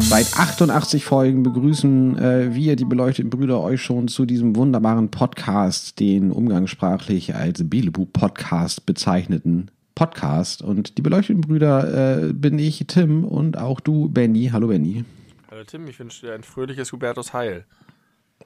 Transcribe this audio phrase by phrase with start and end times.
[0.00, 6.00] Seit 88 Folgen begrüßen äh, wir, die beleuchteten Brüder, euch schon zu diesem wunderbaren Podcast,
[6.00, 10.62] den umgangssprachlich als Belebu-Podcast bezeichneten Podcast.
[10.62, 14.50] Und die beleuchteten Brüder äh, bin ich, Tim, und auch du, Benny.
[14.52, 15.04] Hallo, Benny.
[15.50, 15.88] Hallo, Tim.
[15.88, 17.64] Ich wünsche dir ein fröhliches Hubertus Heil.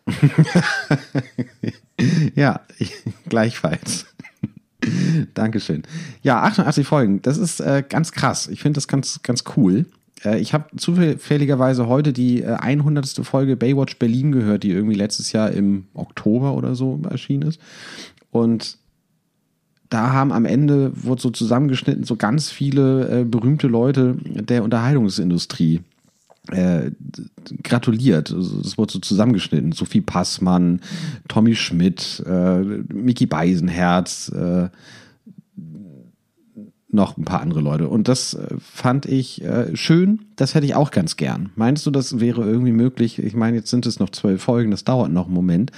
[2.34, 2.94] ja, ich,
[3.28, 4.06] gleichfalls.
[5.34, 5.82] Dankeschön.
[6.22, 7.20] Ja, 88 Folgen.
[7.20, 8.48] Das ist äh, ganz krass.
[8.48, 9.84] Ich finde das ganz, ganz cool.
[10.24, 13.18] Äh, ich habe zufälligerweise heute die 100.
[13.18, 17.60] Äh, Folge Baywatch Berlin gehört, die irgendwie letztes Jahr im Oktober oder so erschienen ist.
[18.30, 18.78] Und
[19.92, 25.80] da haben am Ende, wurde so zusammengeschnitten, so ganz viele äh, berühmte Leute der Unterhaltungsindustrie
[26.48, 26.90] äh,
[27.62, 28.32] gratuliert.
[28.32, 29.72] Also, es wurde so zusammengeschnitten.
[29.72, 30.80] Sophie Passmann,
[31.28, 34.68] Tommy Schmidt, äh, Mickey Beisenherz, äh,
[36.92, 37.88] noch ein paar andere Leute.
[37.88, 40.26] Und das äh, fand ich äh, schön.
[40.36, 41.50] Das hätte ich auch ganz gern.
[41.56, 43.18] Meinst du, das wäre irgendwie möglich?
[43.18, 45.72] Ich meine, jetzt sind es noch zwölf Folgen, das dauert noch einen Moment,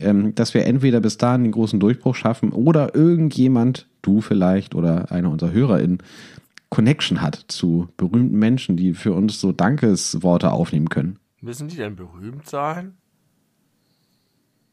[0.00, 5.10] ähm, dass wir entweder bis dahin den großen Durchbruch schaffen oder irgendjemand, du vielleicht oder
[5.10, 6.02] einer unserer HörerInnen,
[6.70, 11.18] Connection hat zu berühmten Menschen, die für uns so Dankesworte aufnehmen können.
[11.40, 12.94] Müssen die denn berühmt sein?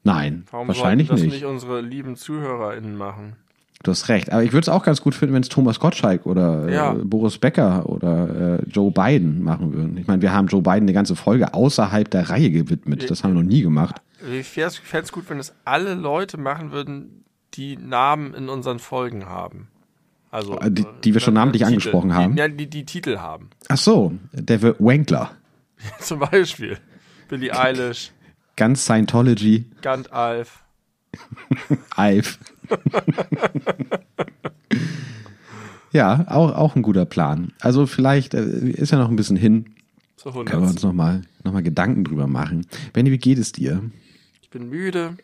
[0.04, 1.34] Nein, Warum wahrscheinlich das nicht.
[1.34, 3.38] nicht unsere lieben ZuhörerInnen machen?
[3.84, 4.32] Du hast recht.
[4.32, 6.94] Aber ich würde es auch ganz gut finden, wenn es Thomas Gottschalk oder äh, ja.
[6.94, 9.98] äh, Boris Becker oder äh, Joe Biden machen würden.
[9.98, 13.10] Ich meine, wir haben Joe Biden eine ganze Folge außerhalb der Reihe gewidmet.
[13.10, 14.02] Das haben wir noch nie gemacht.
[14.32, 19.26] Ich fände es gut, wenn es alle Leute machen würden, die Namen in unseren Folgen
[19.28, 19.68] haben.
[20.32, 22.36] Also, äh, die, die wir schon äh, namentlich Titel, angesprochen haben.
[22.36, 23.50] Die, ja, die, die Titel haben.
[23.70, 25.32] Ach so, der Wankler.
[26.00, 26.78] Zum Beispiel.
[27.30, 28.12] Billie Eilish.
[28.56, 29.66] Ganz Scientology.
[29.82, 30.64] Gandalf.
[31.96, 32.40] Alf.
[35.92, 37.54] ja, auch, auch ein guter Plan.
[37.60, 39.76] Also vielleicht äh, ist ja noch ein bisschen hin.
[40.16, 42.66] So Können wir uns nochmal noch mal Gedanken drüber machen.
[42.94, 43.84] Benny, wie geht es dir?
[44.42, 45.18] Ich bin müde.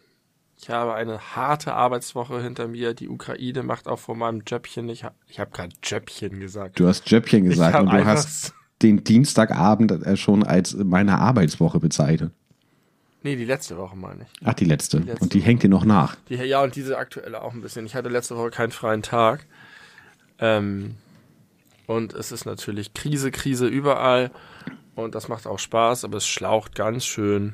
[0.62, 2.94] Ich habe eine harte Arbeitswoche hinter mir.
[2.94, 4.88] Die Ukraine macht auch vor meinem Jöppchen.
[4.90, 6.80] Ich, ha ich habe gerade Jöppchen gesagt.
[6.80, 8.54] Du hast Jöppchen gesagt und du hast
[8.84, 12.32] den Dienstagabend äh, schon als meine Arbeitswoche bezeichnet.
[13.24, 14.30] Nee, die letzte Woche meine ich.
[14.44, 15.00] Ach, die letzte.
[15.00, 16.16] Die letzte und die hängt dir noch nach.
[16.30, 17.86] Die, ja, und diese aktuelle auch ein bisschen.
[17.86, 19.46] Ich hatte letzte Woche keinen freien Tag.
[20.40, 20.96] Ähm,
[21.86, 24.32] und es ist natürlich Krise, Krise überall.
[24.96, 27.54] Und das macht auch Spaß, aber es schlaucht ganz schön.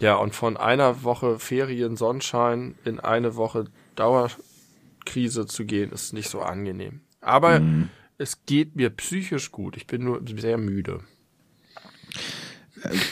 [0.00, 6.28] Ja, und von einer Woche Ferien, Sonnenschein in eine Woche Dauerkrise zu gehen, ist nicht
[6.28, 7.02] so angenehm.
[7.20, 7.88] Aber mhm.
[8.18, 9.76] es geht mir psychisch gut.
[9.76, 11.00] Ich bin nur sehr müde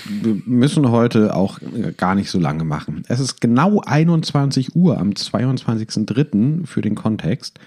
[0.09, 1.59] wir müssen heute auch
[1.97, 3.05] gar nicht so lange machen.
[3.09, 6.67] Es ist genau 21 Uhr am 22.03.
[6.67, 7.59] für den Kontext.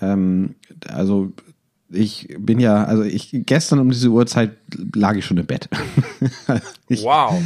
[0.00, 0.54] Ähm,
[0.88, 1.32] also
[1.88, 4.56] ich bin ja, also ich gestern um diese Uhrzeit
[4.94, 5.68] lag ich schon im Bett.
[6.88, 7.40] ich wow.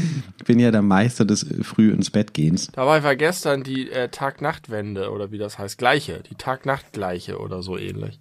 [0.47, 2.69] bin ja der Meister des früh ins Bett gehens.
[2.73, 7.77] Dabei war gestern die äh, Tag-Nacht-Wende oder wie das heißt, gleiche, die Tag-Nacht-gleiche oder so
[7.77, 8.19] ähnlich.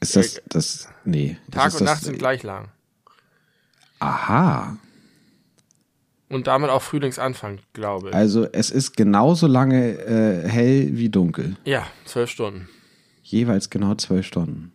[0.00, 2.68] Ist das das nee, Tag das und Nacht sind gleich lang.
[4.00, 4.76] Aha.
[6.28, 8.14] Und damit auch Frühlingsanfang, glaube ich.
[8.14, 11.56] Also es ist genauso lange äh, hell wie dunkel.
[11.64, 12.68] Ja, zwölf Stunden.
[13.22, 14.72] Jeweils genau zwölf Stunden.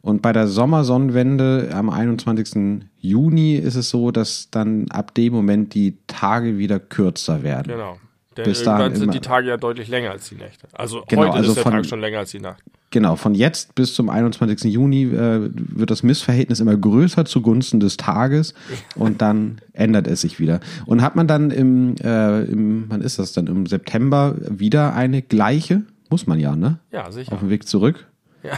[0.00, 2.82] Und bei der Sommersonnenwende am 21.
[3.00, 7.72] Juni ist es so, dass dann ab dem Moment die Tage wieder kürzer werden.
[7.72, 7.98] Genau.
[8.38, 10.68] Denn Bis irgendwann sind die Tage ja deutlich länger als die Nächte.
[10.72, 12.62] Also genau, heute also ist der von, Tag schon länger als die Nacht.
[12.90, 14.72] Genau, von jetzt bis zum 21.
[14.72, 18.54] Juni äh, wird das Missverhältnis immer größer zugunsten des Tages
[18.94, 20.60] und dann ändert es sich wieder.
[20.86, 25.20] Und hat man dann im, äh, im, wann ist das dann, im September wieder eine
[25.20, 25.82] gleiche?
[26.08, 26.78] Muss man ja, ne?
[26.92, 27.32] Ja, sicher.
[27.32, 28.06] Auf dem Weg zurück?
[28.44, 28.52] Ja.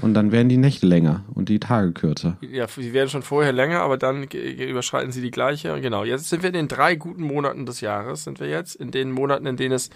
[0.00, 2.36] Und dann werden die Nächte länger und die Tage kürzer.
[2.40, 5.80] Ja, sie werden schon vorher länger, aber dann überschreiten sie die gleiche.
[5.80, 8.76] Genau, jetzt sind wir in den drei guten Monaten des Jahres, sind wir jetzt.
[8.76, 9.90] In den Monaten, in denen es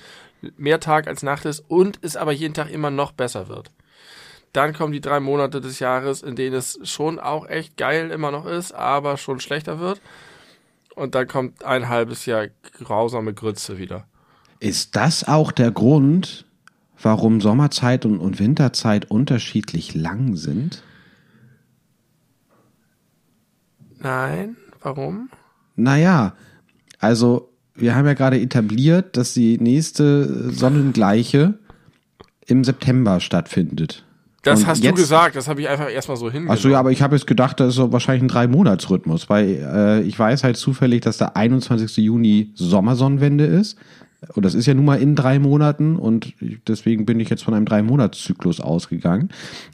[0.56, 3.70] mehr Tag als Nacht ist und es aber jeden Tag immer noch besser wird.
[4.52, 8.31] Dann kommen die drei Monate des Jahres, in denen es schon auch echt geil immer
[8.31, 10.00] noch ist, aber schon schlechter wird.
[10.94, 12.48] Und dann kommt ein halbes Jahr
[12.78, 14.05] grausame Grütze wieder.
[14.60, 16.44] Ist das auch der Grund,
[17.02, 20.82] warum Sommerzeit und, und Winterzeit unterschiedlich lang sind?
[24.00, 25.28] Nein, warum?
[25.76, 26.34] Naja,
[26.99, 31.54] also wir haben ja gerade etabliert, dass die nächste Sonnengleiche
[32.46, 34.05] im September stattfindet.
[34.43, 36.50] Das Und hast jetzt- du gesagt, das habe ich einfach erstmal so hingenommen.
[36.50, 40.00] Achso, ja, aber ich habe jetzt gedacht, das ist so wahrscheinlich ein Drei-Monats-Rhythmus, weil äh,
[40.02, 41.96] ich weiß halt zufällig, dass der 21.
[41.98, 43.78] Juni Sommersonnenwende ist.
[44.34, 46.34] Und das ist ja nun mal in drei Monaten und
[46.69, 49.30] deswegen bin ich jetzt von einem Drei-Monats-Zyklus ausgegangen.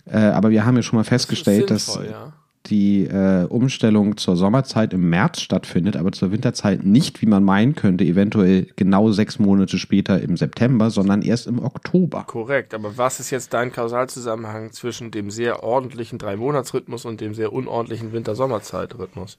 [0.06, 2.32] Äh, aber wir haben ja schon mal festgestellt, dass sinnvoll, ja.
[2.66, 7.74] die äh, Umstellung zur Sommerzeit im März stattfindet, aber zur Winterzeit nicht, wie man meinen
[7.74, 12.24] könnte, eventuell genau sechs Monate später im September, sondern erst im Oktober.
[12.26, 17.52] Korrekt, aber was ist jetzt dein Kausalzusammenhang zwischen dem sehr ordentlichen Drei-Monats-Rhythmus und dem sehr
[17.52, 19.36] unordentlichen Winter-Sommerzeit-Rhythmus?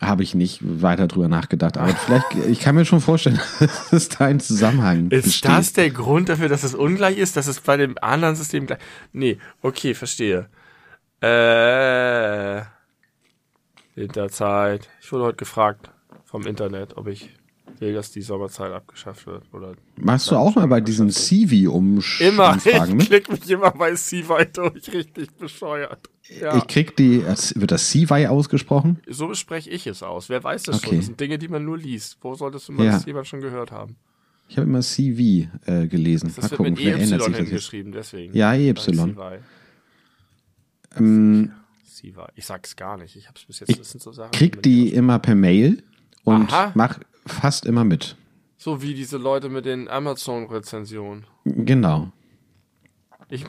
[0.00, 3.38] Habe ich nicht weiter drüber nachgedacht, aber vielleicht, ich kann mir schon vorstellen,
[3.90, 5.50] dass da ein Zusammenhang Ist besteht.
[5.50, 8.78] das der Grund dafür, dass es ungleich ist, dass es bei dem anderen System gleich...
[9.12, 10.48] Nee, okay, verstehe.
[11.20, 12.62] Äh...
[13.94, 14.88] Winterzeit.
[15.00, 15.90] Ich wurde heute gefragt
[16.24, 17.30] vom Internet, ob ich
[17.80, 19.44] will, dass die Sommerzeit abgeschafft wird.
[19.52, 22.56] Oder Machst du auch mal bei diesen CV-Umfragen immer,
[22.88, 23.06] ich mit?
[23.06, 26.08] klick mich immer bei CY durch, richtig bescheuert.
[26.40, 26.56] Ja.
[26.58, 29.00] Ich krieg die, wird das CY ausgesprochen?
[29.08, 30.28] so bespreche ich es aus.
[30.28, 30.86] Wer weiß das Okay.
[30.88, 30.96] schon?
[30.98, 32.18] Das sind Dinge, die man nur liest.
[32.20, 32.92] Wo solltest du mal Ja.
[32.92, 33.96] das jemand schon gehört haben?
[34.48, 36.32] Ich habe immer CV äh, gelesen.
[36.34, 37.36] Das Mal wird gucken, mit ändert EY sich das jetzt.
[37.48, 38.36] hingeschrieben, deswegen.
[38.36, 38.74] Ja, EY.
[40.96, 41.52] Ähm.
[42.34, 43.14] Ich sag's gar nicht.
[43.16, 43.70] Ich hab's bis jetzt.
[43.78, 44.30] Ich so Sachen.
[44.32, 45.82] krieg die immer per Mail
[46.24, 46.72] und Aha.
[46.74, 48.16] mach fast immer mit.
[48.56, 51.24] So wie diese Leute mit den Amazon-Rezensionen.
[51.44, 52.12] Genau.
[53.30, 53.44] Ich,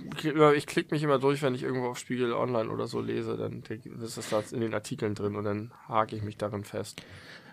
[0.55, 3.63] ich klicke mich immer durch, wenn ich irgendwo auf Spiegel Online oder so lese, dann
[4.03, 7.01] ist das da in den Artikeln drin und dann hake ich mich darin fest.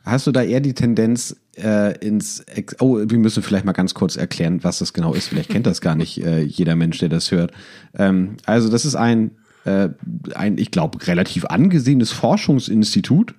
[0.05, 3.95] Hast du da eher die Tendenz äh, ins Ex Oh, wir müssen vielleicht mal ganz
[3.95, 5.29] kurz erklären, was das genau ist.
[5.29, 7.53] Vielleicht kennt das gar nicht äh, jeder Mensch, der das hört.
[7.95, 9.33] Ähm, also das ist ein,
[9.65, 9.89] äh,
[10.35, 13.35] ein ich glaube, relativ angesehenes Forschungsinstitut,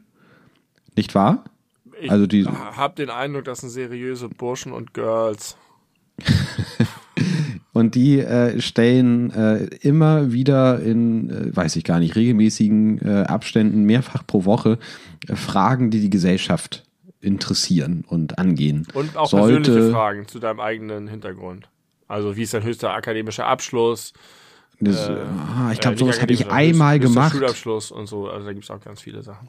[0.96, 1.46] nicht wahr?
[2.01, 5.57] Ich Also die- habe den Eindruck, das sind seriöse Burschen und Girls.
[7.72, 13.24] Und die äh, stellen äh, immer wieder in, äh, weiß ich gar nicht, regelmäßigen äh,
[13.28, 14.80] Abständen mehrfach pro Woche
[15.28, 16.84] äh, Fragen, die die Gesellschaft
[17.22, 18.88] interessieren und angehen.
[18.94, 21.69] Und auch persönliche Fragen zu deinem eigenen Hintergrund.
[22.07, 24.13] Also wie ist dein höchster akademischer Abschluss?
[24.80, 25.18] Das, Äh,
[25.57, 27.31] ah, ich glaube, sowas habe ich einmal höchster gemacht.
[27.34, 28.30] Schulabschluss und so.
[28.30, 29.48] Also da gibt's auch ganz viele Sachen.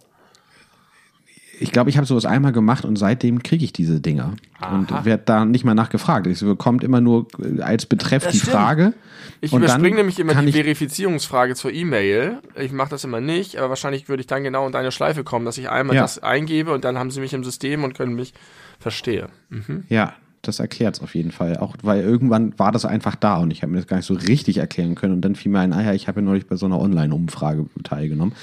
[1.62, 4.34] Ich glaube, ich habe sowas einmal gemacht und seitdem kriege ich diese Dinger.
[4.60, 4.74] Aha.
[4.74, 6.26] Und werde da nicht mal nachgefragt.
[6.26, 8.52] Es bekommt immer nur äh, als Betreff Das die stimmt.
[8.52, 8.94] Frage.
[9.42, 12.38] Ich und überspringe nämlich immer die Verifizierungsfrage zur E-Mail.
[12.56, 15.44] Ich mache das immer nicht, aber wahrscheinlich würde ich dann genau in deine Schleife kommen,
[15.44, 16.02] dass ich einmal Ja.
[16.02, 18.32] das eingebe und dann haben sie mich im System und können mich
[18.78, 19.28] verstehen.
[19.50, 19.84] Mhm.
[19.88, 21.58] Ja, das erklärt es auf jeden Fall.
[21.58, 24.14] Auch weil irgendwann war das einfach da und ich habe mir das gar nicht so
[24.14, 25.14] richtig erklären können.
[25.14, 27.66] Und dann fiel mir ein, ah ja, ich habe ja neulich bei so einer Online-Umfrage
[27.84, 28.34] teilgenommen.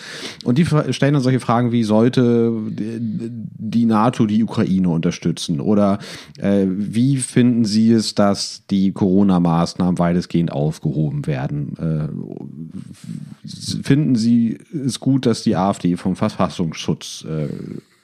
[0.43, 5.59] Und die stellen dann solche Fragen wie, sollte die NATO die Ukraine unterstützen?
[5.59, 5.97] Oder
[6.37, 11.77] äh, wie finden Sie es, dass die Corona-Maßnahmen weitestgehend aufgehoben werden?
[11.77, 13.47] Äh,
[13.81, 17.47] finden Sie es gut, dass die AfD vom Verfassungsschutz äh,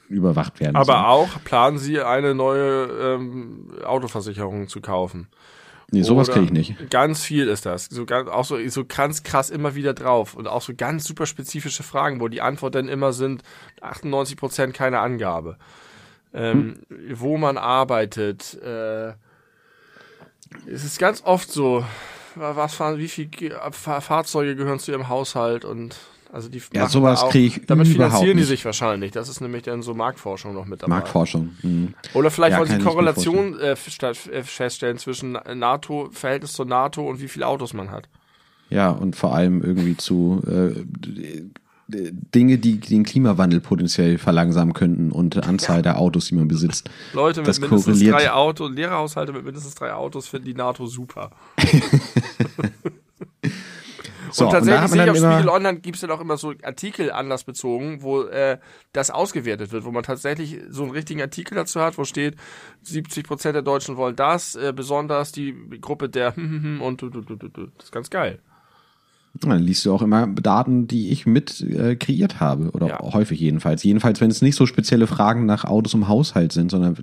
[0.09, 0.95] überwacht werden soll?
[0.95, 5.27] Aber auch planen sie eine neue ähm, Autoversicherung zu kaufen.
[5.94, 6.89] Nee, sowas kriege ich nicht.
[6.89, 7.85] Ganz viel ist das.
[7.85, 10.33] So ganz, auch so, so ganz krass immer wieder drauf.
[10.33, 13.44] Und auch so ganz super spezifische Fragen, wo die Antwort dann immer sind,
[13.81, 15.57] 98 Prozent keine Angabe.
[16.33, 18.59] Ähm, Wo man arbeitet.
[18.63, 19.09] Äh,
[20.65, 21.85] es ist ganz oft so,
[22.33, 25.95] was fahren, wie viele Fahrzeuge gehören zu ihrem Haushalt und
[26.33, 29.12] also die Ja, sowas da auch- krieg ich Damit finanzieren die sich wahrscheinlich.
[29.12, 30.96] Das ist nämlich dann so Marktforschung noch mit dabei.
[30.96, 31.51] Marktforschung.
[31.62, 31.93] Mhm.
[32.13, 37.22] Oder vielleicht Ja, wollen sie Korrelation äh, äh, feststellen zwischen NATO, Verhältnis zur NATO und
[37.22, 38.10] wie viele Autos man hat.
[38.69, 41.43] Ja, und vor allem irgendwie zu äh,
[41.88, 46.89] Dinge, die den Klimawandel potenziell verlangsamen könnten und Anzahl der Autos, die man besitzt.
[47.13, 51.29] Leute mit Das mindestens drei Autos, Lehrerhaushalte mit mindestens drei Autos finden die NATO super.
[54.33, 56.53] So, und tatsächlich man sehe ich auf Spiegel Online gibt es dann auch immer so
[56.63, 58.57] Artikel anlassbezogen, wo äh,
[58.91, 62.35] das ausgewertet wird, wo man tatsächlich so einen richtigen Artikel dazu hat, wo steht,
[62.81, 68.09] 70 Prozent der Deutschen wollen das, äh, besonders die Gruppe der und das ist ganz
[68.09, 68.39] geil.
[69.39, 72.69] Dann liest du auch immer Daten, die ich mit äh, kreiert habe.
[72.71, 72.99] Oder Ja.
[73.01, 73.83] häufig jedenfalls.
[73.83, 76.95] Jedenfalls, wenn es nicht so spezielle Fragen nach Autos im Haushalt sind, sondern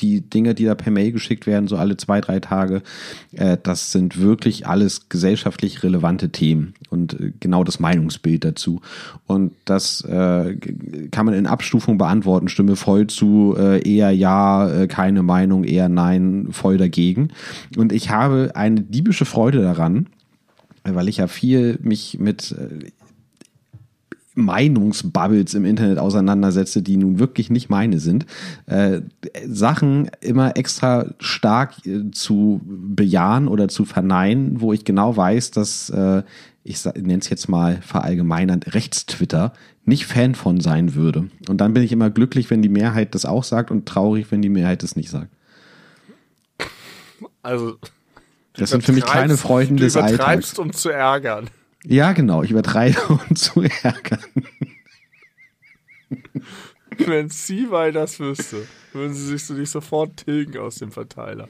[0.00, 2.82] die Dinge, die da per Mail geschickt werden, so alle zwei, drei Tage,
[3.32, 8.80] äh, das sind wirklich alles gesellschaftlich relevante Themen und äh, genau das Meinungsbild dazu.
[9.26, 10.56] Und das äh,
[11.10, 12.48] kann man in Abstufung beantworten.
[12.48, 17.28] Stimme voll zu, äh, eher ja, äh, keine Meinung, eher nein, voll dagegen.
[17.76, 20.06] Und ich habe eine diebische Freude daran,
[20.94, 22.90] weil ich ja viel mich mit äh,
[24.36, 28.26] Meinungsbubbles im Internet auseinandersetze, die nun wirklich nicht meine sind,
[28.66, 29.00] äh,
[29.46, 35.90] Sachen immer extra stark äh, zu bejahen oder zu verneinen, wo ich genau weiß, dass
[35.90, 36.22] äh,
[36.64, 39.52] ich nenne es jetzt mal verallgemeinernd, Rechtstwitter
[39.84, 41.30] nicht Fan von sein würde.
[41.48, 44.42] Und dann bin ich immer glücklich, wenn die Mehrheit das auch sagt und traurig, wenn
[44.42, 45.30] die Mehrheit das nicht sagt.
[47.42, 47.78] Also.
[48.58, 50.10] Das sind für mich kleine Freuden des Alltags.
[50.10, 51.50] Du übertreibst, um zu ärgern.
[51.84, 52.42] Ja, genau.
[52.42, 54.20] Ich übertreibe, um zu ärgern.
[56.98, 61.48] Wenn Seaway das wüsste, würden sie sich so nicht sofort tilgen aus dem Verteiler.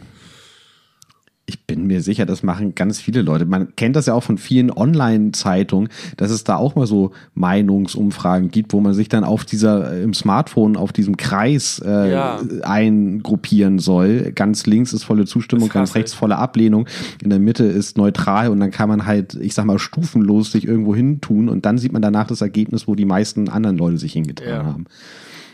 [1.48, 3.46] Ich bin mir sicher, das machen ganz viele Leute.
[3.46, 8.50] Man kennt das ja auch von vielen Online-Zeitungen, dass es da auch mal so Meinungsumfragen
[8.50, 12.40] gibt, wo man sich dann auf dieser äh, im Smartphone auf diesem Kreis äh, ja.
[12.62, 14.32] eingruppieren soll.
[14.32, 16.88] Ganz links ist volle Zustimmung, ganz rechts volle Ablehnung.
[17.22, 20.66] In der Mitte ist neutral und dann kann man halt, ich sag mal, stufenlos sich
[20.66, 23.98] irgendwo hin tun und dann sieht man danach das Ergebnis, wo die meisten anderen Leute
[23.98, 24.64] sich hingetan ja.
[24.64, 24.86] haben.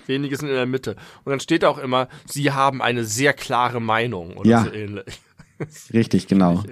[0.06, 0.96] Wenige sind in der Mitte.
[1.25, 4.64] Und dann steht auch immer, sie haben eine sehr klare Meinung oder ja.
[4.64, 5.04] so ähnlich.
[5.92, 6.62] Richtig, genau.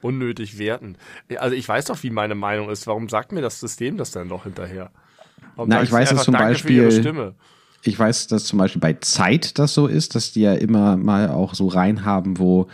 [0.00, 0.96] Unnötig werten.
[1.38, 2.86] Also ich weiß doch, wie meine Meinung ist.
[2.86, 4.90] Warum sagt mir das System das dann doch hinterher?
[5.56, 7.34] Warum Na, ich weiß es zum Beispiel.
[7.86, 11.28] Ich weiß, dass zum Beispiel bei Zeit das so ist, dass die ja immer mal
[11.28, 12.66] auch so reinhaben, wo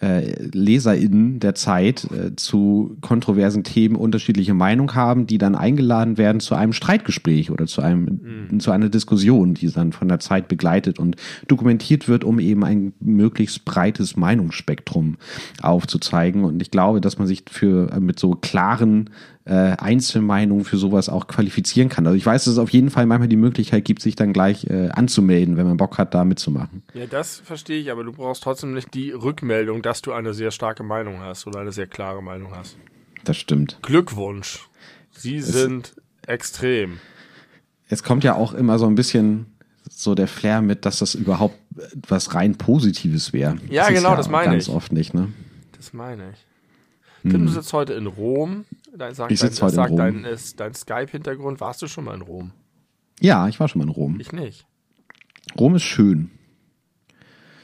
[0.00, 6.40] äh, LeserInnen der Zeit äh, zu kontroversen Themen unterschiedliche Meinung haben, die dann eingeladen werden
[6.40, 8.60] zu einem Streitgespräch oder zu einem mhm.
[8.60, 11.16] zu einer Diskussion, die dann von der Zeit begleitet und
[11.48, 15.16] dokumentiert wird, um eben ein möglichst breites Meinungsspektrum
[15.60, 16.44] aufzuzeigen.
[16.44, 19.10] Und ich glaube, dass man sich für mit so klaren
[19.44, 22.06] äh, Einzelmeinungen für sowas auch qualifizieren kann.
[22.06, 24.66] Also ich weiß, dass es auf jeden Fall manchmal die Möglichkeit gibt, sich dann gleich
[24.66, 26.82] äh, anzumelden, wenn man Bock hat, da mitzumachen.
[26.94, 30.50] Ja, das verstehe ich, aber du brauchst trotzdem nicht die Rückmeldung, dass du eine sehr
[30.50, 32.76] starke Meinung hast oder eine sehr klare Meinung hast.
[33.24, 33.78] Das stimmt.
[33.82, 34.68] Glückwunsch.
[35.10, 35.94] Sie es, sind
[36.26, 36.98] extrem.
[37.88, 39.46] Es kommt ja auch immer so ein bisschen
[39.88, 41.58] so der Flair mit, dass das überhaupt
[42.08, 43.56] was rein Positives wäre.
[43.68, 44.68] Ja, das genau, ja das meine ganz ich.
[44.68, 45.28] Ganz oft nicht, ne?
[45.76, 47.32] Das meine ich.
[47.32, 47.46] Hm.
[47.46, 48.64] du sitzt heute in Rom.
[48.96, 49.96] Dein, sag, ich sitze heute in Rom.
[49.96, 51.60] Dein, dein Skype-Hintergrund.
[51.60, 52.52] Warst du schon mal in Rom?
[53.20, 54.18] Ja, ich war schon mal in Rom.
[54.20, 54.66] Ich nicht.
[55.58, 56.30] Rom ist schön.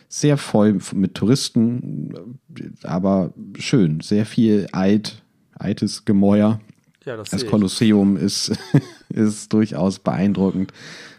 [0.08, 2.38] Sehr voll mit Touristen,
[2.84, 4.00] aber schön.
[4.00, 6.60] Sehr viel alt, altes Gemäuer.
[7.04, 8.52] Ja, das, das Kolosseum ist,
[9.08, 10.72] ist durchaus beeindruckend.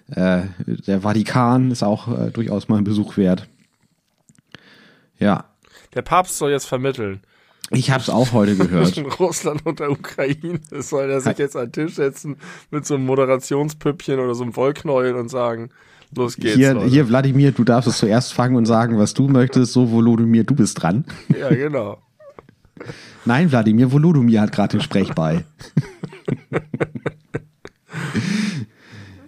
[0.10, 3.48] Äh, der Vatikan ist auch äh, durchaus mal ein Besuch wert.
[5.20, 5.46] Ja.
[5.94, 7.22] Der Papst soll jetzt vermitteln.
[7.72, 8.88] Ich habe es auch heute gehört.
[8.88, 12.38] Zwischen Russland und der Ukraine soll er sich jetzt an den Tisch setzen
[12.72, 15.70] mit so einem Moderationspüppchen oder so einem Wollknäuel und sagen,
[16.16, 16.56] los geht's.
[16.56, 19.74] Hier, hier, Wladimir, du darfst es zuerst fangen und sagen, was du möchtest.
[19.74, 21.06] So, Volodymyr, du bist dran.
[21.38, 22.02] Ja, genau.
[23.26, 25.44] Nein, Wladimir, Volodymyr hat gerade den Sprechball.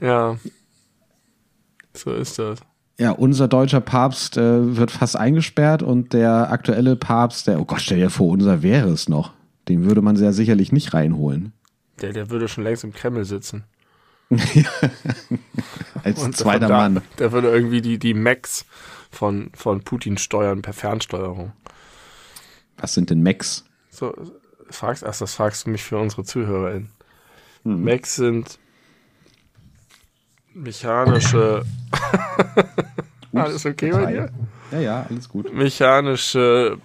[0.01, 0.37] ja.
[1.93, 2.59] So ist das.
[2.99, 7.79] Ja, unser deutscher Papst äh, wird fast eingesperrt und der aktuelle Papst, der, oh Gott,
[7.79, 9.31] stell dir vor, unser wäre es noch.
[9.69, 11.53] Den würde man sehr sicherlich nicht reinholen.
[12.01, 13.63] Der, der würde schon längst im Kreml sitzen.
[16.03, 17.01] Als und zweiter da, Mann.
[17.19, 18.65] Der würde irgendwie die, die Macs
[19.09, 21.53] von, von Putin steuern per Fernsteuerung.
[22.77, 23.63] Was sind denn Macs?
[23.89, 24.13] So,
[24.69, 26.89] fragst, ach, das fragst du mich für unsere ZuhörerInnen.
[27.63, 27.81] Hm.
[27.81, 28.59] Macs sind
[30.53, 31.65] mechanische.
[33.33, 34.31] alles okay bei dir?
[34.71, 35.53] Ja, ja, alles gut.
[35.53, 36.77] Mechanische.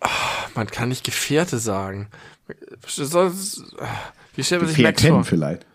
[0.00, 0.08] Oh,
[0.54, 2.08] man kann nicht Gefährte sagen.
[4.34, 5.24] Wie stellt man sich Mac vor?
[5.24, 5.66] vielleicht.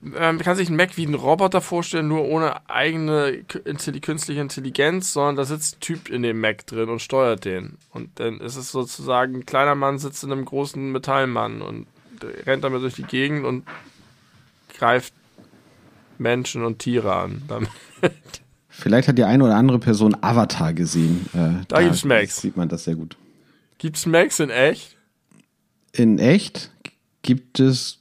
[0.00, 5.36] Man kann sich einen Mac wie einen Roboter vorstellen, nur ohne eigene künstliche Intelligenz, sondern
[5.36, 7.78] da sitzt ein Typ in dem Mac drin und steuert den.
[7.90, 11.86] Und dann ist es sozusagen, ein kleiner Mann sitzt in einem großen Metallmann und
[12.44, 13.64] rennt damit durch die Gegend und
[14.74, 15.14] greift
[16.18, 17.42] Menschen und Tiere an.
[18.68, 21.26] Vielleicht hat die eine oder andere Person Avatar gesehen.
[21.32, 22.40] Äh, da, da gibt's Max.
[22.40, 23.16] Sieht man das sehr gut.
[23.78, 24.96] Gibt's Max in echt?
[25.92, 26.72] In echt
[27.22, 28.00] gibt es,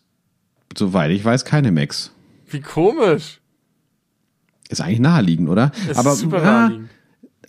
[0.75, 2.12] soweit ich weiß, keine Max.
[2.48, 3.39] Wie komisch.
[4.70, 5.72] Ist eigentlich naheliegend, oder?
[5.89, 6.89] Ist Aber super naheliegend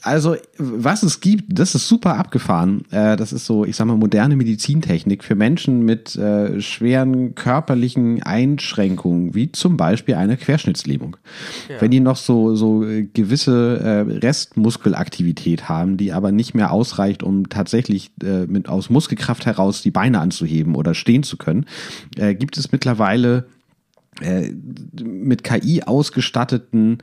[0.05, 2.85] also was es gibt, das ist super abgefahren.
[2.91, 8.23] Äh, das ist so, ich sag mal, moderne Medizintechnik für Menschen mit äh, schweren körperlichen
[8.23, 11.17] Einschränkungen, wie zum Beispiel eine Querschnittslähmung.
[11.69, 11.81] Ja.
[11.81, 12.85] Wenn die noch so, so
[13.15, 19.47] gewisse äh, Restmuskelaktivität haben, die aber nicht mehr ausreicht, um tatsächlich äh, mit aus Muskelkraft
[19.47, 21.65] heraus die Beine anzuheben oder stehen zu können,
[22.17, 23.54] äh, gibt es mittlerweile äh,
[24.21, 26.99] mit KI ausgestatteten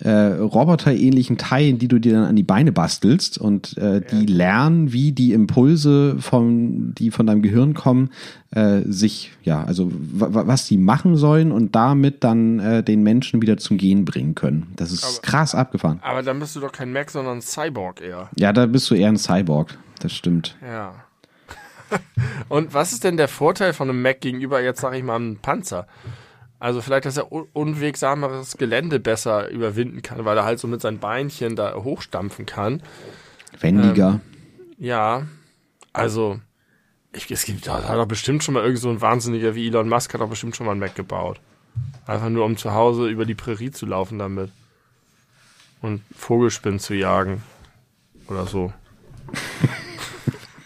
[0.00, 4.36] äh, roboterähnlichen Teilen, die du dir dann an die Beine bastelst und äh, die ja.
[4.36, 8.10] lernen, wie die Impulse von, die von deinem Gehirn kommen,
[8.50, 13.56] äh, sich, ja, also was die machen sollen und damit dann äh, den Menschen wieder
[13.56, 14.72] zum Gehen bringen können.
[14.74, 16.00] Das ist aber, krass abgefahren.
[16.02, 18.30] Aber dann bist du doch kein Mac, sondern ein Cyborg eher.
[18.36, 19.78] Ja, da bist du eher ein Cyborg.
[20.00, 20.56] Das stimmt.
[20.60, 20.94] Ja.
[22.48, 25.36] Und was ist denn der Vorteil von einem Mac gegenüber jetzt, sag ich mal, einem
[25.36, 25.86] Panzer?
[26.64, 30.80] Also vielleicht, dass er un unwegsameres Gelände besser überwinden kann, weil er halt so mit
[30.80, 32.82] seinen Beinchen da hochstampfen kann.
[33.60, 34.08] Wendiger.
[34.08, 34.20] Ähm,
[34.78, 35.26] ja,
[35.92, 36.40] also
[37.12, 39.90] ich, es gibt, da hat doch bestimmt schon mal irgend so ein Wahnsinniger wie Elon
[39.90, 41.38] Musk hat doch bestimmt schon mal ein Mac gebaut.
[42.06, 44.50] Einfach nur um zu Hause über die Prärie zu laufen damit.
[45.82, 47.42] Und Vogelspinnen zu jagen.
[48.26, 48.72] Oder so.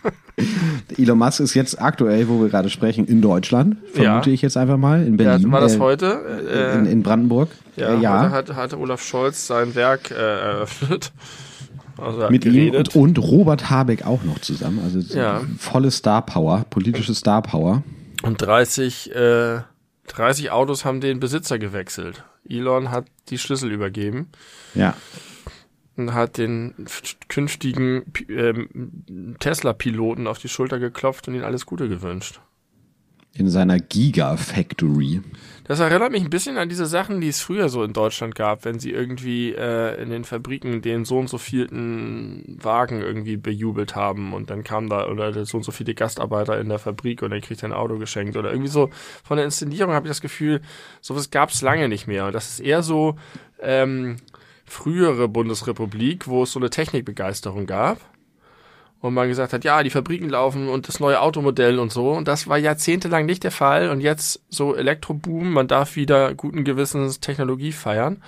[0.97, 4.35] Elon Musk ist jetzt aktuell, wo wir gerade sprechen, in Deutschland, vermute Ja.
[4.35, 5.47] ich jetzt einfach mal, in Berlin.
[5.47, 6.45] Ja, war das äh, heute?
[6.49, 7.49] Äh, in, in Brandenburg.
[7.77, 8.23] ja, Äh, ja.
[8.23, 11.13] heute hat, hatte Olaf Scholz sein Werk äh, eröffnet.
[12.01, 12.95] Also hat mit ihm geredet.
[12.95, 14.79] und, und Robert Habeck auch noch zusammen.
[14.85, 15.41] Also Ja.
[15.59, 17.83] volle Star Power, politische Star Power.
[18.23, 19.63] Und 30, äh,
[20.07, 22.23] 30 Autos haben den Besitzer gewechselt.
[22.49, 24.29] Elon hat die Schlüssel übergeben
[24.77, 24.95] Ja.
[26.15, 26.75] Hat den
[27.29, 32.41] künftigen ähm, Tesla-Piloten auf die Schulter geklopft und ihnen alles Gute gewünscht.
[33.35, 35.21] In seiner Gigafactory.
[35.65, 38.65] Das erinnert mich ein bisschen an diese Sachen, die es früher so in Deutschland gab,
[38.65, 43.95] wenn sie irgendwie äh, in den Fabriken den so und so vielten Wagen irgendwie bejubelt
[43.95, 47.31] haben und dann kam da oder so und so viele Gastarbeiter in der Fabrik und
[47.31, 48.91] dann kriegt er ein Auto geschenkt oder irgendwie so.
[49.23, 50.63] Von der Inszenierung habe ich das Gefühl,
[51.01, 52.27] sowas gab es lange nicht mehr.
[52.27, 53.17] Und das ist eher so
[53.61, 54.17] ähm,
[54.69, 58.01] frühere Bundesrepublik, wo es so eine Technikbegeisterung gab.
[59.01, 62.13] Und man gesagt hat, ja, die Fabriken laufen und das neue Automodell und so.
[62.13, 63.91] Und das war jahrzehntelang nicht der Fall.
[63.91, 68.23] Und jetzt so Elektroboom, man darf wieder guten Gewissens Technologie feiern.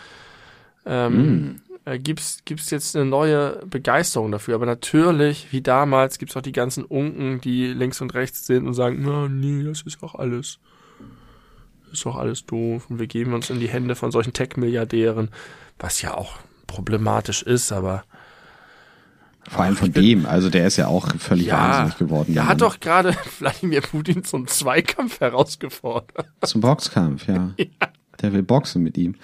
[0.86, 4.54] Ähm, äh, gibt's, gibt's jetzt eine neue Begeisterung dafür.
[4.54, 8.74] Aber natürlich, wie damals, gibt's auch die ganzen Unken, die links und rechts sind und
[8.74, 10.60] sagen, na, nee, das ist auch alles.
[11.84, 12.86] Das ist doch alles doof.
[12.88, 15.30] Und wir geben uns in die Hände von solchen Tech-Milliardären,
[15.80, 18.04] was ja auch problematisch ist, aber
[19.48, 20.26] Vor allem von dem.
[20.26, 22.34] Also der ist ja auch völlig wahnsinnig geworden.
[22.34, 26.26] Der hat doch gerade Wladimir Putin zum Zweikampf herausgefordert.
[26.42, 27.52] Zum Boxkampf, ja.
[28.20, 29.16] Der will boxen mit ihm.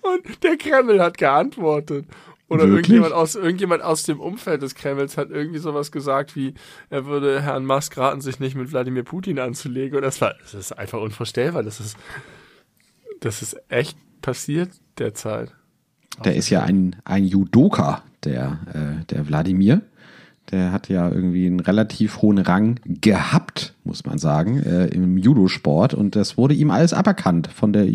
[0.00, 2.06] Und der Kreml hat geantwortet.
[2.48, 2.90] Oder Wirklich?
[2.90, 6.54] irgendjemand aus, irgendjemand aus dem Umfeld des Kremls hat irgendwie sowas gesagt wie,
[6.88, 9.96] er würde Herrn Musk raten, sich nicht mit Wladimir Putin anzulegen.
[9.96, 11.64] Und das war, das ist einfach unvorstellbar.
[11.64, 11.96] Das ist,
[13.20, 15.52] das ist echt passiert derzeit.
[16.24, 19.80] Der ist ja ein, ein Judoka, der, äh, der Wladimir.
[20.50, 25.94] Der hat ja irgendwie einen relativ hohen Rang gehabt, muss man sagen, äh, im Judosport.
[25.94, 27.86] Und das wurde ihm alles aberkannt von der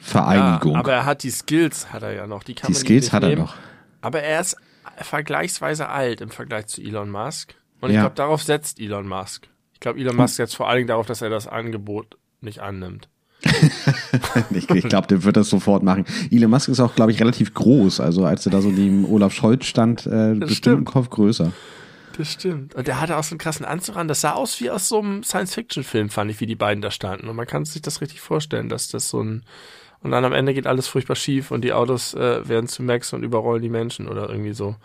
[0.00, 0.72] Judo-Vereinigung.
[0.72, 2.42] Ja, aber er hat die Skills, hat er ja noch.
[2.44, 3.42] Die, kann Die man Skills hat er nehmen.
[3.42, 3.54] noch.
[4.00, 4.56] Aber er ist
[4.96, 7.54] vergleichsweise alt im Vergleich zu Elon Musk.
[7.80, 8.02] Und ich Ja.
[8.02, 9.48] glaube, darauf setzt Elon Musk.
[9.74, 13.08] Ich glaube, Elon Musk setzt vor allen Dingen darauf, dass er das Angebot nicht annimmt.
[14.50, 16.04] Ich, ich glaube, der wird das sofort machen.
[16.30, 18.00] Elon Musk ist auch, glaube ich, relativ groß.
[18.00, 20.76] Also als er da so neben Olaf Scholz stand, äh, bestimmt stimmt.
[20.76, 21.52] einen Kopf größer.
[22.16, 22.74] Das stimmt.
[22.74, 24.08] Und der hatte auch so einen krassen Anzug an.
[24.08, 27.28] Das sah aus wie aus so einem Science-Fiction-Film, fand ich, wie die beiden da standen.
[27.28, 29.42] Und man kann sich das richtig vorstellen, dass das so ein.
[30.02, 33.12] Und dann am Ende geht alles furchtbar schief und die Autos äh, werden zu Max
[33.12, 34.76] und überrollen die Menschen oder irgendwie so.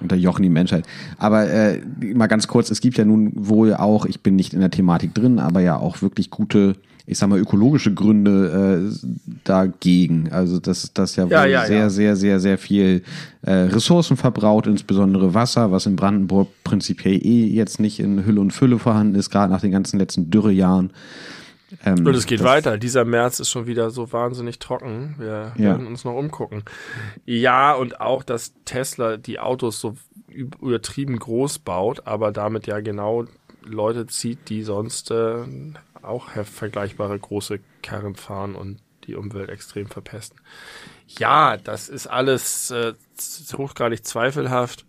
[0.00, 0.84] Unterjochen die Menschheit.
[1.18, 1.80] Aber äh,
[2.14, 5.14] mal ganz kurz, es gibt ja nun wohl auch, ich bin nicht in der Thematik
[5.14, 6.74] drin, aber ja auch wirklich gute,
[7.06, 9.08] ich sag mal, ökologische Gründe äh,
[9.44, 10.30] dagegen.
[10.30, 11.90] Also dass das ja, Ja, ja, sehr, ja.
[11.90, 13.02] sehr, sehr, sehr viel
[13.42, 18.52] äh, Ressourcen verbraucht, insbesondere Wasser, was in Brandenburg prinzipiell eh jetzt nicht in Hülle und
[18.52, 20.92] Fülle vorhanden ist, gerade nach den ganzen letzten Dürrejahren.
[21.86, 22.76] Ähm, Und es geht weiter.
[22.76, 25.14] Dieser März ist schon wieder so wahnsinnig trocken.
[25.18, 25.64] Wir Ja.
[25.64, 26.62] werden uns noch umgucken.
[27.24, 29.96] Ja, und auch, dass Tesla die Autos so
[30.30, 33.24] üb- übertrieben groß baut, aber damit ja genau
[33.64, 35.36] Leute zieht, die sonst äh,
[36.02, 40.40] auch vergleichbare große Karren fahren und die Umwelt extrem verpesten.
[41.08, 42.94] Ja, das ist alles äh,
[43.56, 44.86] hochgradig zweifelhaft,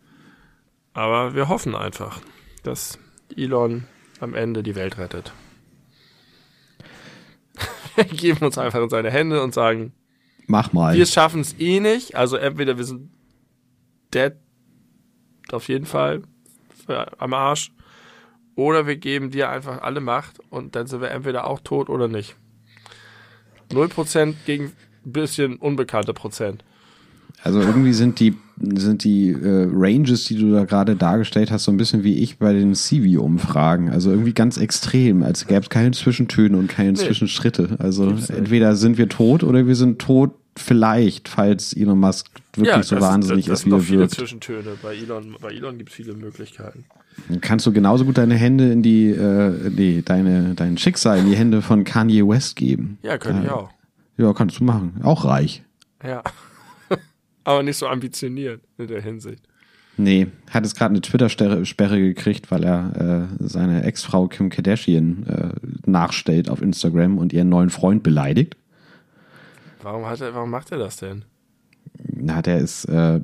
[0.94, 2.22] aber wir hoffen einfach,
[2.64, 3.00] dass
[3.36, 3.86] Elon
[4.20, 5.34] am Ende die Welt rettet.
[7.96, 9.94] Wir geben uns einfach in seine Hände und sagen,
[10.48, 10.96] Mach mal.
[10.96, 12.16] wir schaffen es eh nicht.
[12.16, 13.12] Also entweder wir sind
[14.14, 14.34] dead,
[15.52, 16.24] auf jeden Fall,
[16.88, 17.72] am Arsch.
[18.56, 22.08] Oder wir geben dir einfach alle Macht und dann sind wir entweder auch tot oder
[22.08, 22.36] nicht.
[23.72, 24.72] 0% gegen
[25.06, 26.64] ein bisschen unbekannte Prozent.
[27.42, 31.72] Also irgendwie sind die, sind die äh, Ranges, die du da gerade dargestellt hast, so
[31.72, 33.90] ein bisschen wie ich bei den CV-Umfragen.
[33.90, 37.76] Also irgendwie ganz extrem, als gäbe es keine Zwischentöne und keine Zwischenschritte.
[37.80, 38.38] Also Gibt's nicht.
[38.38, 43.04] entweder sind wir tot oder wir sind tot vielleicht, falls Elon Musk wirklich so das
[43.04, 44.14] wahnsinnig das ist, wie er noch viele wirkt.
[44.14, 44.78] Zwischentöne.
[44.82, 46.86] Bei Elon, bei Elon gibt es viele Möglichkeiten.
[47.42, 51.36] Kannst du genauso gut deine Hände in die, äh, nee, deine, dein Schicksal in die
[51.36, 52.98] Hände von Kanye West geben.
[53.02, 53.70] Ja, könnte ich auch.
[54.18, 55.00] Ja, kannst du machen.
[55.04, 55.64] Auch reich.
[56.04, 56.24] Ja.
[57.44, 59.44] Aber nicht so ambitioniert in der Hinsicht.
[59.96, 65.90] Nee, hat jetzt gerade eine Twitter-Sperre gekriegt, weil er äh, seine Ex-Frau Kim Kardashian äh,
[65.90, 68.58] nachstellt auf Instagram und ihren neuen Freund beleidigt.
[69.84, 71.26] Warum, hat er, warum macht er das denn?
[72.12, 73.22] Na, der ist äh,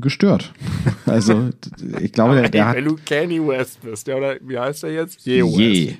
[0.00, 0.52] gestört.
[1.06, 1.50] Also,
[2.00, 5.24] ich glaube, der, der Wenn du Kanye West bist, ja, oder wie heißt er jetzt?
[5.24, 5.58] Je West.
[5.58, 5.96] Je.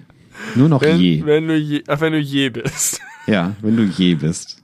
[0.55, 1.25] Nur noch wenn, je.
[1.25, 3.01] Wenn du je, ach, wenn du je bist.
[3.27, 4.63] Ja, wenn du je bist.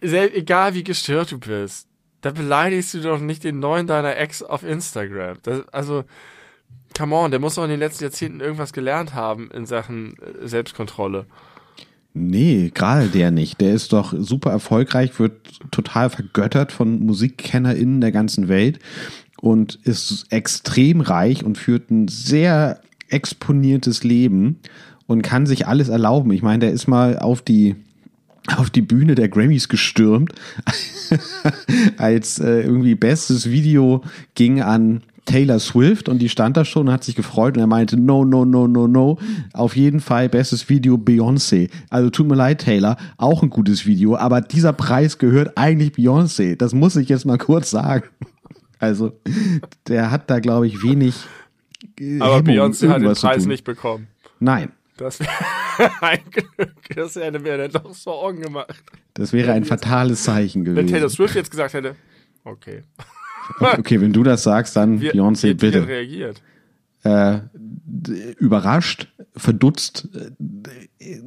[0.00, 1.88] Selbst, egal wie gestört du bist,
[2.20, 5.38] da beleidigst du doch nicht den neuen deiner Ex auf Instagram.
[5.42, 6.04] Das, also,
[6.96, 10.46] come on, der muss doch in den letzten Jahrzehnten irgendwas gelernt haben in Sachen äh,
[10.46, 11.26] Selbstkontrolle.
[12.16, 13.60] Nee, gerade der nicht.
[13.60, 18.78] Der ist doch super erfolgreich, wird total vergöttert von MusikkennerInnen der ganzen Welt
[19.40, 24.60] und ist extrem reich und führt ein sehr exponiertes Leben
[25.08, 26.32] und kann sich alles erlauben.
[26.32, 27.74] Ich meine, der ist mal auf die
[28.56, 30.34] auf die Bühne der Grammys gestürmt,
[31.96, 36.92] als äh, irgendwie bestes Video ging an Taylor Swift und die stand da schon und
[36.92, 39.18] hat sich gefreut und er meinte, no, no, no, no, no.
[39.52, 41.70] Auf jeden Fall bestes Video Beyoncé.
[41.90, 46.56] Also tut mir leid, Taylor, auch ein gutes Video, aber dieser Preis gehört eigentlich Beyoncé.
[46.56, 48.08] Das muss ich jetzt mal kurz sagen.
[48.78, 49.18] Also,
[49.88, 51.14] der hat da, glaube ich, wenig.
[51.98, 54.08] Äh, aber Beyoncé hat den Preis nicht bekommen.
[54.40, 54.72] Nein.
[54.96, 55.30] Das wäre
[56.00, 56.74] ein Glück.
[56.94, 58.74] Das hätte mir dann doch Sorgen gemacht.
[59.14, 60.76] Das wäre ein fatales Zeichen gewesen.
[60.76, 61.96] Wenn Taylor Swift jetzt gesagt hätte,
[62.44, 62.82] okay.
[63.78, 65.86] Okay, wenn du das sagst, dann wie, Beyoncé, wie bitte.
[65.86, 66.42] reagiert?
[67.02, 67.40] Äh,
[68.38, 70.08] überrascht, verdutzt,
[70.98, 71.20] äh,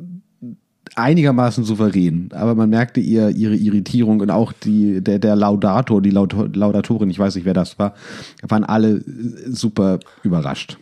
[0.95, 2.29] einigermaßen souverän.
[2.33, 7.09] Aber man merkte ihr ihre Irritierung und auch die, der, der Laudator, die Laut Laudatorin,
[7.09, 7.93] ich weiß nicht, wer das war,
[8.41, 9.03] waren alle
[9.47, 10.77] super überrascht.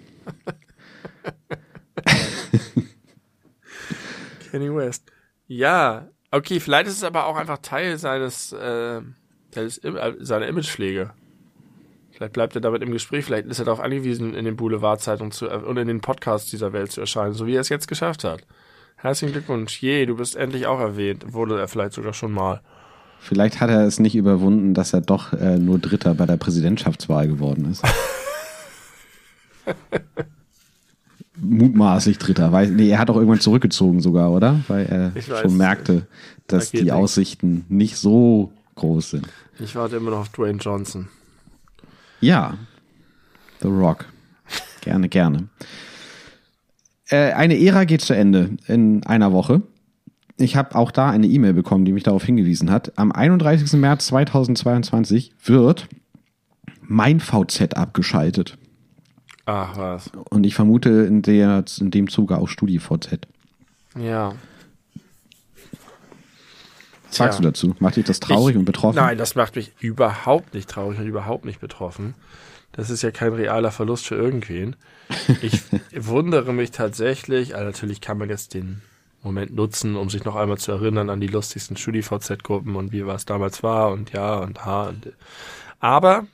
[4.51, 5.11] Kenny West.
[5.47, 9.01] Ja, okay, vielleicht ist es aber auch einfach Teil seines, äh,
[9.51, 9.81] seines
[10.19, 11.11] seiner Imagepflege.
[12.15, 15.47] Vielleicht bleibt er damit im Gespräch, vielleicht ist er darauf angewiesen, in den Boulevardzeitungen zu,
[15.47, 18.23] äh, und in den Podcasts dieser Welt zu erscheinen, so wie er es jetzt geschafft
[18.23, 18.41] hat.
[18.95, 19.81] Herzlichen Glückwunsch.
[19.81, 21.33] Je, du bist endlich auch erwähnt.
[21.33, 22.61] Wurde er vielleicht sogar schon mal.
[23.19, 27.27] Vielleicht hat er es nicht überwunden, dass er doch äh, nur Dritter bei der Präsidentschaftswahl
[27.27, 27.83] geworden ist.
[31.35, 32.53] Mutmaßlich Dritter.
[32.53, 34.61] Weil, nee, er hat auch irgendwann zurückgezogen sogar, oder?
[34.69, 36.07] Weil er weiß, schon merkte,
[36.47, 39.27] dass da die Aussichten nicht so groß sind.
[39.59, 41.09] Ich warte immer noch auf Dwayne Johnson.
[42.21, 42.57] Ja,
[43.61, 44.05] The Rock.
[44.81, 45.49] Gerne, gerne.
[47.09, 49.61] Äh, eine Ära geht zu Ende in einer Woche.
[50.37, 52.97] Ich habe auch da eine E-Mail bekommen, die mich darauf hingewiesen hat.
[52.97, 53.73] Am 31.
[53.79, 55.87] März 2022 wird
[56.81, 58.57] mein VZ abgeschaltet.
[59.45, 60.11] Ach was.
[60.29, 63.19] Und ich vermute in, der, in dem Zuge auch StudiVZ.
[63.97, 64.33] Ja.
[67.19, 67.43] Was sagst ja.
[67.43, 67.75] du dazu?
[67.79, 68.95] Macht dich das traurig ich, und betroffen?
[68.95, 72.13] Nein, das macht mich überhaupt nicht traurig und überhaupt nicht betroffen.
[72.71, 74.75] Das ist ja kein realer Verlust für irgendwen.
[75.41, 75.61] Ich
[75.95, 78.81] wundere mich tatsächlich, also natürlich kann man jetzt den
[79.23, 83.25] Moment nutzen, um sich noch einmal zu erinnern an die lustigsten StudiVZ-Gruppen und wie was
[83.25, 84.89] damals war und ja und ha.
[84.89, 85.13] Und,
[85.79, 86.27] aber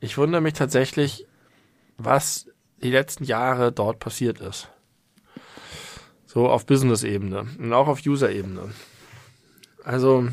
[0.00, 1.26] ich wundere mich tatsächlich,
[1.98, 2.48] was
[2.82, 4.68] die letzten Jahre dort passiert ist.
[6.26, 8.70] So auf Business-Ebene und auch auf User-Ebene.
[9.84, 10.28] Also,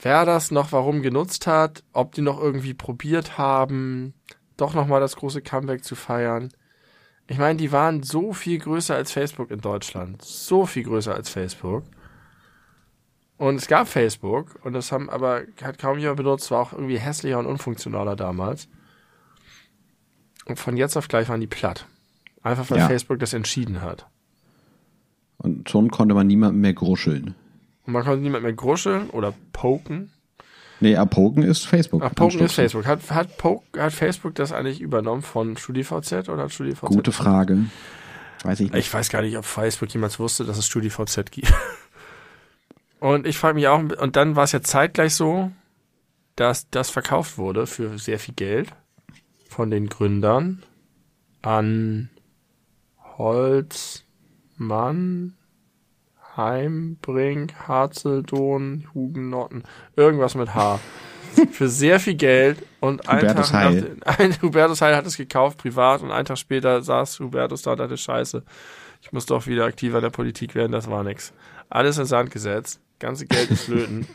[0.00, 4.14] wer das noch warum genutzt hat, ob die noch irgendwie probiert haben,
[4.56, 6.52] doch nochmal das große Comeback zu feiern.
[7.26, 10.22] Ich meine, die waren so viel größer als Facebook in Deutschland.
[10.22, 11.84] So viel größer als Facebook.
[13.38, 16.98] Und es gab Facebook und das haben aber hat kaum jemand benutzt, war auch irgendwie
[16.98, 18.68] hässlicher und unfunktionaler damals.
[20.44, 21.86] Und von jetzt auf gleich waren die platt.
[22.42, 22.86] Einfach weil ja.
[22.86, 24.06] Facebook das entschieden hat.
[25.42, 27.34] Und schon konnte man niemanden mehr gruscheln.
[27.86, 30.10] Und man konnte niemanden mehr gruscheln oder poken.
[30.80, 32.02] Nee, Poken ist Facebook.
[32.04, 32.86] Ach, Poken ist Facebook.
[32.86, 36.80] Hat, hat, Poke, hat Facebook das eigentlich übernommen von StudiVZ oder hat StudiVZ?
[36.86, 37.66] Gute Frage.
[38.42, 38.86] Weiß ich nicht.
[38.86, 41.52] Ich weiß gar nicht, ob Facebook jemals wusste, dass es StudiVZ gibt.
[42.98, 45.50] Und ich frage mich auch, und dann war es ja zeitgleich so,
[46.36, 48.72] dass das verkauft wurde für sehr viel Geld
[49.48, 50.62] von den Gründern
[51.42, 52.10] an
[53.18, 54.01] Holzmann,
[56.36, 59.64] Heimbrink, Harzeldon, Hugenotten,
[59.96, 60.80] irgendwas mit H.
[61.50, 63.96] Für sehr viel Geld und ein Hubertus Tag Heil.
[64.04, 67.72] Nach, ein, Hubertus Heil hat es gekauft, privat, und einen Tag später saß Hubertus da
[67.72, 68.42] und dachte, scheiße,
[69.00, 71.32] ich muss doch wieder aktiver in der Politik werden, das war nix.
[71.70, 74.06] Alles in Sand gesetzt, ganze Geld ist flöten.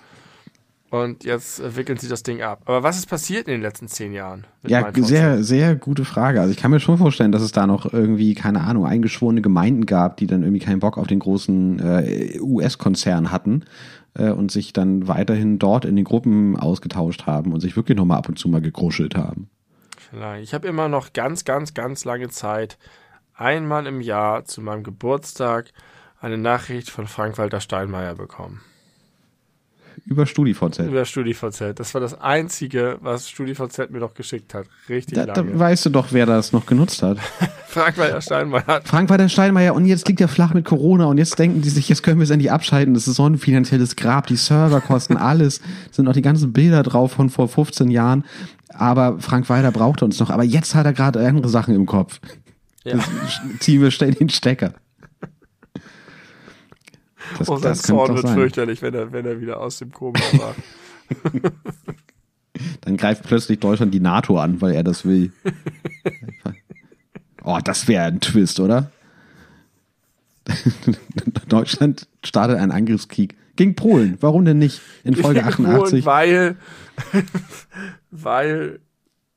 [0.90, 2.62] Und jetzt äh, wickeln sie das Ding ab.
[2.66, 4.46] Aber was ist passiert in den letzten zehn Jahren?
[4.66, 6.40] Ja, sehr, sehr gute Frage.
[6.40, 9.86] Also ich kann mir schon vorstellen, dass es da noch irgendwie, keine Ahnung, eingeschworene Gemeinden
[9.86, 13.66] gab, die dann irgendwie keinen Bock auf den großen äh, US-Konzern hatten
[14.14, 18.20] äh, und sich dann weiterhin dort in den Gruppen ausgetauscht haben und sich wirklich nochmal
[18.20, 19.50] ab und zu mal gekruschelt haben.
[19.98, 20.44] Vielleicht.
[20.44, 22.78] Ich habe immer noch ganz, ganz, ganz lange Zeit,
[23.34, 25.74] einmal im Jahr zu meinem Geburtstag,
[26.22, 28.62] eine Nachricht von Frank-Walter Steinmeier bekommen.
[30.06, 30.80] Über StudiVZ.
[30.80, 31.74] Über StudiVZ.
[31.76, 34.66] Das war das Einzige, was StudiVZ mir noch geschickt hat.
[34.88, 35.52] Richtig da, lange.
[35.52, 37.18] Da weißt du doch, wer das noch genutzt hat.
[37.68, 38.82] Frank-Walter Steinmeier.
[38.84, 42.04] Frank-Walter Steinmeier und jetzt liegt er flach mit Corona und jetzt denken die sich, jetzt
[42.04, 42.94] können wir es endlich abschalten.
[42.94, 44.28] Das ist so ein finanzielles Grab.
[44.28, 45.62] Die Server kosten alles.
[45.92, 48.24] sind noch die ganzen Bilder drauf von vor 15 Jahren.
[48.70, 50.30] Aber Frank Walter braucht uns noch.
[50.30, 52.20] Aber jetzt hat er gerade andere Sachen im Kopf.
[52.84, 53.00] Ja.
[53.60, 54.74] ziehen wir schnell den Stecker.
[57.38, 58.36] Das, oh, sein Zorn wird sein.
[58.36, 60.56] fürchterlich, wenn er, wenn er wieder aus dem Koma war.
[62.82, 65.32] Dann greift plötzlich Deutschland die NATO an, weil er das will.
[67.50, 68.92] Oh, das wäre ein Twist, oder?
[71.48, 74.18] Deutschland startet einen Angriffskrieg gegen Polen.
[74.20, 74.82] Warum denn nicht?
[75.06, 76.04] In Folge 88.
[76.04, 76.58] Polen, weil,
[78.12, 78.80] weil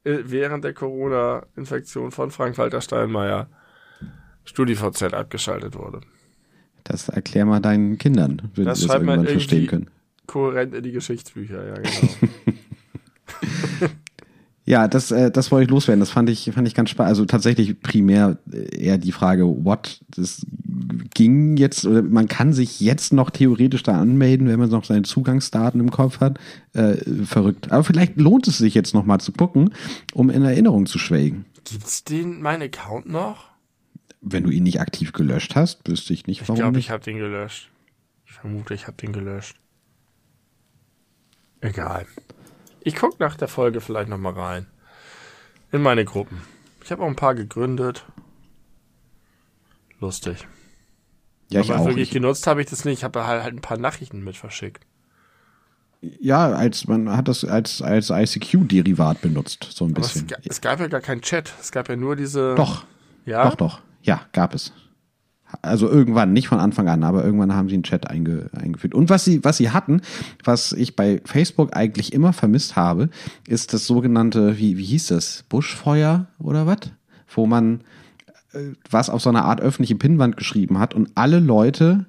[0.03, 3.49] äh, während der Corona-Infektion von Frank-Walter Steinmeier
[4.45, 6.01] StudiVZ abgeschaltet wurde.
[6.85, 9.87] Das erklär mal deinen Kindern, wenn das sie das irgendwann verstehen können.
[10.27, 12.33] Kohärent in die Geschichtsbücher, ja, genau.
[14.65, 16.01] ja, das, äh, das wollte ich loswerden.
[16.01, 17.09] Das fand ich, fand ich ganz spannend.
[17.09, 20.01] Also tatsächlich primär äh, eher die Frage, what?
[20.09, 20.47] Das
[21.15, 25.03] ging jetzt, oder man kann sich jetzt noch theoretisch da anmelden, wenn man noch seine
[25.03, 26.39] Zugangsdaten im Kopf hat.
[26.75, 27.73] Äh, verrückt.
[27.73, 29.71] Aber vielleicht lohnt es sich jetzt noch mal zu gucken,
[30.15, 31.45] um in Erinnerung zu schwelgen.
[31.65, 33.50] Gibt's den, mein Account noch?
[34.21, 36.57] Wenn du ihn nicht aktiv gelöscht hast, wüsste ich nicht, warum.
[36.57, 37.71] Ich glaube, ich habe den gelöscht.
[38.27, 39.57] Ich vermute, ich habe den gelöscht.
[41.61, 42.07] Egal.
[42.83, 44.67] Ich guck nach der Folge vielleicht noch mal rein.
[45.73, 46.43] In meine Gruppen.
[46.83, 48.05] Ich habe auch ein paar gegründet.
[50.01, 50.47] Lustig.
[51.51, 51.87] Ja, ich Aber auch.
[51.87, 52.99] wirklich ich genutzt habe ich das nicht.
[52.99, 54.87] Ich habe halt, halt ein paar Nachrichten mit verschickt.
[56.01, 60.29] Ja, als man hat das als als ICQ-Derivat benutzt, so ein bisschen.
[60.31, 61.53] Es, es, gab ja gar keinen Chat.
[61.61, 62.55] Es gab ja nur diese.
[62.55, 62.85] Doch.
[63.27, 63.45] Ja.
[63.45, 63.81] Doch, doch.
[64.03, 64.73] Ja, gab es.
[65.63, 68.95] Also irgendwann, nicht von Anfang an, aber irgendwann haben sie einen Chat einge, eingeführt.
[68.95, 70.01] Und was sie, was sie hatten,
[70.45, 73.11] was ich bei Facebook eigentlich immer vermisst habe,
[73.49, 75.45] ist das sogenannte, wie, wie hieß das?
[75.49, 76.93] Buschfeuer oder was?
[77.35, 77.81] Wo man
[78.53, 82.07] äh, was auf so einer Art öffentliche Pinnwand geschrieben hat und alle Leute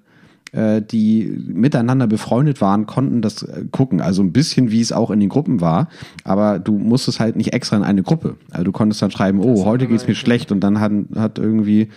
[0.52, 4.02] äh, die miteinander befreundet waren, konnten das äh, gucken.
[4.02, 5.90] Also ein bisschen wie es auch in den Gruppen war,
[6.24, 8.36] aber du musstest halt nicht extra in eine Gruppe.
[8.50, 11.90] Also du konntest dann schreiben, oh, heute geht's mir schlecht und dann hat, hat irgendwie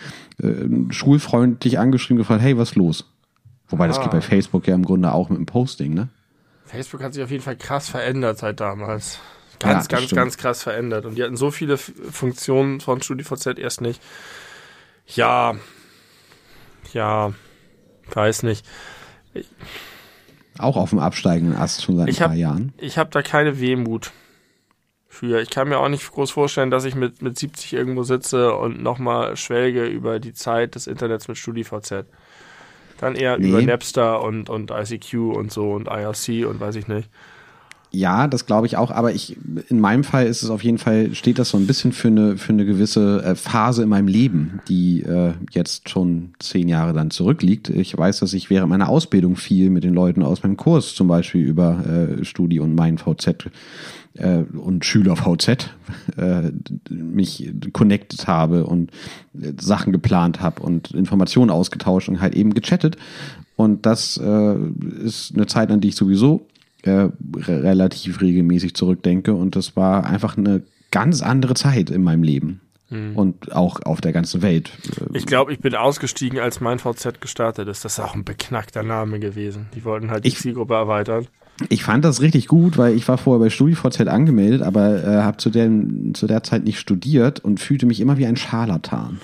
[0.43, 3.11] äh, ein Schulfreund dich angeschrieben gefragt, hey, was los?
[3.69, 3.89] Wobei ah.
[3.89, 6.09] das geht bei Facebook ja im Grunde auch mit dem Posting, ne?
[6.65, 9.19] Facebook hat sich auf jeden Fall krass verändert seit damals.
[9.59, 10.19] Ganz, ja, ganz, stimmt.
[10.19, 11.07] ganz krass verändert.
[11.07, 14.01] Und die hatten so viele Funktionen von StudiVZ erst nicht.
[15.07, 15.55] Ja,
[16.93, 17.33] ja,
[18.13, 18.67] Weiß nicht.
[19.33, 19.47] Ich,
[20.59, 22.73] auch auf dem absteigenden Ast schon seit ein paar hab, Jahren.
[22.79, 24.13] Ich habe da keine Wehmut
[25.09, 25.41] für.
[25.41, 28.83] Ich kann mir auch nicht groß vorstellen, dass ich mit, mit 70 irgendwo sitze und
[28.83, 32.05] nochmal schwelge über die Zeit des Internets mit StudiVZ.
[32.99, 33.49] Dann eher nee.
[33.49, 37.11] über Napster und, und ICQ und so und IRC und weiß ich nicht.
[37.95, 39.37] Ja, das glaube ich auch, aber ich,
[39.69, 42.37] in meinem Fall ist es auf jeden Fall, steht das so ein bisschen für eine,
[42.37, 47.11] für eine gewisse äh, Phase in meinem Leben, die äh, jetzt schon zehn Jahre dann
[47.11, 47.71] zurückliegt.
[47.71, 51.07] Ich weiß, dass ich während meiner Ausbildung viel mit den Leuten aus meinem Kurs, zum
[51.07, 53.49] Beispiel über äh, Studi und mein VZ
[54.15, 55.71] äh, und Schüler VZ,
[56.17, 56.51] äh,
[56.91, 58.91] mich connected habe und
[59.41, 62.97] äh, Sachen geplant habe und Informationen ausgetauscht und halt eben gechattet.
[63.55, 64.57] Und das äh,
[65.05, 66.49] ist eine Zeit, an die ich sowieso
[66.87, 67.09] äh,
[67.47, 69.35] relativ regelmäßig zurückdenke.
[69.35, 72.61] Und das war einfach eine ganz andere Zeit in meinem Leben.
[72.91, 73.17] Mhm.
[73.17, 74.71] Und auch auf der ganzen Welt.
[75.13, 77.85] Ich glaube, ich bin ausgestiegen, als mein VZ gestartet ist.
[77.85, 79.67] Das ist auch ein beknackter Name gewesen.
[79.75, 81.27] Die wollten halt die ich, Zielgruppe erweitern.
[81.69, 85.37] Ich fand das richtig gut, weil ich war vorher bei StudiVZ angemeldet, aber äh, habe
[85.37, 89.21] zu, zu der Zeit nicht studiert und fühlte mich immer wie ein Scharlatan.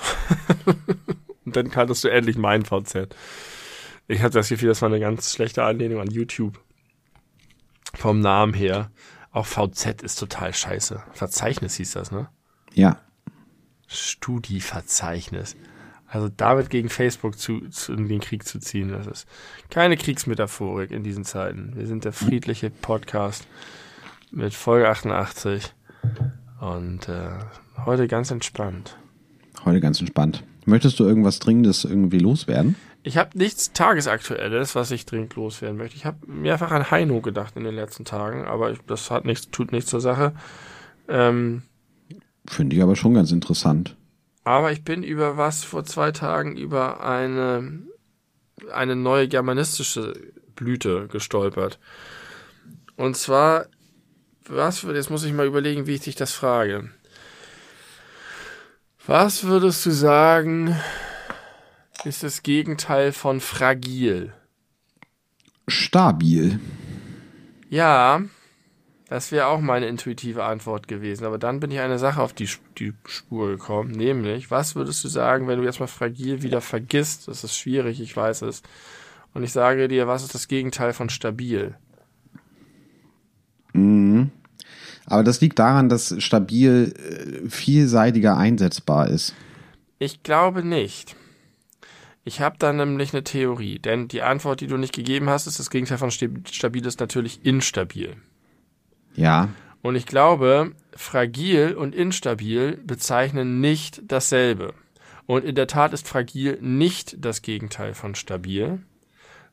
[1.44, 3.14] und dann kanntest du endlich mein VZ.
[4.08, 6.58] Ich hatte das Gefühl, das war eine ganz schlechte Anlehnung an YouTube
[7.94, 8.90] vom Namen her.
[9.32, 11.02] Auch VZ ist total scheiße.
[11.12, 12.28] Verzeichnis hieß das, ne?
[12.72, 12.98] Ja.
[13.86, 15.56] Studi-Verzeichnis.
[16.06, 19.28] Also damit gegen Facebook zu, zu, in den Krieg zu ziehen, das ist
[19.70, 21.76] keine Kriegsmetaphorik in diesen Zeiten.
[21.76, 23.46] Wir sind der friedliche Podcast
[24.32, 25.72] mit Folge 88
[26.60, 27.30] und äh,
[27.84, 28.96] heute ganz entspannt.
[29.64, 30.42] Heute ganz entspannt.
[30.64, 32.74] Möchtest du irgendwas Dringendes irgendwie loswerden?
[33.02, 35.96] Ich habe nichts Tagesaktuelles, was ich dringend loswerden möchte.
[35.96, 39.50] Ich habe mehrfach an Heino gedacht in den letzten Tagen, aber ich, das hat nichts,
[39.50, 40.34] tut nichts zur Sache.
[41.08, 41.62] Ähm,
[42.46, 43.96] Finde ich aber schon ganz interessant.
[44.44, 47.80] aber ich bin über was vor zwei Tagen über eine,
[48.72, 50.14] eine neue germanistische
[50.54, 51.78] Blüte gestolpert.
[52.96, 53.66] Und zwar,
[54.46, 56.90] was würde, jetzt muss ich mal überlegen, wie ich dich das frage.
[59.06, 60.76] Was würdest du sagen,
[62.04, 64.32] ist das Gegenteil von fragil?
[65.68, 66.58] Stabil.
[67.68, 68.22] Ja,
[69.08, 71.24] das wäre auch meine intuitive Antwort gewesen.
[71.24, 73.90] Aber dann bin ich eine Sache auf die, die Spur gekommen.
[73.90, 77.28] Nämlich, was würdest du sagen, wenn du jetzt mal fragil wieder vergisst?
[77.28, 78.62] Das ist schwierig, ich weiß es.
[79.34, 81.74] Und ich sage dir, was ist das Gegenteil von stabil?
[83.72, 84.30] Mhm.
[85.06, 89.34] Aber das liegt daran, dass stabil äh, vielseitiger einsetzbar ist.
[89.98, 91.16] Ich glaube nicht.
[92.30, 95.58] Ich habe da nämlich eine Theorie, denn die Antwort, die du nicht gegeben hast, ist
[95.58, 98.14] das Gegenteil von stabil ist natürlich instabil.
[99.16, 99.48] Ja.
[99.82, 104.74] Und ich glaube, fragil und instabil bezeichnen nicht dasselbe.
[105.26, 108.78] Und in der Tat ist fragil nicht das Gegenteil von stabil,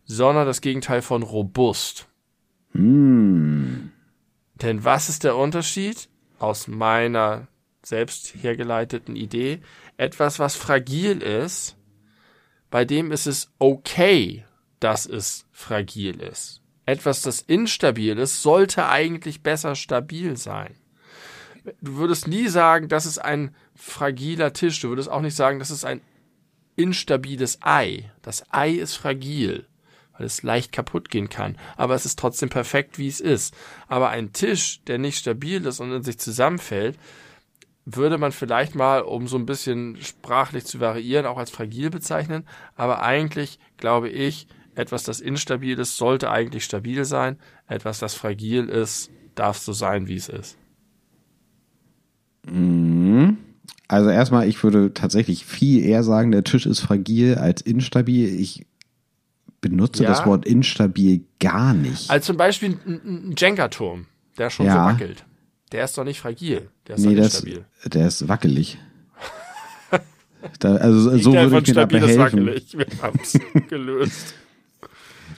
[0.05, 2.07] sondern das Gegenteil von robust.
[2.73, 3.91] Hm.
[4.53, 7.47] Denn was ist der Unterschied aus meiner
[7.81, 9.61] selbst hergeleiteten Idee?
[9.97, 11.76] Etwas, was fragil ist,
[12.69, 14.45] bei dem ist es okay,
[14.79, 16.61] dass es fragil ist.
[16.85, 20.75] Etwas, das instabil ist, sollte eigentlich besser stabil sein.
[21.81, 24.79] Du würdest nie sagen, das ist ein fragiler Tisch.
[24.79, 26.01] Du würdest auch nicht sagen, das ist ein
[26.77, 28.09] instabiles Ei.
[28.21, 29.65] Das Ei ist fragil,
[30.17, 31.57] weil es leicht kaputt gehen kann.
[31.75, 33.53] Aber es ist trotzdem perfekt, wie es ist.
[33.87, 36.97] Aber ein Tisch, der nicht stabil ist und in sich zusammenfällt,
[37.89, 42.43] würde man vielleicht mal, um so ein bisschen sprachlich zu variieren, auch als fragil bezeichnen.
[42.75, 47.37] Aber eigentlich glaube ich, etwas, das instabil ist, sollte eigentlich stabil sein.
[47.67, 50.57] Etwas, das fragil ist, darf so sein, wie es ist.
[52.45, 53.37] Mhm.
[53.87, 58.27] Also erstmal, ich würde tatsächlich viel eher sagen, der Tisch ist fragil als instabil.
[58.39, 58.65] Ich
[59.61, 60.09] benutze Ja.
[60.09, 62.09] das Wort instabil gar nicht.
[62.11, 64.73] Als zum Beispiel ein, Jenga-Turm, der schon Ja.
[64.73, 65.25] so wackelt.
[65.71, 66.69] Der ist doch nicht fragil.
[66.87, 67.65] Der ist nee, doch das, instabil.
[67.85, 68.77] der ist wackelig.
[70.59, 72.45] da, also so Gegenteil würde ich stabil ist behelfen.
[72.45, 72.77] wackelig.
[72.77, 74.33] Wir haben's gelöst.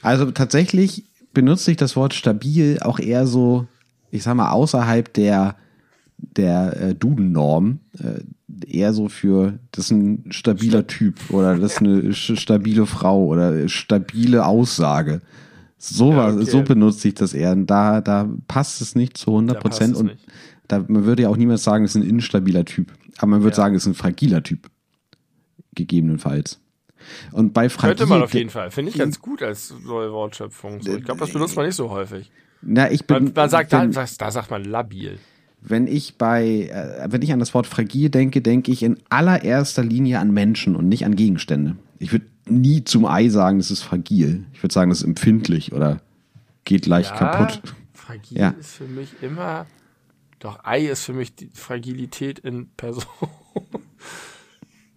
[0.01, 3.67] Also tatsächlich benutze ich das Wort stabil auch eher so,
[4.11, 5.55] ich sag mal, außerhalb der,
[6.17, 7.79] der äh, Duden-Norm.
[7.97, 8.21] Äh,
[8.67, 13.67] eher so für, das ist ein stabiler Typ oder das ist eine stabile Frau oder
[13.67, 15.21] stabile Aussage.
[15.81, 16.43] So, Ja, okay.
[16.45, 17.53] so benutze ich das eher.
[17.53, 19.95] Und da, da passt es nicht zu 100 Da passt Prozent.
[19.97, 20.25] Und nicht.
[20.67, 22.91] da, man würde ja auch niemals sagen, es ist ein instabiler Typ.
[23.17, 23.63] Aber man würde Ja.
[23.63, 24.69] sagen, es ist ein fragiler Typ.
[25.75, 26.59] Gegebenenfalls.
[27.31, 27.95] Und bei fragil.
[27.95, 28.71] Könnte man auf jeden Fall.
[28.71, 30.81] Finde ich ganz gut als neue Wortschöpfung.
[30.81, 32.29] So, ich glaube, das benutzt man nicht so häufig.
[32.61, 35.17] Na, ich bin, Man, man sagt, da, wenn- da, da sagt man labil.
[35.61, 39.83] Wenn ich bei, äh, wenn ich an das Wort fragil denke, denke ich in allererster
[39.83, 41.75] Linie an Menschen und nicht an Gegenstände.
[41.99, 44.45] Ich würde nie zum Ei sagen, es ist fragil.
[44.53, 46.01] Ich würde sagen, es ist empfindlich oder
[46.65, 47.61] geht leicht kaputt.
[47.93, 48.49] Fragil Ja.
[48.59, 49.65] ist für mich immer.
[50.39, 53.03] Doch, Ei ist für mich die Fragilität in Person.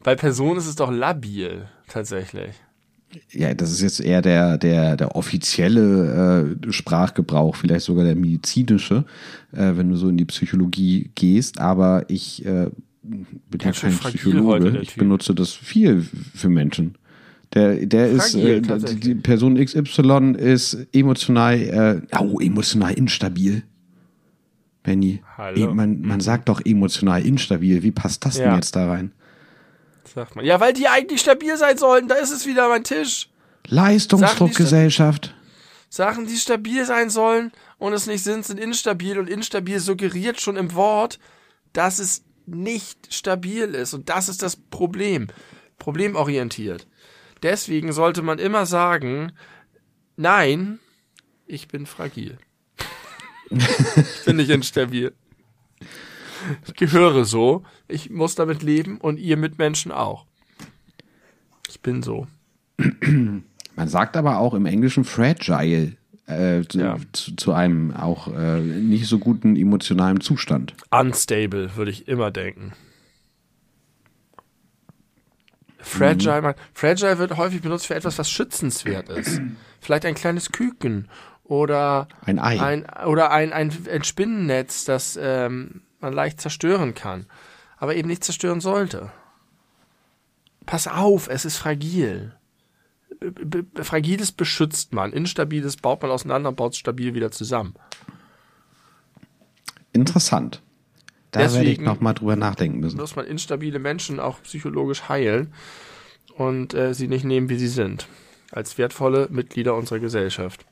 [0.02, 2.50] Bei Person ist es doch labil, tatsächlich.
[3.30, 9.04] Ja, das ist jetzt eher der, der, der offizielle äh, Sprachgebrauch, vielleicht sogar der medizinische,
[9.52, 11.60] äh, wenn du so in die Psychologie gehst.
[11.60, 12.70] Aber ich äh,
[13.02, 14.64] bin ja kein Psychologe.
[14.72, 16.02] heute, Ich benutze das viel
[16.34, 16.94] für Menschen.
[17.54, 21.54] Der, der ist, äh, die, Person XY ist emotional,
[22.12, 23.62] äh, oh, emotional instabil.
[24.82, 25.70] Benny, Hallo.
[25.70, 27.82] eh, man, man sagt doch emotional instabil.
[27.82, 28.54] Wie passt das denn Ja.
[28.56, 29.12] jetzt da rein?
[30.14, 30.44] Sagt man.
[30.44, 32.08] Ja, weil die eigentlich stabil sein sollten.
[32.08, 33.28] Da ist es wieder mein Tisch.
[33.68, 35.34] Leistungsdruckgesellschaft.
[35.88, 40.56] Sachen, die stabil sein sollen und es nicht sind, sind instabil und instabil suggeriert schon
[40.56, 41.18] im Wort,
[41.74, 45.28] dass es nicht stabil ist und das ist das Problem.
[45.78, 46.86] Problemorientiert.
[47.42, 49.32] Deswegen sollte man immer sagen,
[50.16, 50.78] nein,
[51.46, 52.38] ich bin fragil.
[53.50, 55.12] ich bin nicht instabil.
[56.66, 60.26] Ich gehöre so, ich muss damit leben und ihr Mitmenschen auch.
[61.68, 62.26] Ich bin so.
[62.76, 66.96] Man sagt aber auch im Englischen fragile äh, zu, Ja.
[67.12, 70.74] zu, zu einem auch äh, nicht so guten emotionalen Zustand.
[70.90, 72.72] Unstable, würde ich immer denken.
[75.82, 79.40] Fragile, man, fragile wird häufig benutzt für etwas, was schützenswert ist.
[79.80, 81.08] Vielleicht ein kleines Küken
[81.44, 82.60] oder Ein Ei.
[82.60, 87.26] ein, oder ein, ein, ein Spinnennetz, das ähm, man leicht zerstören kann,
[87.76, 89.10] aber eben nicht zerstören sollte.
[90.64, 92.32] Pass auf, es ist fragil.
[93.20, 97.74] B B Fragiles beschützt man, Instabiles baut man auseinander und baut es stabil wieder zusammen.
[99.92, 100.62] Interessant.
[101.32, 102.98] Da werde ich Deswegen noch mal drüber nachdenken müssen.
[102.98, 105.52] Muss man instabile Menschen auch psychologisch heilen
[106.36, 108.06] und äh, sie nicht nehmen, wie sie sind.
[108.52, 110.64] Als wertvolle Mitglieder unserer Gesellschaft.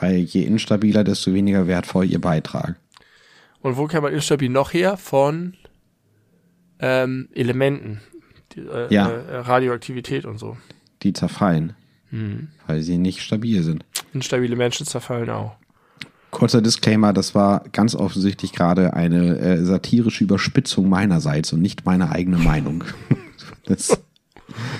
[0.00, 2.74] Weil je instabiler, desto weniger wertvoll ihr Beitrag.
[3.60, 4.96] Und wo kann man instabil noch her?
[4.96, 5.54] Von
[6.80, 8.00] ähm, Elementen.
[8.54, 9.08] Die, äh, Ja.
[9.10, 10.56] äh, Radioaktivität und so.
[11.02, 11.74] Die zerfallen,
[12.10, 12.48] Mhm.
[12.66, 13.84] weil sie nicht stabil sind.
[14.12, 15.56] Instabile Menschen zerfallen auch.
[16.30, 22.10] Kurzer Disclaimer, das war ganz offensichtlich gerade eine äh, satirische Überspitzung meinerseits und nicht meine
[22.10, 22.84] eigene Meinung.
[23.68, 24.00] Das,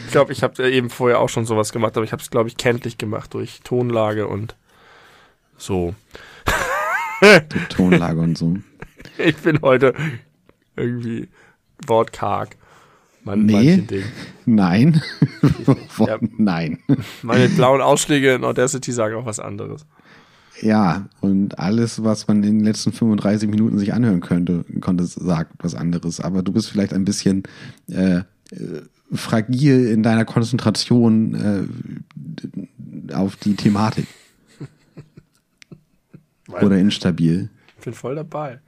[0.05, 2.49] Ich glaube, ich habe eben vorher auch schon sowas gemacht, aber ich habe es, glaube
[2.49, 4.55] ich, kenntlich gemacht durch Tonlage und
[5.59, 5.97] so.
[7.22, 8.57] die Tonlage und so.
[9.18, 9.94] Ich bin heute
[10.76, 11.28] irgendwie
[11.86, 12.57] wortkarg.
[13.24, 13.84] Man, Nee.
[14.44, 15.01] Nein.
[15.99, 16.18] Ja.
[16.36, 16.78] Nein.
[17.22, 19.86] Meine blauen Ausschläge in Audacity sagen auch was anderes.
[20.62, 25.52] Ja, und alles, was man in den letzten 35 Minuten sich anhören könnte, konnte sagt
[25.59, 26.20] was anderes.
[26.20, 27.42] Aber du bist vielleicht ein bisschen
[27.88, 28.24] äh, äh,
[29.12, 31.34] fragil in deiner Konzentration
[33.09, 34.07] äh, auf die Thematik.
[36.48, 37.50] Oder instabil.
[37.78, 38.61] ich bin voll dabei.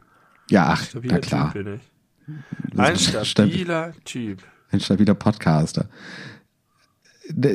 [0.50, 1.52] Ja, ach, Stabiler na klar.
[1.52, 2.78] Typ bin ich.
[2.78, 4.42] Ein stabiler Typ.
[4.70, 5.88] Ein stabiler Podcaster.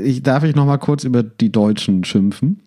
[0.04, 2.62] Ich, darf ich noch mal kurz über die Deutschen schimpfen?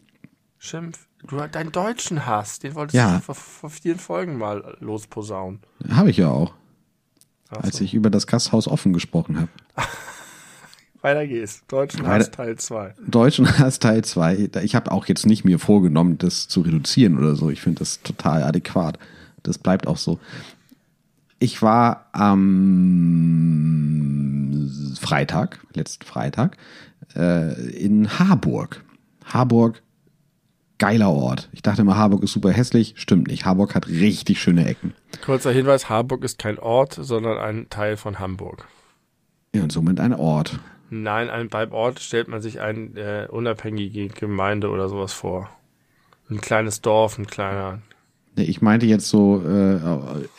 [0.58, 1.05] Schimpf.
[1.28, 3.16] Du hast deinen deutschen Hass, den wolltest Ja.
[3.16, 5.60] du vor, vor vielen Folgen mal losposaunen.
[5.90, 6.52] Habe ich ja auch,
[7.50, 7.84] Ach als so.
[7.84, 9.48] ich über das Gasthaus offen gesprochen habe.
[11.02, 11.62] Weiter geht's.
[11.68, 12.94] Deutschen Weiter- Hass Teil 2.
[13.06, 14.50] Deutschen Hass Teil 2.
[14.62, 17.50] Ich habe auch jetzt nicht mir vorgenommen, das zu reduzieren oder so.
[17.50, 18.98] Ich finde das total adäquat.
[19.42, 20.18] Das bleibt auch so.
[21.38, 22.48] Ich war am
[25.00, 26.56] Freitag, letzten Freitag,
[27.14, 28.82] äh, in Harburg.
[29.24, 29.82] Harburg,
[30.78, 31.48] geiler Ort.
[31.52, 32.94] Ich dachte immer, Harburg ist super hässlich.
[32.96, 33.44] Stimmt nicht.
[33.44, 34.94] Harburg hat richtig schöne Ecken.
[35.24, 38.66] Kurzer Hinweis, Harburg ist kein Ort, sondern ein Teil von Hamburg.
[39.54, 40.58] Ja, und somit ein Ort.
[40.90, 45.48] Nein, ein, beim Ort stellt man sich eine äh, unabhängige Gemeinde oder sowas vor.
[46.30, 47.80] Ein kleines Dorf, ein kleiner.
[48.36, 49.78] Nee, Ich meinte jetzt so äh,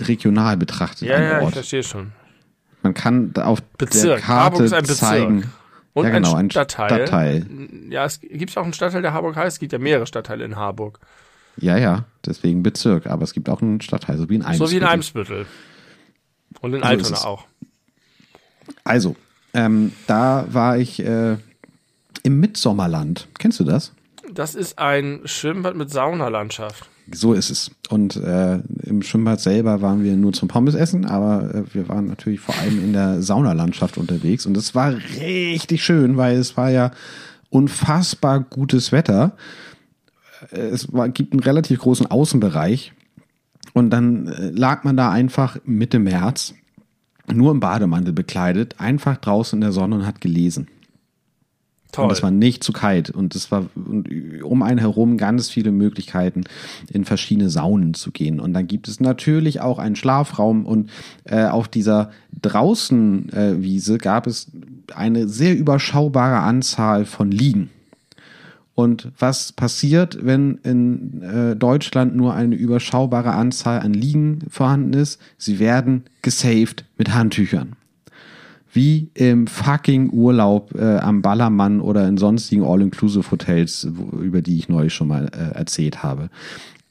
[0.04, 1.54] regional betrachtet Ja, ja, ich Ort.
[1.54, 2.12] verstehe schon.
[2.84, 4.22] Man kann auf der Bezirk.
[4.22, 4.98] Karte Harburg ist ein Bezirk.
[4.98, 5.54] zeigen.
[5.98, 7.08] Und ja, genau, ein Stadtteil.
[7.08, 7.48] Stadtteil.
[7.90, 9.56] Ja, es gibt auch einen Stadtteil, der Harburg heißt.
[9.56, 11.00] Es gibt ja mehrere Stadtteile in Harburg.
[11.56, 13.08] Ja, ja, deswegen Bezirk.
[13.08, 14.68] Aber es gibt auch einen Stadtteil, so wie in Eimsbüttel.
[14.68, 15.46] So wie in Eimsbüttel.
[16.62, 17.46] Und in So ist Altona auch.
[18.84, 19.16] Also,
[19.56, 21.38] ähm, da war ich äh,
[22.22, 23.28] im Mitsommerland.
[23.40, 23.92] Kennst du das?
[24.32, 26.88] Das ist ein Schwimmbad mit Saunalandschaft.
[27.14, 27.72] So ist es.
[27.90, 32.08] Und äh, im Schwimmbad selber waren wir nur zum Pommes essen, aber äh, wir waren
[32.08, 34.46] natürlich vor allem in der Saunalandschaft unterwegs.
[34.46, 36.92] Und es war richtig schön, weil es war ja
[37.50, 39.38] unfassbar gutes Wetter.
[40.52, 42.94] Äh, Es war, gibt einen relativ großen Außenbereich.
[43.74, 46.56] Und dann äh, lag man da einfach Mitte März,
[47.32, 50.68] nur im Bademantel bekleidet, einfach draußen in der Sonne und hat gelesen.
[51.98, 52.06] Toll.
[52.06, 53.10] Und es war nicht zu kalt.
[53.10, 56.44] Und es war um einen herum ganz viele Möglichkeiten,
[56.92, 58.40] in verschiedene Saunen zu gehen.
[58.40, 60.66] Und dann gibt es natürlich auch einen Schlafraum.
[60.66, 60.92] Und
[61.24, 64.52] äh, auf dieser Draußenwiese äh, Wiese gab es
[64.94, 67.72] eine sehr überschaubare Anzahl von Liegen.
[68.76, 75.20] Und was passiert, wenn in äh, Deutschland nur eine überschaubare Anzahl an Liegen vorhanden ist?
[75.40, 77.77] Sie werden gesaved mit Handtüchern
[78.78, 83.90] wie im fucking Urlaub äh, am Ballermann oder in sonstigen All-Inclusive-Hotels,
[84.22, 86.30] über die ich neulich schon mal äh, erzählt habe.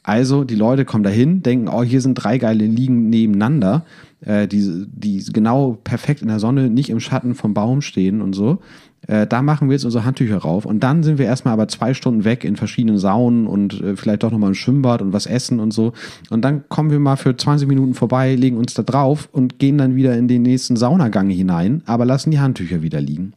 [0.03, 3.84] Also die Leute kommen dahin, denken, oh, hier sind drei geile Liegen nebeneinander,
[4.20, 8.32] äh, die, die genau perfekt in der Sonne, nicht im Schatten vom Baum stehen und
[8.32, 8.59] so.
[9.07, 11.95] Äh, da machen wir jetzt unsere Handtücher rauf und dann sind wir erstmal aber zwei
[11.95, 15.61] Stunden weg in verschiedenen Saunen und äh, vielleicht doch nochmal ein Schwimmbad und was essen
[15.61, 15.93] und so.
[16.31, 19.79] Und dann kommen wir mal für 20 Minuten vorbei, legen uns da drauf und gehen
[19.79, 23.33] dann wieder in den nächsten Saunagang hinein, aber lassen die Handtücher wieder liegen.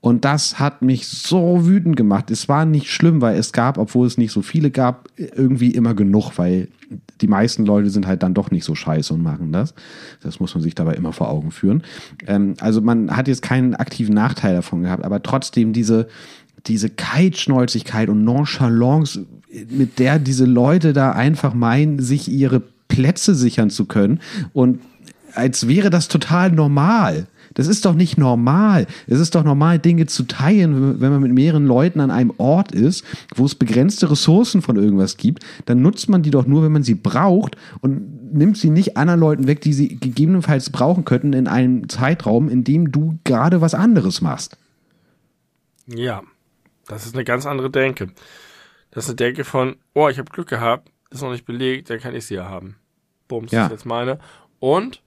[0.00, 2.30] Und das hat mich so wütend gemacht.
[2.30, 5.94] Es war nicht schlimm, weil es gab, obwohl es nicht so viele gab, irgendwie immer
[5.94, 6.68] genug, weil
[7.20, 9.74] die meisten Leute sind halt dann doch nicht so scheiße und machen das.
[10.22, 11.82] Das muss man sich dabei immer vor Augen führen.
[12.26, 16.08] Ähm, also man hat jetzt keinen aktiven Nachteil davon gehabt, aber trotzdem diese,
[16.66, 19.26] diese Kaltschnäuzigkeit und Nonchalance,
[19.70, 24.20] mit der diese Leute da einfach meinen, sich ihre Plätze sichern zu können
[24.52, 24.80] und
[25.34, 27.26] als wäre das total normal.
[27.56, 28.86] Das ist doch nicht normal.
[29.06, 32.72] Es ist doch normal, Dinge zu teilen, wenn man mit mehreren Leuten an einem Ort
[32.72, 33.02] ist,
[33.34, 35.42] wo es begrenzte Ressourcen von irgendwas gibt.
[35.64, 39.20] Dann nutzt man die doch nur, wenn man sie braucht und nimmt sie nicht anderen
[39.20, 43.72] Leuten weg, die sie gegebenenfalls brauchen könnten in einem Zeitraum, in dem du gerade was
[43.72, 44.58] anderes machst.
[45.86, 46.22] Ja,
[46.86, 48.10] das ist eine ganz andere Denke.
[48.90, 52.00] Das ist eine Denke von, oh, ich habe Glück gehabt, ist noch nicht belegt, dann
[52.00, 52.76] kann ich sie ja haben.
[53.28, 53.64] Bums, ja.
[53.64, 54.18] ist jetzt meine.
[54.58, 55.00] Und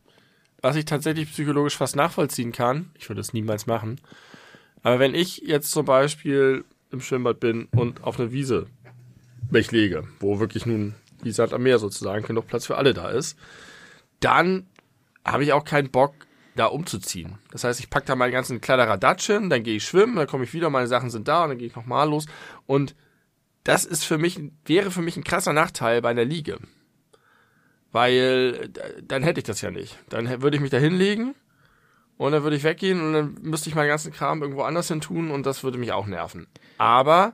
[0.62, 3.99] was ich tatsächlich psychologisch fast nachvollziehen kann, ich würde es niemals machen,
[4.84, 8.68] aber wenn ich jetzt zum Beispiel im Schwimmbad bin und auf eine Wiese
[9.51, 13.10] mich lege, wo wirklich nun wie Sand am Meer sozusagen genug Platz für alle da
[13.10, 13.38] ist,
[14.20, 14.68] dann
[15.26, 16.14] habe ich auch keinen Bock,
[16.60, 17.38] da umzuziehen.
[17.51, 20.43] Das heißt, ich packe da meinen ganzen Kladderadatsch hin, dann gehe ich schwimmen, dann komme
[20.43, 22.26] ich wieder, meine Sachen sind da und dann gehe ich nochmal los.
[22.66, 22.95] Und
[23.64, 26.60] das ist für mich, wäre für mich ein krasser Nachteil bei einer Liege.
[27.92, 28.70] Weil
[29.04, 29.98] dann hätte ich das ja nicht.
[30.10, 31.34] Dann würde ich mich da hinlegen
[32.18, 35.02] und dann würde ich weggehen und dann müsste ich meinen ganzen Kram irgendwo anders hin
[35.02, 36.48] tun und das würde mich auch nerven.
[36.78, 37.34] Aber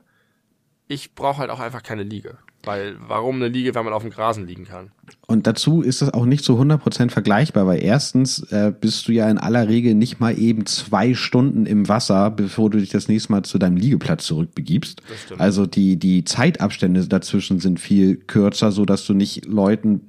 [0.88, 2.38] ich brauche halt auch einfach keine Liege.
[2.66, 4.90] Weil warum eine Liege, wenn man auf dem Grasen liegen kann?
[5.28, 9.30] Und dazu ist das auch nicht so 100% vergleichbar, weil erstens äh, bist du ja
[9.30, 13.30] in aller Regel nicht mal eben zwei Stunden im Wasser, bevor du dich das nächste
[13.30, 15.00] Mal zu deinem Liegeplatz zurückbegibst.
[15.38, 20.00] Also die, die Zeitabstände dazwischen sind viel kürzer, so dass du nicht Leuten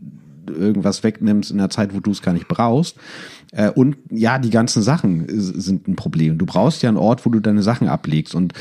[0.50, 2.98] irgendwas wegnimmst in der Zeit, wo du es gar nicht brauchst.
[3.52, 6.38] Äh, und ja, die ganzen Sachen sind ein Problem.
[6.38, 8.36] Du brauchst ja einen Ort, wo du deine Sachen ablegst.
[8.36, 8.54] Und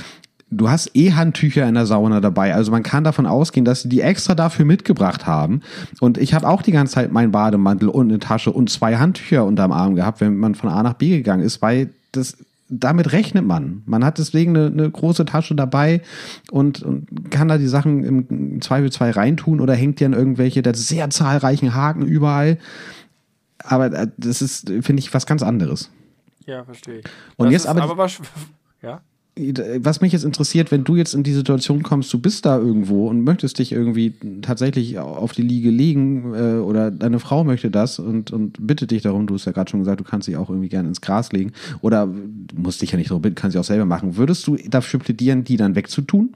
[0.51, 2.55] du hast eh Handtücher in der Sauna dabei.
[2.55, 5.62] Also man kann davon ausgehen, dass sie die extra dafür mitgebracht haben.
[6.01, 9.45] Und ich habe auch die ganze Zeit meinen Bademantel und eine Tasche und zwei Handtücher
[9.45, 12.37] unterm Arm gehabt, wenn man von A nach B gegangen ist, weil das
[12.68, 13.82] damit rechnet man.
[13.86, 16.02] Man hat deswegen eine, eine große Tasche dabei
[16.50, 20.74] und, und kann da die Sachen im Zweifelsfall reintun oder hängt die an irgendwelche der
[20.74, 22.58] sehr zahlreichen Haken überall.
[23.58, 25.90] Aber äh, das ist, finde ich, was ganz anderes.
[26.44, 27.04] Ja, verstehe ich.
[27.36, 28.08] Und das jetzt aber, aber
[28.82, 29.00] ja?
[29.39, 33.07] Was mich jetzt interessiert, wenn du jetzt in die Situation kommst, du bist da irgendwo
[33.09, 37.99] und möchtest dich irgendwie tatsächlich auf die Liege legen äh, oder deine Frau möchte das
[37.99, 40.49] und, und bittet dich darum, du hast ja gerade schon gesagt, du kannst dich auch
[40.49, 42.09] irgendwie gerne ins Gras legen oder
[42.55, 44.16] musst dich ja nicht darum bitten, kannst sie auch selber machen.
[44.16, 46.34] Würdest du dafür plädieren, die dann wegzutun?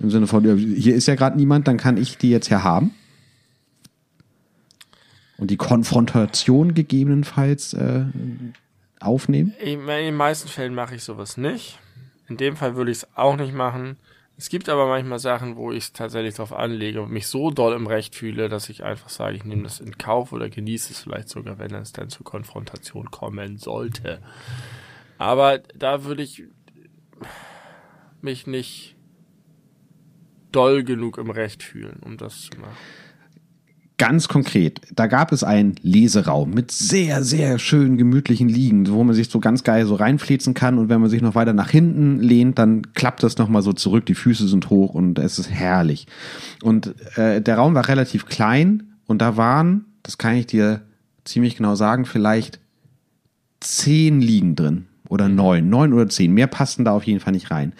[0.00, 2.90] Im Sinne von, hier ist ja gerade niemand, dann kann ich die jetzt ja haben?
[5.38, 8.06] Und die Konfrontation gegebenenfalls äh,
[9.00, 9.54] aufnehmen?
[9.60, 11.78] In den meisten Fällen mache ich sowas nicht.
[12.28, 13.96] In dem Fall würde ich es auch nicht machen.
[14.38, 17.74] Es gibt aber manchmal Sachen, wo ich es tatsächlich darauf anlege und mich so doll
[17.74, 21.00] im Recht fühle, dass ich einfach sage, ich nehme das in Kauf oder genieße es
[21.00, 24.20] vielleicht sogar, wenn es dann zur Konfrontation kommen sollte.
[25.16, 26.44] Aber da würde ich
[28.20, 28.96] mich nicht
[30.52, 32.76] doll genug im Recht fühlen, um das zu machen.
[33.98, 39.14] Ganz konkret, da gab es einen Leseraum mit sehr, sehr schön gemütlichen Liegen, wo man
[39.14, 42.20] sich so ganz geil so reinflezen kann und wenn man sich noch weiter nach hinten
[42.20, 46.06] lehnt, dann klappt das nochmal so zurück, die Füße sind hoch und es ist herrlich.
[46.62, 50.82] Und äh, der Raum war relativ klein und da waren, das kann ich dir
[51.24, 52.60] ziemlich genau sagen, vielleicht
[53.60, 56.32] zehn Liegen drin oder neun, neun oder zehn.
[56.32, 57.72] Mehr passten da auf jeden Fall nicht rein.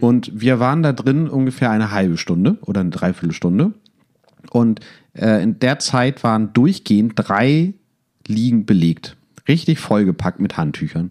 [0.00, 3.72] Und wir waren da drin ungefähr eine halbe Stunde oder eine Dreiviertelstunde.
[4.52, 4.80] Und
[5.14, 7.72] äh, in der Zeit waren durchgehend drei
[8.26, 9.16] Liegen belegt.
[9.48, 11.10] Richtig vollgepackt mit Handtüchern.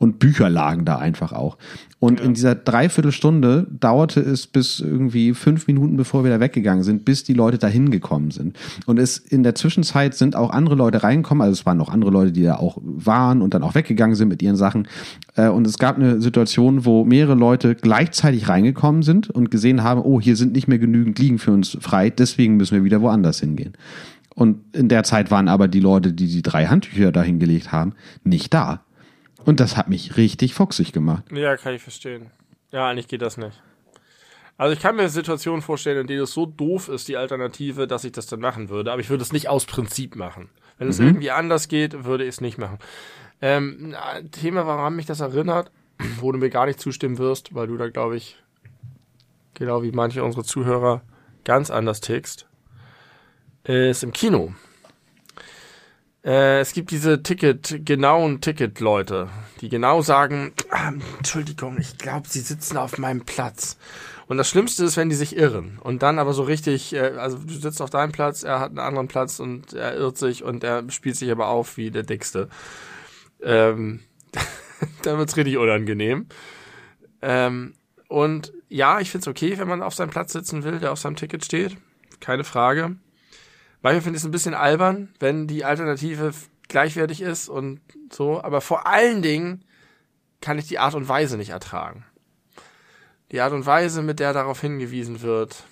[0.00, 1.58] Und Bücher lagen da einfach auch.
[1.98, 2.26] Und ja.
[2.26, 7.22] in dieser Dreiviertelstunde dauerte es bis irgendwie fünf Minuten, bevor wir da weggegangen sind, bis
[7.22, 8.58] die Leute da hingekommen sind.
[8.86, 12.10] Und es in der Zwischenzeit sind auch andere Leute reingekommen, also es waren noch andere
[12.10, 14.88] Leute, die da auch waren und dann auch weggegangen sind mit ihren Sachen.
[15.36, 20.00] Äh, und es gab eine Situation, wo mehrere Leute gleichzeitig reingekommen sind und gesehen haben,
[20.00, 23.40] oh, hier sind nicht mehr genügend Liegen für uns frei, deswegen müssen wir wieder woanders
[23.40, 23.74] hingehen.
[24.34, 27.92] Und in der Zeit waren aber die Leute, die die drei Handtücher da hingelegt haben,
[28.24, 28.80] nicht da.
[29.44, 31.24] Und das hat mich richtig fuchsig gemacht.
[31.32, 32.30] Ja, kann ich verstehen.
[32.72, 33.60] Ja, eigentlich geht das nicht.
[34.56, 38.04] Also ich kann mir Situationen vorstellen, in denen es so doof ist, die Alternative, dass
[38.04, 38.92] ich das dann machen würde.
[38.92, 40.50] Aber ich würde es nicht aus Prinzip machen.
[40.76, 41.06] Wenn es mhm.
[41.06, 42.78] irgendwie anders geht, würde ich es nicht machen.
[43.40, 45.70] Ähm, ein Thema, warum mich das erinnert,
[46.20, 48.36] wo du mir gar nicht zustimmen wirst, weil du da, glaube ich,
[49.54, 51.02] genau wie manche unserer Zuhörer
[51.44, 52.46] ganz anders tickst,
[53.64, 54.54] ist im Kino.
[56.24, 59.28] Äh, es gibt diese Ticket, genauen Ticket-Leute,
[59.60, 63.78] die genau sagen, ah, Entschuldigung, ich glaube, sie sitzen auf meinem Platz.
[64.26, 65.78] Und das Schlimmste ist, wenn die sich irren.
[65.82, 68.78] Und dann aber so richtig, äh, also du sitzt auf deinem Platz, er hat einen
[68.78, 72.48] anderen Platz und er irrt sich und er spielt sich aber auf wie der Dickste.
[73.42, 74.00] Ähm,
[75.02, 76.26] dann wird's richtig unangenehm.
[77.22, 77.74] Ähm,
[78.08, 81.16] und ja, ich find's okay, wenn man auf seinem Platz sitzen will, der auf seinem
[81.16, 81.76] Ticket steht.
[82.20, 82.96] Keine Frage.
[83.82, 86.32] Manchmal finde ich es ein bisschen albern, wenn die Alternative
[86.68, 87.80] gleichwertig ist und
[88.12, 89.62] so, aber vor allen Dingen
[90.40, 92.04] kann ich die Art und Weise nicht ertragen.
[93.32, 95.64] Die Art und Weise, mit der darauf hingewiesen wird,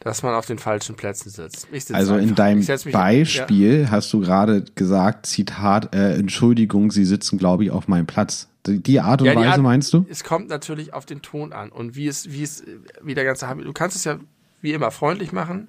[0.00, 1.68] dass man auf den falschen Plätzen sitzt.
[1.92, 3.90] also in deinem Beispiel ja.
[3.90, 8.48] hast du gerade gesagt, Zitat, äh, Entschuldigung, Sie sitzen, glaube ich, auf meinem Platz.
[8.66, 10.06] Die Art und ja, Weise Art, meinst du?
[10.08, 12.64] Es kommt natürlich auf den Ton an und wie es, wie es,
[13.00, 14.18] wie der ganze, du kannst es ja
[14.60, 15.68] wie immer freundlich machen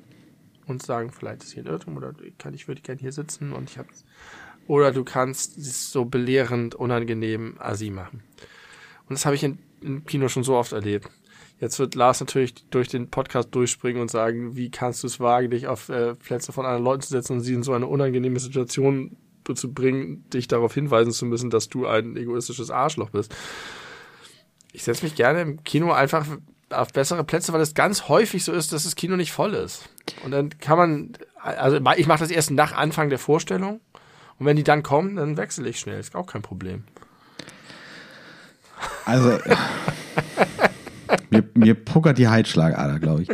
[0.68, 3.70] und sagen, vielleicht ist hier ein Irrtum oder kann, ich würde gerne hier sitzen und
[3.70, 3.89] ich habe
[4.68, 8.24] oder du kannst es so belehrend, unangenehm assi machen.
[9.09, 11.09] Und das habe ich in, im Kino schon so oft erlebt.
[11.59, 15.51] Jetzt wird Lars natürlich durch den Podcast durchspringen und sagen, wie kannst du es wagen,
[15.51, 18.39] dich auf äh, Plätze von anderen Leuten zu setzen und sie in so eine unangenehme
[18.39, 19.18] Situation
[19.53, 23.36] zu bringen, dich darauf hinweisen zu müssen, dass du ein egoistisches Arschloch bist.
[24.72, 26.26] Ich setze mich gerne im Kino einfach
[26.74, 29.89] auf bessere Plätze, weil es ganz häufig so ist, dass das Kino nicht voll ist.
[30.24, 33.80] Und dann kann man, also ich mache das erst nach Anfang der Vorstellung
[34.39, 35.99] und wenn die dann kommen, dann wechsle ich schnell.
[35.99, 36.84] Ist auch kein Problem.
[39.05, 39.38] Also
[41.30, 43.30] mir, mir puckert die Heizschlagader, glaube ich.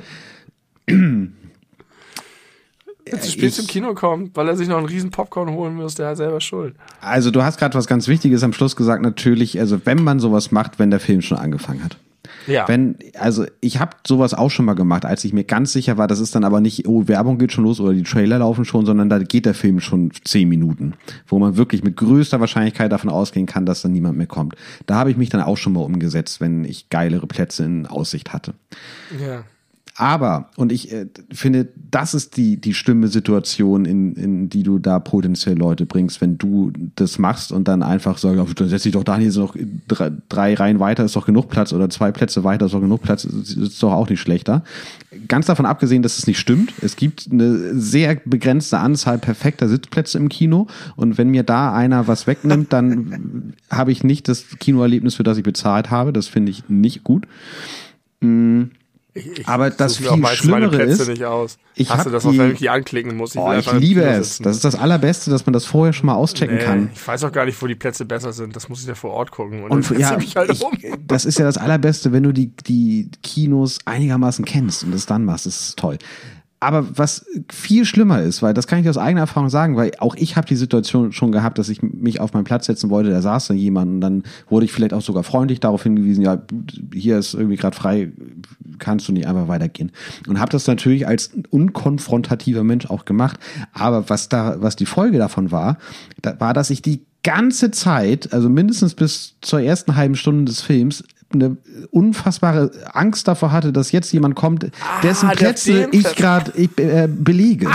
[3.12, 5.96] Wenn zu spät zum Kino kommt, weil er sich noch einen riesen Popcorn holen muss,
[5.96, 6.76] der hat selber Schuld.
[7.02, 10.52] Also du hast gerade was ganz Wichtiges am Schluss gesagt, natürlich, also wenn man sowas
[10.52, 11.98] macht, wenn der Film schon angefangen hat.
[12.48, 12.68] Ja.
[12.68, 16.08] Wenn, also ich habe sowas auch schon mal gemacht, als ich mir ganz sicher war,
[16.08, 18.86] das ist dann aber nicht, oh, Werbung geht schon los oder die Trailer laufen schon,
[18.86, 20.94] sondern da geht der Film schon zehn Minuten,
[21.28, 24.56] wo man wirklich mit größter Wahrscheinlichkeit davon ausgehen kann, dass dann niemand mehr kommt.
[24.86, 28.34] Da habe ich mich dann auch schon mal umgesetzt, wenn ich geilere Plätze in Aussicht
[28.34, 28.54] hatte.
[29.20, 29.44] Ja.
[30.00, 34.80] Aber, und ich äh, finde, das ist die, die schlimme Situation, in, in die du
[34.80, 38.94] da potenziell Leute bringst, wenn du das machst und dann einfach sagst, dann setz dich
[38.94, 39.58] doch da hier noch
[39.90, 43.02] drei, drei Reihen weiter, ist doch genug Platz oder zwei Plätze weiter, ist doch genug
[43.02, 44.64] Platz, ist doch auch nicht schlechter.
[45.28, 46.72] Ganz davon abgesehen, dass es nicht stimmt.
[46.82, 52.08] Es gibt eine sehr begrenzte Anzahl perfekter Sitzplätze im Kino und wenn mir da einer
[52.08, 56.14] was wegnimmt, dann habe ich nicht das Kinoerlebnis, für das ich bezahlt habe.
[56.14, 57.28] Das finde ich nicht gut.
[58.22, 58.72] Mhm
[59.14, 61.58] ich, aber das viel Schlimmere ist, nicht aus.
[61.74, 63.34] ich Hast du das die, auch, wenn ich die anklicken muss?
[63.34, 64.38] Ich, oh, ich liebe es.
[64.38, 66.90] Das ist das Allerbeste, dass man das vorher schon mal auschecken nee, kann.
[66.94, 68.56] Ich weiß auch gar nicht, wo die Plätze besser sind.
[68.56, 69.64] Das muss ich ja vor Ort gucken.
[69.64, 70.64] Und, und ja, halt ich,
[71.08, 75.26] das ist ja das Allerbeste, wenn du die, die Kinos einigermaßen kennst und das dann
[75.26, 75.48] machst.
[75.48, 75.98] Das ist toll.
[76.62, 80.16] Aber was viel schlimmer ist, weil das kann ich aus eigener Erfahrung sagen, weil auch
[80.16, 83.22] ich habe die Situation schon gehabt, dass ich mich auf meinen Platz setzen wollte, da
[83.22, 86.42] saß da jemand und dann wurde ich vielleicht auch sogar freundlich darauf hingewiesen, ja,
[86.94, 88.12] hier ist irgendwie gerade frei,
[88.78, 89.92] kannst du nicht einfach weitergehen.
[90.28, 93.40] Und habe das natürlich als unkonfrontativer Mensch auch gemacht.
[93.72, 95.78] Aber was da, was die Folge davon war,
[96.22, 100.62] da war, dass ich die ganze Zeit, also mindestens bis zur ersten halben Stunde des
[100.62, 101.58] Films, eine
[101.92, 107.72] unfassbare Angst davor hatte, dass jetzt jemand kommt, ah, dessen Plätze ich gerade äh, belege.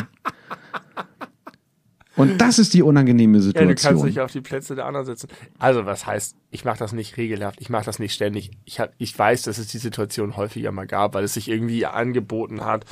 [2.16, 3.68] Und das ist die unangenehme Situation.
[3.68, 5.28] Ja, du kannst nicht auf die Plätze der anderen sitzen.
[5.58, 8.52] Also, was heißt, ich mache das nicht regelhaft, ich mache das nicht ständig.
[8.64, 11.86] Ich, hab, ich weiß, dass es die Situation häufiger mal gab, weil es sich irgendwie
[11.86, 12.84] angeboten hat.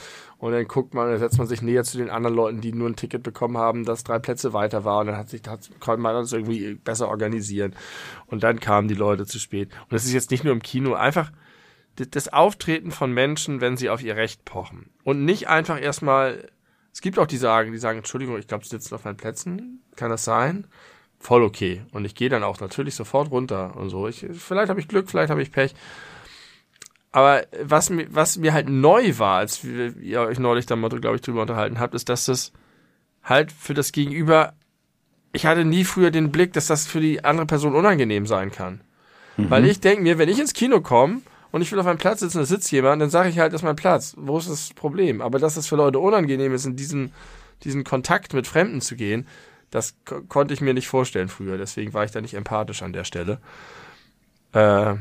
[0.43, 2.89] Und dann guckt man, dann setzt man sich näher zu den anderen Leuten, die nur
[2.89, 5.01] ein Ticket bekommen haben, das drei Plätze weiter war.
[5.01, 7.77] Und dann hat sich, hat, konnte man das irgendwie besser organisieren.
[8.27, 9.71] Und dann kamen die Leute zu spät.
[9.83, 11.31] Und das ist jetzt nicht nur im Kino, einfach
[11.95, 14.91] das Auftreten von Menschen, wenn sie auf ihr Recht pochen.
[15.05, 16.51] Und nicht einfach erstmal
[16.93, 19.83] es gibt auch die sagen, die sagen, Entschuldigung, ich glaube, sie sitzen auf meinen Plätzen.
[19.97, 20.67] Kann das sein?
[21.19, 21.83] Voll okay.
[21.93, 24.09] Und ich gehe dann auch natürlich sofort runter und so.
[24.09, 25.75] Ich, vielleicht habe ich Glück, vielleicht habe ich Pech.
[27.13, 30.89] Aber was mir, was mir halt neu war, als wir, ihr euch neulich da mal,
[30.89, 32.53] glaube ich, drüber unterhalten habt, ist, dass das
[33.23, 34.55] halt für das Gegenüber,
[35.33, 38.81] ich hatte nie früher den Blick, dass das für die andere Person unangenehm sein kann.
[39.37, 39.51] Mhm.
[39.51, 42.21] Weil ich denke mir, wenn ich ins Kino komme und ich will auf meinem Platz
[42.21, 44.15] sitzen, da sitzt jemand, dann sage ich halt, das ist mein Platz.
[44.17, 45.21] Wo ist das Problem?
[45.21, 47.13] Aber dass es für Leute unangenehm ist, in diesen,
[47.63, 49.27] diesen Kontakt mit Fremden zu gehen,
[49.71, 49.97] das
[50.29, 51.59] konnte ich mir nicht vorstellen früher.
[51.59, 53.39] Deswegen war ich da nicht empathisch an der Stelle.
[54.53, 54.95] Äh,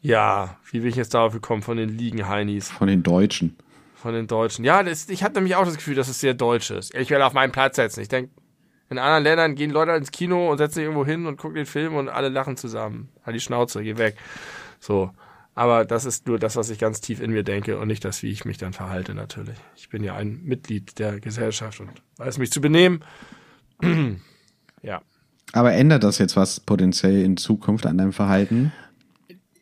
[0.00, 1.62] ja, wie bin ich jetzt darauf gekommen?
[1.62, 2.70] Von den Liegen-Heinis.
[2.70, 3.56] Von den Deutschen.
[3.94, 4.64] Von den Deutschen.
[4.64, 6.94] Ja, das, ich hatte nämlich auch das Gefühl, dass es sehr deutsch ist.
[6.94, 8.00] Ich werde auf meinen Platz setzen.
[8.00, 8.30] Ich denke,
[8.90, 11.66] in anderen Ländern gehen Leute ins Kino und setzen sich irgendwo hin und gucken den
[11.66, 13.08] Film und alle lachen zusammen.
[13.24, 14.16] Halt die Schnauze, geh weg.
[14.80, 15.10] So.
[15.54, 18.22] Aber das ist nur das, was ich ganz tief in mir denke und nicht das,
[18.22, 19.58] wie ich mich dann verhalte, natürlich.
[19.74, 23.00] Ich bin ja ein Mitglied der Gesellschaft und weiß mich zu benehmen.
[24.82, 25.02] ja.
[25.52, 28.72] Aber ändert das jetzt was potenziell in Zukunft an deinem Verhalten?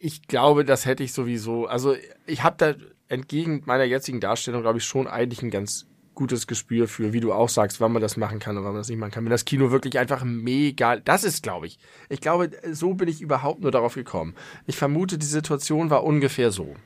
[0.06, 1.66] Ich glaube, das hätte ich sowieso.
[1.66, 1.96] Also
[2.26, 2.74] ich habe da
[3.08, 5.84] entgegen meiner jetzigen Darstellung, glaube ich, schon eigentlich ein ganz
[6.14, 8.80] gutes Gespür für, wie du auch sagst, wann man das machen kann und wann man
[8.82, 9.24] das nicht machen kann.
[9.24, 11.80] Wenn das Kino wirklich einfach mega, das ist, glaube ich.
[12.08, 14.36] Ich glaube, so bin ich überhaupt nur darauf gekommen.
[14.64, 16.76] Ich vermute, die Situation war ungefähr so.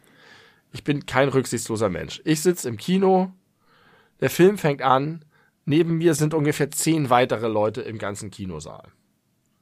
[0.73, 2.23] Ich bin kein rücksichtsloser Mensch.
[2.25, 3.35] Ich sitze im Kino,
[4.21, 5.27] der Film fängt an,
[5.67, 8.89] neben mir sind ungefähr zehn weitere Leute im ganzen Kinosaal.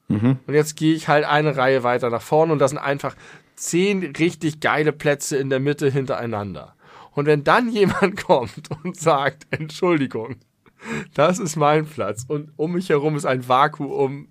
[0.07, 0.39] Mhm.
[0.47, 3.17] Und jetzt gehe ich halt eine Reihe weiter nach vorne und das sind einfach
[3.59, 6.75] zehn richtig geile Plätze in der Mitte hintereinander.
[7.13, 10.37] Und wenn dann jemand kommt und sagt, Entschuldigung,
[11.15, 14.29] das ist mein Platz und um mich herum ist ein Vakuum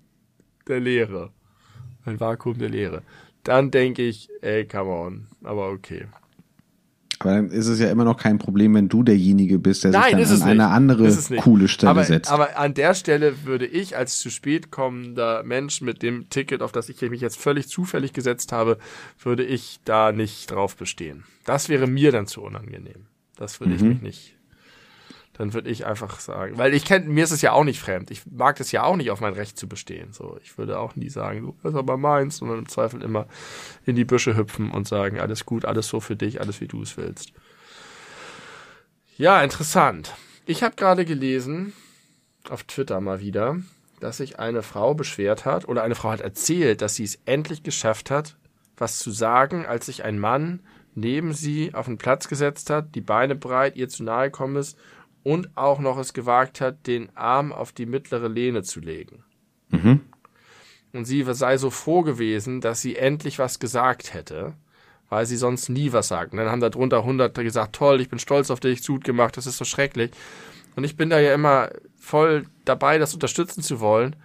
[0.66, 1.32] der Leere.
[2.04, 3.02] Ein Vakuum der Leere.
[3.42, 5.26] Dann denke ich, ey, come on.
[5.42, 6.06] Aber okay.
[7.20, 10.24] Aber dann ist es ja immer noch kein Problem, wenn du derjenige bist, der Nein,
[10.24, 12.30] sich dann an eine andere coole Stelle aber, setzt.
[12.30, 16.72] Aber an der Stelle würde ich als zu spät kommender Mensch mit dem Ticket, auf
[16.72, 18.78] das ich mich jetzt völlig zufällig gesetzt habe,
[19.20, 21.24] würde ich da nicht drauf bestehen.
[21.44, 23.06] Das wäre mir dann zu unangenehm.
[23.36, 23.76] Das würde mhm.
[23.76, 24.37] ich mich nicht
[25.38, 28.10] dann würde ich einfach sagen, weil ich kenne, mir ist es ja auch nicht fremd.
[28.10, 30.12] Ich mag es ja auch nicht, auf mein Recht zu bestehen.
[30.12, 33.28] So, ich würde auch nie sagen, du, das ist aber meins, sondern im Zweifel immer
[33.86, 36.82] in die Büsche hüpfen und sagen, alles gut, alles so für dich, alles wie du
[36.82, 37.32] es willst.
[39.16, 40.12] Ja, interessant.
[40.44, 41.72] Ich habe gerade gelesen,
[42.50, 43.58] auf Twitter mal wieder,
[44.00, 47.62] dass sich eine Frau beschwert hat oder eine Frau hat erzählt, dass sie es endlich
[47.62, 48.36] geschafft hat,
[48.76, 50.60] was zu sagen, als sich ein Mann
[50.96, 54.76] neben sie auf den Platz gesetzt hat, die Beine breit, ihr zu nahe gekommen ist
[55.28, 59.24] und auch noch es gewagt hat, den Arm auf die mittlere Lehne zu legen.
[59.68, 60.00] Mhm.
[60.94, 64.54] Und sie sei so froh gewesen, dass sie endlich was gesagt hätte,
[65.10, 66.32] weil sie sonst nie was sagt.
[66.32, 69.36] Und dann haben da drunter Hunderte gesagt, toll, ich bin stolz auf dich, gut gemacht,
[69.36, 70.12] das ist so schrecklich.
[70.76, 74.16] Und ich bin da ja immer voll dabei, das unterstützen zu wollen.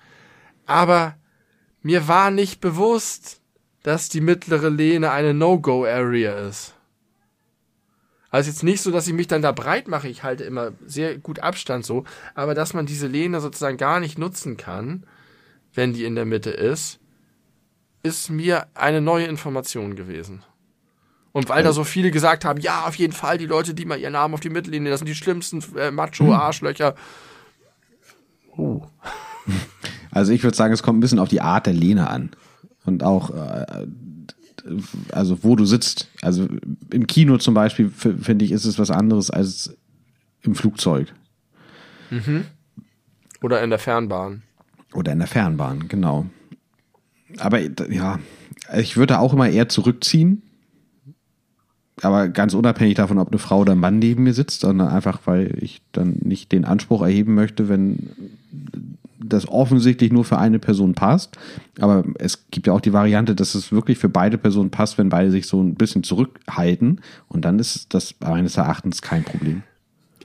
[0.68, 1.18] Aber
[1.82, 3.42] mir war nicht bewusst,
[3.82, 6.73] dass die mittlere Lehne eine No-Go-Area ist.
[8.34, 11.20] Also jetzt nicht so, dass ich mich dann da breit mache, ich halte immer sehr
[11.20, 12.04] gut Abstand so,
[12.34, 15.06] aber dass man diese Lehne sozusagen gar nicht nutzen kann,
[15.76, 17.00] wenn die in der Mitte ist,
[18.02, 20.42] ist mir eine neue Information gewesen.
[21.32, 24.00] Und weil da so viele gesagt haben, ja, auf jeden Fall, die Leute, die mal
[24.00, 26.96] ihren Namen auf die Mittellinie, das sind die schlimmsten äh, Macho-Arschlöcher.
[28.58, 28.82] Oh.
[30.10, 32.30] Also ich würde sagen, es kommt ein bisschen auf die Art der Lehne an.
[32.86, 33.88] Und auch äh,
[35.12, 36.10] also wo du sitzt.
[36.22, 36.48] Also
[36.92, 39.76] im Kino zum Beispiel, finde ich, ist es was anderes als
[40.42, 41.14] im Flugzeug.
[42.10, 42.46] Mhm.
[43.42, 44.44] Oder in der Fernbahn.
[44.94, 46.28] Oder in der Fernbahn, genau.
[47.40, 48.20] Aber ja,
[48.78, 50.44] ich würde auch immer eher zurückziehen.
[52.02, 55.22] Aber ganz unabhängig davon, ob eine Frau oder ein Mann neben mir sitzt, sondern einfach,
[55.26, 58.10] weil ich dann nicht den Anspruch erheben möchte, wenn
[59.24, 61.38] das offensichtlich nur für eine Person passt.
[61.80, 65.10] Aber es gibt ja auch die Variante, dass es wirklich für beide Personen passt, wenn
[65.10, 67.02] beide sich so ein bisschen zurückhalten.
[67.28, 69.64] Und dann ist das meines Erachtens kein Problem.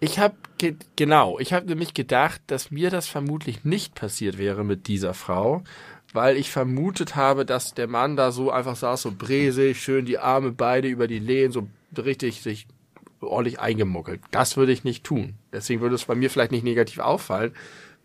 [0.00, 4.64] Ich habe ge genau, ich habe nämlich gedacht, dass mir das vermutlich nicht passiert wäre
[4.64, 5.62] mit dieser Frau,
[6.12, 10.18] weil ich vermutet habe, dass der Mann da so einfach saß, so bresig, schön die
[10.18, 12.68] Arme beide über die Lehnen, so richtig sich
[13.20, 14.20] ordentlich eingemuckelt.
[14.30, 15.34] Das würde ich nicht tun.
[15.52, 17.52] Deswegen würde es bei mir vielleicht nicht negativ auffallen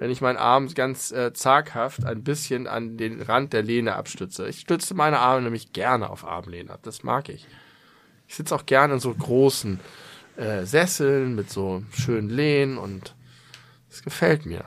[0.04, 4.50] wenn ich meinen Arm ganz äh, zaghaft ein bisschen an den Rand der Lehne abstütze.
[4.50, 6.82] Ich stütze meine Arme nämlich gerne auf Armlehnen ab.
[6.84, 7.48] Das mag ich.
[8.28, 9.80] Ich sitze auch gerne in so großen
[10.36, 13.16] äh, Sesseln mit so schönen Lehnen und
[13.90, 14.66] es gefällt mir.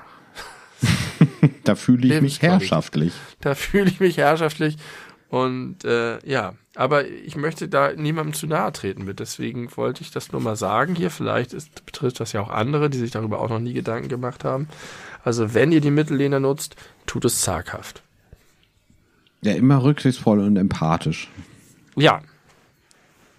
[1.65, 3.13] da fühle ich mich herrschaftlich.
[3.43, 4.79] Da fühle ich mich herrschaftlich
[5.29, 9.19] und äh, ja, aber ich möchte da niemandem zu nahe treten mit.
[9.19, 11.11] Deswegen wollte ich das nur mal sagen hier.
[11.11, 14.45] Vielleicht ist, betrifft das ja auch andere, die sich darüber auch noch nie Gedanken gemacht
[14.45, 14.69] haben.
[15.27, 18.01] Also wenn ihr die Mittellehne nutzt, tut es zaghaft.
[19.43, 21.29] Ja, immer rücksichtsvoll und empathisch.
[21.97, 22.23] Ja.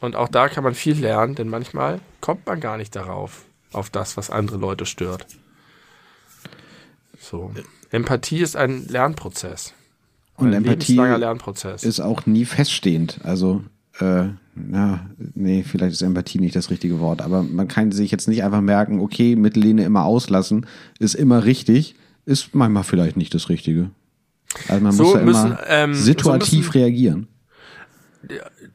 [0.02, 3.90] Und auch da kann man viel lernen, denn manchmal kommt man gar nicht darauf, auf
[3.90, 5.28] das, was andere Leute stört.
[7.22, 7.54] So.
[7.90, 9.74] Empathie ist ein Lernprozess.
[10.36, 11.86] Und ein Empathie Lernprozess.
[11.86, 13.22] ist auch nie feststehend.
[13.24, 13.64] Also,
[14.00, 18.28] äh, na, nee, vielleicht ist Empathie nicht das richtige Wort, aber man kann sich jetzt
[18.28, 20.66] nicht einfach merken, okay, Mittellehne immer auslassen,
[21.00, 21.96] ist immer richtig,
[22.26, 23.92] ist manchmal vielleicht nicht das Richtige.
[24.68, 27.28] Also man so muss da müssen, immer ähm, situativ so müssen, reagieren.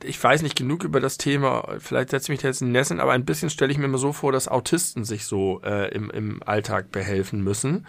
[0.04, 3.00] Ich weiß nicht genug über das Thema, vielleicht setze ich mich jetzt in die Nesseln,
[3.00, 6.10] aber ein bisschen stelle ich mir immer so vor, dass Autisten sich so äh, im,
[6.10, 7.86] im Alltag behelfen müssen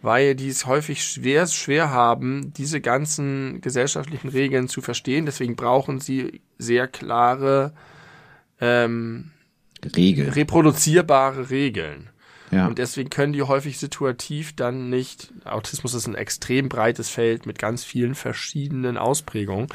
[0.00, 5.26] weil die es häufig schwer, schwer haben, diese ganzen gesellschaftlichen Regeln zu verstehen.
[5.26, 7.72] Deswegen brauchen sie sehr klare,
[8.60, 9.32] ähm,
[9.96, 10.30] Regeln.
[10.30, 12.10] reproduzierbare Regeln.
[12.50, 12.66] Ja.
[12.66, 17.58] Und deswegen können die häufig situativ dann nicht, Autismus ist ein extrem breites Feld mit
[17.58, 19.68] ganz vielen verschiedenen Ausprägungen.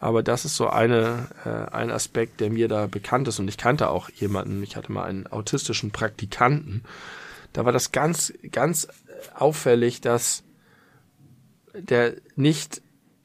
[0.00, 3.38] Aber das ist so eine, äh, ein Aspekt, der mir da bekannt ist.
[3.38, 6.82] Und ich kannte auch jemanden, ich hatte mal einen autistischen Praktikanten.
[7.52, 8.88] Da war das ganz, ganz
[9.34, 10.44] auffällig, dass
[11.74, 12.82] der nicht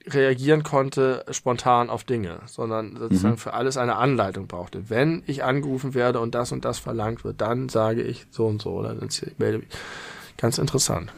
[0.07, 3.39] reagieren konnte spontan auf Dinge, sondern sozusagen mhm.
[3.39, 4.89] für alles eine Anleitung brauchte.
[4.89, 8.61] Wenn ich angerufen werde und das und das verlangt wird, dann sage ich so und
[8.61, 9.67] so oder dann melde mich.
[10.37, 11.11] Ganz interessant.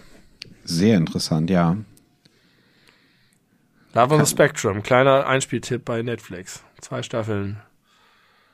[0.63, 1.77] Sehr interessant, ja.
[3.93, 6.63] Love on the Spectrum, kleiner Einspieltipp bei Netflix.
[6.79, 7.61] Zwei Staffeln.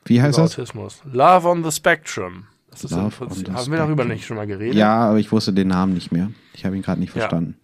[0.05, 0.57] Wie heißt das?
[0.57, 1.01] Autismus.
[1.05, 2.47] Love on the Spectrum.
[2.84, 4.75] Das ist Love im Prinzip, haben wir darüber nicht schon mal geredet?
[4.75, 6.32] Ja, aber ich wusste den Namen nicht mehr.
[6.53, 7.21] Ich habe ihn gerade nicht Ja.
[7.28, 7.55] verstanden.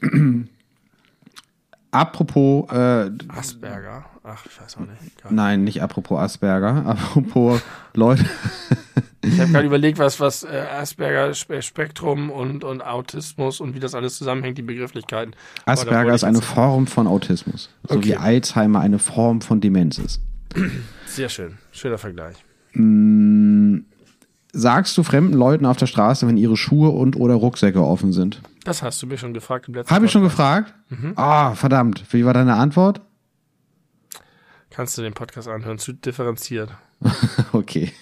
[1.90, 4.04] apropos, äh, Asperger.
[4.22, 4.92] Ach, ich weiß auch nicht.
[5.18, 5.32] Egal.
[5.32, 7.60] nein, nicht apropos Asperger, apropos
[7.94, 8.24] Leute.
[9.22, 13.80] Ich habe gerade überlegt, was, was äh, Asperger, Spe Spektrum und, und Autismus und wie
[13.80, 15.34] das alles zusammenhängt, die Begrifflichkeiten.
[15.66, 17.70] Asperger ist eine Form von Autismus.
[17.88, 18.08] So Okay.
[18.10, 20.20] wie Alzheimer eine Form von Demenz ist.
[21.06, 21.58] Sehr schön.
[21.72, 22.36] Schöner Vergleich.
[24.52, 28.40] Sagst du fremden Leuten auf der Straße, wenn ihre Schuhe und oder Rucksäcke offen sind?
[28.64, 30.74] Das hast du mir schon gefragt im letzten Habe ich schon gefragt?
[31.16, 32.04] Ah, verdammt.
[32.10, 33.00] Wie war deine Antwort?
[34.70, 36.70] Kannst du den Podcast anhören, zu differenziert.
[37.52, 37.92] Okay.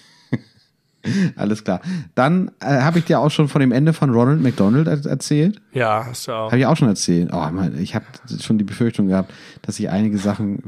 [1.35, 1.81] Alles klar.
[2.13, 5.61] Dann äh, habe ich dir auch schon von dem Ende von Ronald McDonald er erzählt.
[5.71, 6.47] Ja, hast du auch.
[6.47, 7.29] Habe ich auch schon erzählt.
[7.31, 8.05] Oh, Mann, ich habe
[8.41, 10.61] schon die Befürchtung gehabt, dass ich einige Sachen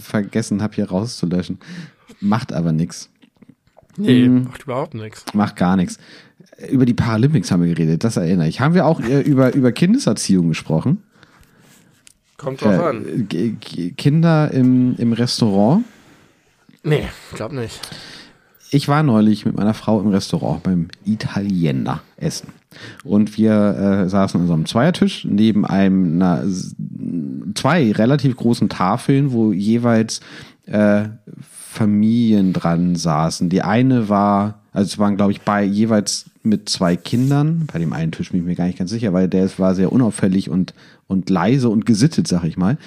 [0.00, 1.58] vergessen habe, hier rauszulöschen.
[2.20, 3.10] Macht aber nichts.
[3.96, 4.44] Nee, Mhm.
[4.44, 5.24] macht überhaupt nichts.
[5.34, 5.98] Macht gar nichts.
[6.70, 8.60] Über die Paralympics haben wir geredet, das erinnere ich.
[8.60, 11.02] Haben wir auch äh, über, über Kindeserziehung gesprochen?
[12.36, 13.04] Kommt drauf an.
[13.32, 15.84] Äh, G- Kinder im, im Restaurant.
[16.82, 17.80] Nee, glaub nicht.
[18.70, 22.48] Ich war neulich mit meiner Frau im Restaurant beim Italiener essen.
[23.04, 23.52] Und wir
[24.04, 26.42] äh, saßen an so einem Zweiertisch neben einem, na,
[27.54, 30.20] zwei relativ großen Tafeln, wo jeweils
[30.66, 31.04] äh,
[31.74, 33.48] Familien dran saßen.
[33.48, 37.66] Die eine war, also es waren, glaube ich, bei jeweils mit zwei Kindern.
[37.72, 39.92] Bei dem einen Tisch bin ich mir gar nicht ganz sicher, weil der war sehr
[39.92, 40.72] unauffällig und,
[41.08, 42.78] und leise und gesittet, sag ich mal.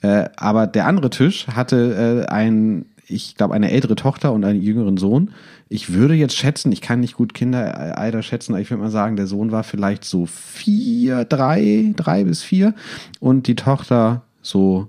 [0.00, 4.60] Äh, aber der andere Tisch hatte äh, ein, ich glaube, eine ältere Tochter und einen
[4.60, 5.30] jüngeren Sohn.
[5.68, 9.16] Ich würde jetzt schätzen, ich kann nicht gut Kinderalter schätzen, aber ich würde mal sagen,
[9.16, 12.74] der Sohn war vielleicht so vier, drei, drei bis vier
[13.20, 14.88] und die Tochter so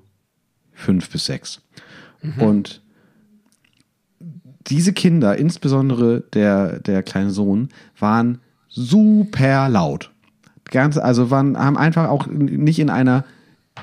[0.73, 1.61] fünf bis sechs.
[2.39, 2.81] Und
[4.67, 8.39] diese Kinder, insbesondere der, der kleine Sohn, waren
[8.69, 10.11] super laut.
[10.65, 13.25] Ganz, also waren, haben einfach auch nicht in einer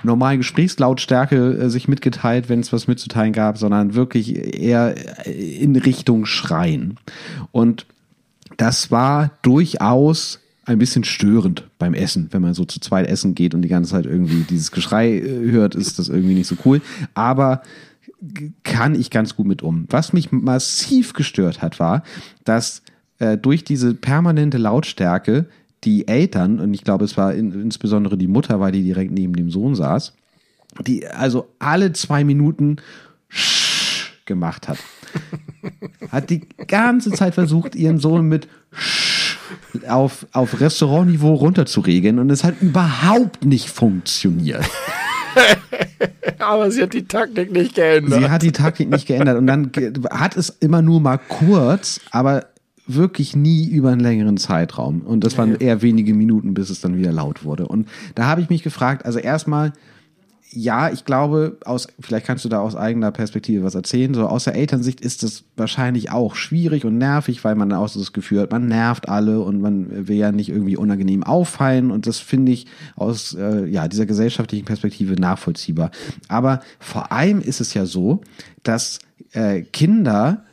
[0.03, 4.95] normalen Gesprächslautstärke äh, sich mitgeteilt, wenn es was mitzuteilen gab, sondern wirklich eher
[5.27, 6.97] in Richtung Schreien.
[7.53, 7.87] Und
[8.57, 13.55] das war durchaus ein bisschen störend beim Essen, wenn man so zu zweit essen geht
[13.55, 16.81] und die ganze Zeit irgendwie dieses Geschrei äh, hört, ist das irgendwie nicht so cool.
[17.15, 17.63] Aber
[18.65, 19.87] kann ich ganz gut mit um.
[19.89, 22.03] Was mich massiv gestört hat, war,
[22.45, 22.83] dass
[23.19, 25.47] äh, durch diese permanente Lautstärke
[25.85, 29.35] die Eltern, und ich glaube, es war in, insbesondere die Mutter, weil die direkt neben
[29.35, 30.13] dem Sohn saß,
[30.87, 32.77] die also alle zwei Minuten
[34.27, 34.79] gemacht hat.
[36.11, 38.49] Hat die ganze Zeit versucht, ihren Sohn mit
[39.89, 44.65] auf, auf Restaurantniveau runterzuregeln und es hat überhaupt nicht funktioniert.
[46.39, 48.21] Aber sie hat die Taktik nicht geändert.
[48.21, 49.71] Sie hat die Taktik nicht geändert und dann
[50.11, 52.47] hat es immer nur mal kurz, aber
[52.87, 55.03] wirklich nie über einen längeren Zeitraum.
[55.03, 57.69] Und das waren eher wenige Minuten, bis es dann wieder laut wurde.
[57.69, 59.73] Und da habe ich mich gefragt, also erstmal,
[60.53, 64.15] ja, ich glaube, aus, vielleicht kannst du da aus eigener Perspektive was erzählen.
[64.15, 68.01] So aus der Elternsicht ist es wahrscheinlich auch schwierig und nervig, weil man auch so
[68.01, 71.93] das Gefühl hat, man nervt alle und man will ja nicht irgendwie unangenehm auffallen.
[71.93, 75.93] Und das finde ich aus äh, ja, dieser gesellschaftlichen Perspektive nachvollziehbar.
[76.29, 78.23] Aber vor allem ist es ja so,
[78.65, 78.99] dass
[79.33, 80.45] äh, Kinder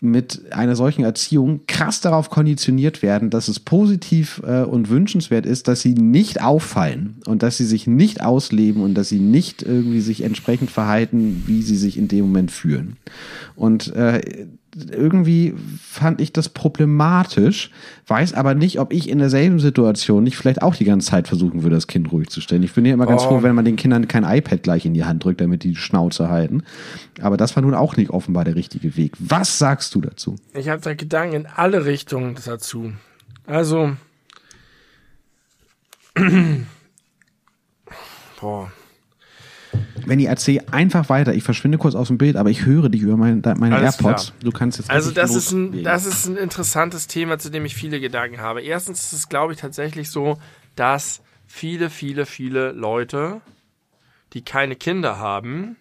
[0.00, 5.68] mit einer solchen Erziehung krass darauf konditioniert werden, dass es positiv äh, und wünschenswert ist,
[5.68, 10.00] dass sie nicht auffallen und dass sie sich nicht ausleben und dass sie nicht irgendwie
[10.00, 12.96] sich entsprechend verhalten, wie sie sich in dem Moment fühlen.
[13.56, 17.70] Und äh, irgendwie fand ich das problematisch,
[18.06, 21.62] weiß aber nicht, ob ich in derselben Situation nicht vielleicht auch die ganze Zeit versuchen
[21.62, 22.62] würde, das Kind ruhig zu stellen.
[22.62, 23.28] Ich bin ja immer ganz Oh.
[23.28, 25.76] froh, wenn man den Kindern kein iPad gleich in die Hand drückt, damit die die
[25.76, 26.62] Schnauze halten.
[27.20, 29.12] Aber das war nun auch nicht offenbar der richtige Weg.
[29.18, 30.36] Was sagst du dazu?
[30.54, 32.92] Ich habe da Gedanken in alle Richtungen dazu.
[33.46, 33.92] Also,
[38.40, 38.70] boah,
[40.06, 43.02] Wenn ich erzähle einfach weiter, ich verschwinde kurz aus dem Bild, aber ich höre dich
[43.02, 44.26] über meine, meine Alles AirPods.
[44.26, 44.36] klar.
[44.42, 47.74] Du kannst jetzt Also das ist, ein, das ist ein interessantes Thema, zu dem ich
[47.74, 48.62] viele Gedanken habe.
[48.62, 50.38] Erstens ist es, glaube ich, tatsächlich so,
[50.76, 53.40] dass viele, viele, viele Leute,
[54.32, 55.76] die keine Kinder haben,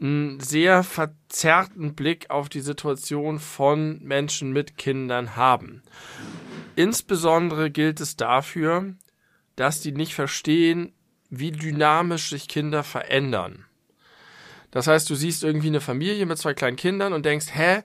[0.00, 5.82] einen sehr verzerrten Blick auf die Situation von Menschen mit Kindern haben.
[6.74, 8.94] Insbesondere gilt es dafür,
[9.56, 10.92] dass die nicht verstehen,
[11.34, 13.64] wie dynamisch sich Kinder verändern.
[14.70, 17.82] Das heißt, du siehst irgendwie eine Familie mit zwei kleinen Kindern und denkst, hä,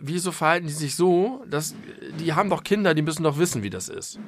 [0.00, 1.44] wieso verhalten die sich so?
[1.46, 1.74] dass
[2.18, 4.18] die haben doch Kinder, die müssen doch wissen, wie das ist.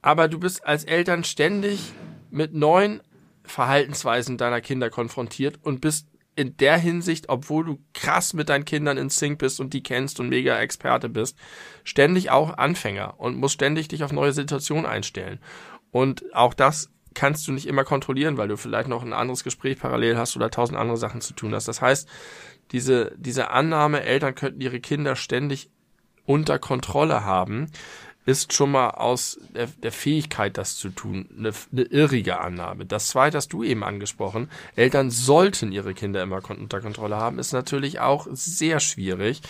[0.00, 1.92] Aber du bist als Eltern ständig
[2.30, 3.02] mit neuen
[3.42, 8.96] Verhaltensweisen deiner Kinder konfrontiert und bist in der Hinsicht, obwohl du krass mit deinen Kindern
[8.96, 11.36] in Sync bist und die kennst und mega Experte bist,
[11.82, 15.40] ständig auch Anfänger und musst ständig dich auf neue Situationen einstellen.
[15.90, 19.78] Und auch das kannst du nicht immer kontrollieren, weil du vielleicht noch ein anderes Gespräch
[19.78, 21.68] parallel hast oder tausend andere Sachen zu tun hast.
[21.68, 22.08] Das heißt,
[22.72, 25.70] diese, diese Annahme, Eltern könnten ihre Kinder ständig
[26.24, 27.66] unter Kontrolle haben,
[28.26, 32.86] ist schon mal aus der, der Fähigkeit, das zu tun, eine, eine irrige Annahme.
[32.86, 34.48] Das zweite hast du eben angesprochen.
[34.76, 39.40] Eltern sollten ihre Kinder immer unter Kontrolle haben, ist natürlich auch sehr schwierig.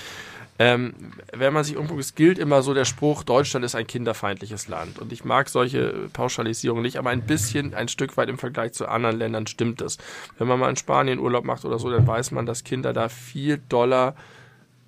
[0.60, 0.92] Ähm,
[1.32, 4.98] wenn man sich umguckt, es gilt immer so der Spruch, Deutschland ist ein kinderfeindliches Land.
[4.98, 8.86] Und ich mag solche Pauschalisierungen nicht, aber ein bisschen, ein Stück weit im Vergleich zu
[8.86, 9.96] anderen Ländern stimmt es.
[10.36, 13.08] Wenn man mal in Spanien Urlaub macht oder so, dann weiß man, dass Kinder da
[13.08, 14.14] viel doller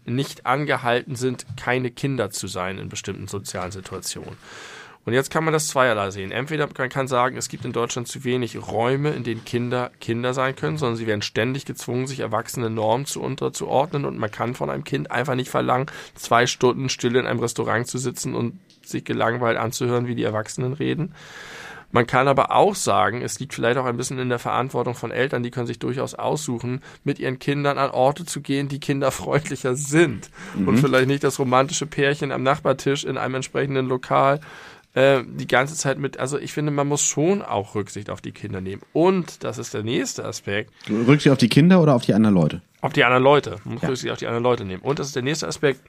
[0.04, 4.36] nicht angehalten sind, keine Kinder zu sein in bestimmten sozialen Situationen.
[5.04, 6.30] Und jetzt kann man das zweierlei sehen.
[6.30, 10.32] Entweder man kann sagen, es gibt in Deutschland zu wenig Räume, in denen Kinder Kinder
[10.32, 14.54] sein können, sondern sie werden ständig gezwungen, sich erwachsene Normen zu unterzuordnen und man kann
[14.54, 18.60] von einem Kind einfach nicht verlangen, zwei Stunden still in einem Restaurant zu sitzen und
[18.84, 21.14] sich gelangweilt anzuhören, wie die Erwachsenen reden.
[21.92, 25.10] Man kann aber auch sagen, es liegt vielleicht auch ein bisschen in der Verantwortung von
[25.10, 29.76] Eltern, die können sich durchaus aussuchen, mit ihren Kindern an Orte zu gehen, die kinderfreundlicher
[29.76, 30.30] sind.
[30.56, 30.68] Mhm.
[30.68, 34.40] Und vielleicht nicht das romantische Pärchen am Nachbartisch in einem entsprechenden Lokal
[34.94, 38.32] äh, die ganze Zeit mit, also ich finde, man muss schon auch Rücksicht auf die
[38.32, 38.82] Kinder nehmen.
[38.92, 40.72] Und das ist der nächste Aspekt.
[40.88, 42.62] Rücksicht auf die Kinder oder auf die anderen Leute?
[42.80, 43.56] Auf die anderen Leute.
[43.64, 43.88] Man muss ja.
[43.88, 44.82] Rücksicht auf die anderen Leute nehmen.
[44.82, 45.80] Und das ist der nächste Aspekt.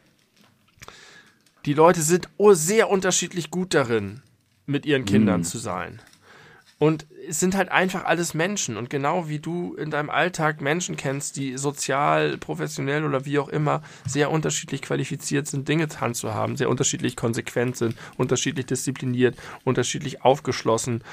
[1.66, 4.22] Die Leute sind sehr unterschiedlich gut darin,
[4.66, 5.46] mit ihren Kindern mhm.
[5.46, 6.02] zu sein.
[6.84, 8.76] Und es sind halt einfach alles Menschen.
[8.76, 13.48] Und genau wie du in deinem Alltag Menschen kennst, die sozial, professionell oder wie auch
[13.48, 21.06] immer sehr unterschiedlich qualifiziert sind, Dinge haben, sehr unterschiedlich konsequent sind, unterschiedlich diszipliniert, unterschiedlich aufgeschlossen,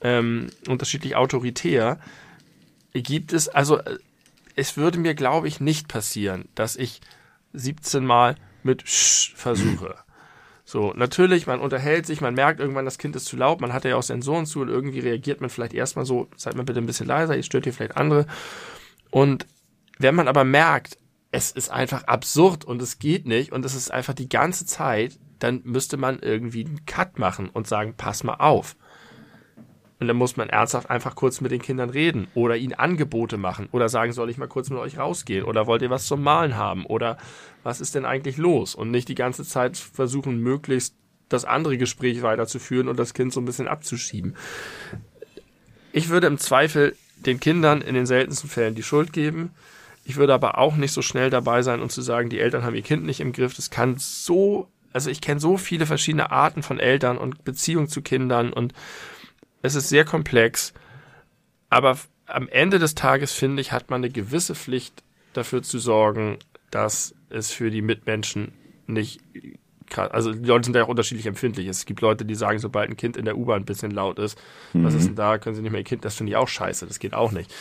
[0.00, 2.00] ähm, unterschiedlich autoritär,
[2.94, 3.80] gibt es, also
[4.56, 7.02] es würde mir, glaube ich, nicht passieren, dass ich
[7.52, 9.94] 17 Mal mit Sch versuche.
[10.70, 13.86] So, natürlich, man unterhält sich, man merkt irgendwann, das Kind ist zu laut, man hat
[13.86, 16.84] ja auch Sensoren zu und irgendwie reagiert man vielleicht erstmal so, seid mal bitte ein
[16.84, 18.26] bisschen leiser, ihr stört hier vielleicht andere.
[19.10, 19.46] Und
[19.98, 20.98] wenn man aber merkt,
[21.30, 25.18] es ist einfach absurd und es geht nicht und es ist einfach die ganze Zeit,
[25.38, 28.76] dann müsste man irgendwie einen Cut machen und sagen, pass mal auf.
[30.00, 33.68] Und dann muss man ernsthaft einfach kurz mit den Kindern reden oder ihnen Angebote machen
[33.72, 36.56] oder sagen, soll ich mal kurz mit euch rausgehen oder wollt ihr was zum Malen
[36.56, 37.18] haben oder
[37.64, 38.76] was ist denn eigentlich los?
[38.76, 40.94] Und nicht die ganze Zeit versuchen, möglichst
[41.28, 44.36] das andere Gespräch weiterzuführen und das Kind so ein bisschen abzuschieben.
[45.92, 49.50] Ich würde im Zweifel den Kindern in den seltensten Fällen die Schuld geben.
[50.04, 52.76] Ich würde aber auch nicht so schnell dabei sein und zu sagen, die Eltern haben
[52.76, 53.54] ihr Kind nicht im Griff.
[53.54, 58.00] Das kann so, also ich kenne so viele verschiedene Arten von Eltern und Beziehungen zu
[58.00, 58.72] Kindern und
[59.62, 60.72] es ist sehr komplex,
[61.68, 65.02] aber am Ende des Tages, finde ich, hat man eine gewisse Pflicht
[65.32, 66.38] dafür zu sorgen,
[66.70, 68.52] dass es für die Mitmenschen
[68.86, 69.20] nicht
[69.96, 71.66] also die Leute sind ja auch unterschiedlich empfindlich.
[71.66, 74.38] Es gibt Leute, die sagen, sobald ein Kind in der U-Bahn ein bisschen laut ist,
[74.72, 74.84] mhm.
[74.84, 76.86] was ist denn da, können sie nicht mehr ihr Kind, das finde ich auch scheiße,
[76.86, 77.52] das geht auch nicht.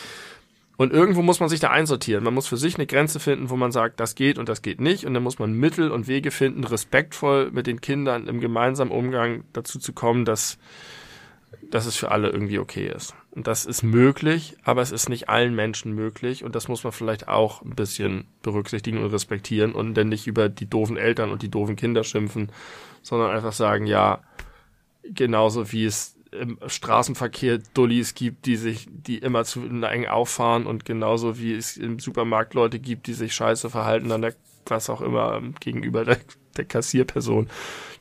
[0.78, 2.24] Und irgendwo muss man sich da einsortieren.
[2.24, 4.80] Man muss für sich eine Grenze finden, wo man sagt, das geht und das geht
[4.80, 5.06] nicht.
[5.06, 9.43] Und dann muss man Mittel und Wege finden, respektvoll mit den Kindern im gemeinsamen Umgang
[9.54, 10.60] dazu zu kommen, dass
[11.70, 13.16] dass es für alle irgendwie okay ist.
[13.32, 16.93] Und das ist möglich, aber es ist nicht allen Menschen möglich und das muss man
[16.93, 21.41] vielleicht auch ein bisschen berücksichtigen und respektieren und dann nicht über die doofen Eltern und
[21.41, 22.52] die doofen Kinder schimpfen,
[23.02, 24.22] sondern einfach sagen, ja,
[25.04, 30.86] genauso wie es im Straßenverkehr Dullis gibt, die sich, die immer zu eng auffahren und
[30.86, 34.36] genauso wie es im Supermarkt Leute gibt, die sich scheiße verhalten, dann der,
[34.66, 36.18] was auch immer gegenüber der,
[36.58, 37.50] der Kassierperson,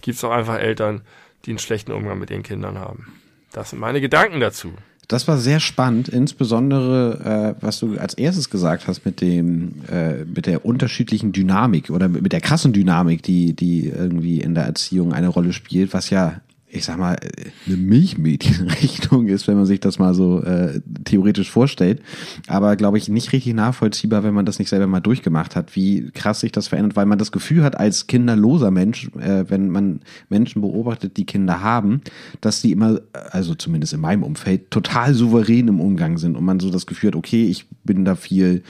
[0.00, 1.02] gibt es auch einfach Eltern,
[1.44, 3.12] die einen schlechten Umgang mit ihren Kindern haben.
[3.52, 4.72] Das sind meine Gedanken dazu.
[5.08, 10.24] Das war sehr spannend, insbesondere äh, was du als erstes gesagt hast mit dem äh,
[10.24, 15.12] mit der unterschiedlichen Dynamik oder mit der krassen Dynamik, die die irgendwie in der Erziehung
[15.12, 17.16] eine Rolle spielt, was ja ich sag mal,
[17.66, 22.02] eine Milchmädchenrechnung ist, wenn man sich das mal so äh, theoretisch vorstellt.
[22.46, 26.10] Aber glaube ich nicht richtig nachvollziehbar, wenn man das nicht selber mal durchgemacht hat, wie
[26.12, 30.00] krass sich das verändert, weil man das Gefühl hat als kinderloser Mensch, äh, wenn man
[30.28, 32.02] Menschen beobachtet, die Kinder haben,
[32.40, 33.00] dass die immer,
[33.30, 37.08] also zumindest in meinem Umfeld, total souverän im Umgang sind und man so das Gefühl
[37.08, 38.62] hat, okay, ich bin da viel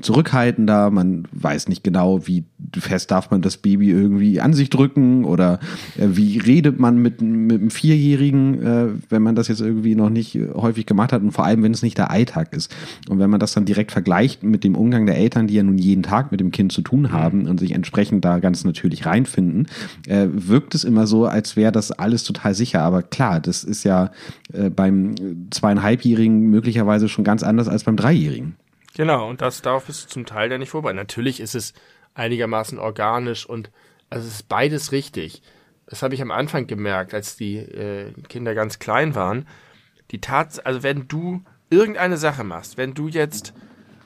[0.00, 2.44] zurückhaltender, man weiß nicht genau, wie
[2.76, 5.60] fest darf man das Baby irgendwie an sich drücken oder
[5.96, 10.10] äh, wie redet man mit, mit einem Vierjährigen, äh, wenn man das jetzt irgendwie noch
[10.10, 12.74] nicht häufig gemacht hat und vor allem, wenn es nicht der Alltag ist.
[13.08, 15.78] Und wenn man das dann direkt vergleicht mit dem Umgang der Eltern, die ja nun
[15.78, 19.68] jeden Tag mit dem Kind zu tun haben und sich entsprechend da ganz natürlich reinfinden,
[20.08, 22.82] äh, wirkt es immer so, als wäre das alles total sicher.
[22.82, 24.10] Aber klar, das ist ja
[24.52, 25.14] äh, beim
[25.50, 28.56] zweieinhalbjährigen möglicherweise schon ganz anders als beim Dreijährigen.
[28.96, 30.92] Genau, und das darauf bist du zum Teil ja nicht vorbei.
[30.92, 31.74] Natürlich ist es
[32.14, 33.70] einigermaßen organisch und
[34.08, 35.42] also es ist beides richtig.
[35.86, 39.46] Das habe ich am Anfang gemerkt, als die äh, Kinder ganz klein waren.
[40.12, 41.42] Die Tat, also wenn du
[41.74, 43.52] irgendeine Sache machst, wenn du jetzt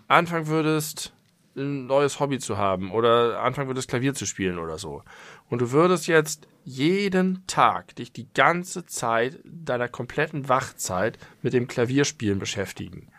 [0.09, 1.13] anfangen würdest,
[1.57, 5.03] ein neues Hobby zu haben oder anfangen würdest, Klavier zu spielen oder so,
[5.49, 11.67] und du würdest jetzt jeden Tag dich die ganze Zeit deiner kompletten Wachzeit mit dem
[11.67, 13.11] Klavierspielen beschäftigen,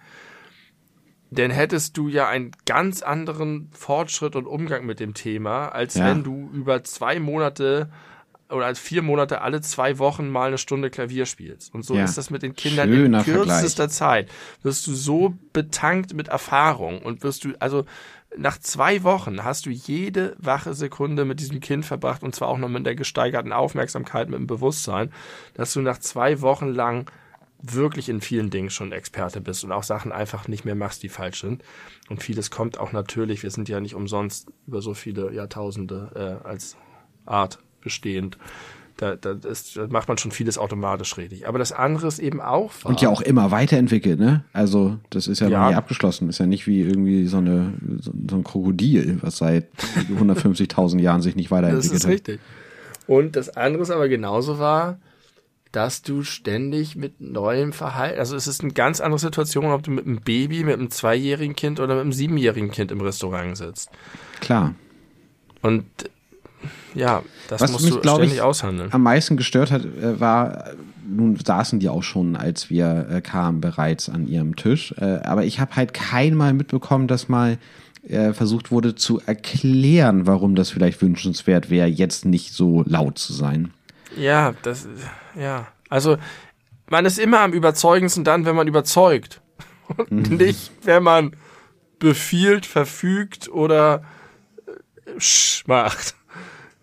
[1.32, 6.06] dann hättest du ja einen ganz anderen Fortschritt und Umgang mit dem Thema, als ja.
[6.06, 7.92] wenn du über zwei Monate
[8.50, 11.74] oder als vier Monate alle zwei Wochen mal eine Stunde Klavier spielst.
[11.74, 12.04] Und so ja.
[12.04, 14.28] ist das mit den Kindern Schöner in kürzester Vergleich.
[14.28, 14.32] Zeit.
[14.64, 17.86] Wirst du so betankt mit Erfahrung und wirst du, also
[18.38, 22.58] nach zwei Wochen hast du jede wache Sekunde mit diesem Kind verbracht und zwar auch
[22.58, 25.12] noch mit der gesteigerten Aufmerksamkeit, mit dem Bewusstsein,
[25.54, 27.10] dass du nach zwei Wochen lang
[27.62, 31.10] wirklich in vielen Dingen schon Experte bist und auch Sachen einfach nicht mehr machst, die
[31.10, 31.64] falsch sind.
[32.10, 36.48] Und vieles kommt auch natürlich, wir sind ja nicht umsonst über so viele Jahrtausende äh,
[36.48, 36.78] als
[37.26, 38.38] Art bestehend.
[38.98, 41.48] Da, da, ist, da macht man schon vieles automatisch richtig.
[41.48, 42.90] Aber das andere ist eben auch wahr.
[42.90, 44.44] Und ja auch immer weiterentwickelt, ne?
[44.52, 45.62] Also das ist ja, ja.
[45.62, 46.28] noch nie abgeschlossen.
[46.28, 49.68] Ist ja nicht wie irgendwie so, eine, so, so ein Krokodil, was seit
[50.20, 51.96] 150.000 Jahren sich nicht weiterentwickelt hat.
[51.96, 52.40] Das ist richtig.
[53.08, 55.00] Und das andere ist aber genauso wahr,
[55.72, 59.92] dass du ständig mit neuem Verhalten, also es ist eine ganz andere Situation, ob du
[59.92, 63.90] mit einem Baby, mit einem zweijährigen Kind oder mit einem siebenjährigen Kind im Restaurant sitzt.
[64.42, 64.76] Klar.
[65.62, 65.86] Und
[66.94, 68.92] ja, das Was musst mich, du ständig ich, aushandeln.
[68.92, 70.72] Am meisten gestört hat, äh, war,
[71.08, 74.94] nun saßen die auch schon, als wir äh, kamen, bereits an ihrem Tisch.
[74.98, 77.58] Äh, aber ich habe halt keinmal mitbekommen, dass mal
[78.32, 83.74] versucht wurde zu erklären, warum das vielleicht wünschenswert wäre, jetzt nicht so laut zu sein.
[84.16, 84.88] Ja, das,
[85.38, 85.68] ja.
[85.90, 86.16] Also,
[86.90, 89.42] man ist immer am überzeugendsten dann, wenn man überzeugt.
[89.98, 90.38] Und mhm.
[90.38, 91.36] nicht, wenn man
[92.00, 94.04] befiehlt, verfügt oder
[95.06, 95.12] äh,
[95.68, 96.16] macht.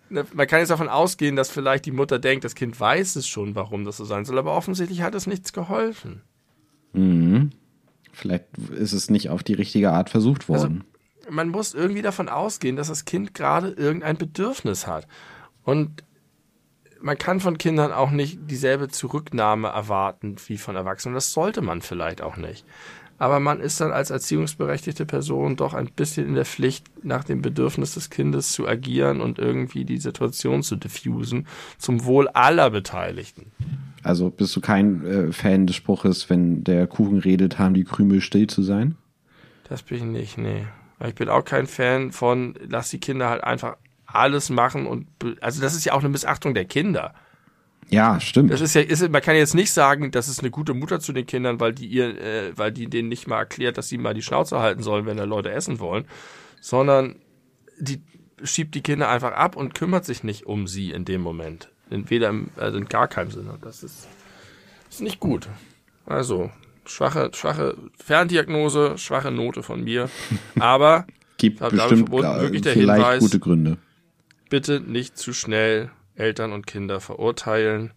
[0.09, 3.27] Ne, man kann jetzt davon ausgehen, dass vielleicht die Mutter denkt, das Kind weiß es
[3.27, 6.21] schon, warum das so sein soll, aber offensichtlich hat es nichts geholfen.
[6.93, 7.51] Mhm.
[8.13, 10.83] Vielleicht ist es nicht auf die richtige Art versucht also, worden.
[11.19, 15.07] Also, man muss irgendwie davon ausgehen, dass das Kind gerade irgendein Bedürfnis hat.
[15.63, 16.03] Und
[17.01, 21.15] man kann von Kindern auch nicht dieselbe Zurücknahme erwarten wie von Erwachsenen.
[21.15, 22.65] Das sollte man vielleicht auch nicht.
[23.17, 27.41] Aber man ist dann als erziehungsberechtigte Person doch ein bisschen in der Pflicht, nach dem
[27.41, 31.47] Bedürfnis des Kindes zu agieren und irgendwie die Situation zu diffusen,
[31.77, 33.51] zum Wohl aller Beteiligten.
[34.03, 38.21] Also bist du kein äh, Fan des Spruches, wenn der Kuchen redet, haben die Krümel
[38.21, 38.95] still zu sein?
[39.67, 40.65] Das bin ich nicht, nee.
[41.05, 45.07] Ich bin auch kein Fan von, lass die Kinder halt einfach alles machen und
[45.41, 47.13] also das ist ja auch eine Missachtung der Kinder.
[47.89, 48.51] Ja, stimmt.
[48.51, 51.13] Das ist ja, ist, man kann jetzt nicht sagen, das ist eine gute Mutter zu
[51.13, 54.13] den Kindern, weil die ihr, äh, weil die denen nicht mal erklärt, dass sie mal
[54.13, 56.05] die Schnauze halten sollen, wenn da Leute essen wollen,
[56.59, 57.15] sondern
[57.79, 58.01] die
[58.43, 61.69] schiebt die Kinder einfach ab und kümmert sich nicht um sie in dem Moment.
[61.89, 63.57] Entweder im, also in gar keinem Sinne.
[63.61, 64.07] Das ist,
[64.89, 65.47] ist nicht gut.
[66.05, 66.51] Also,
[66.85, 70.09] schwache, schwache Ferndiagnose, schwache Note von mir.
[70.59, 71.07] Aber
[71.37, 73.77] gibt bestimmt wirklich der vielleicht Hinweis, gute Gründe
[74.49, 77.93] bitte nicht zu schnell Eltern und Kinder verurteilen.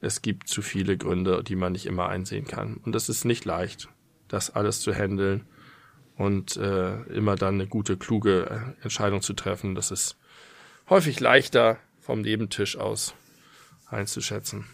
[0.00, 2.76] Es gibt zu viele Gründe, die man nicht immer einsehen kann.
[2.84, 3.88] Und es ist nicht leicht,
[4.28, 5.44] das alles zu handeln
[6.16, 9.74] und äh, immer dann eine gute, kluge äh, Entscheidung zu treffen.
[9.74, 10.16] Das ist
[10.88, 13.14] häufig leichter vom Nebentisch aus
[13.88, 14.64] einzuschätzen.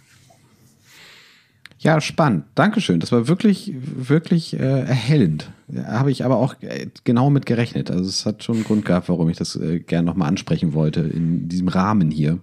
[1.80, 2.44] Ja, spannend.
[2.56, 2.98] Dankeschön.
[2.98, 5.52] Das war wirklich, wirklich äh, erhellend.
[5.84, 7.90] Habe ich aber auch äh, genau mit gerechnet.
[7.90, 11.00] Also es hat schon einen Grund gehabt, warum ich das äh, gerne nochmal ansprechen wollte
[11.00, 12.40] in diesem Rahmen hier.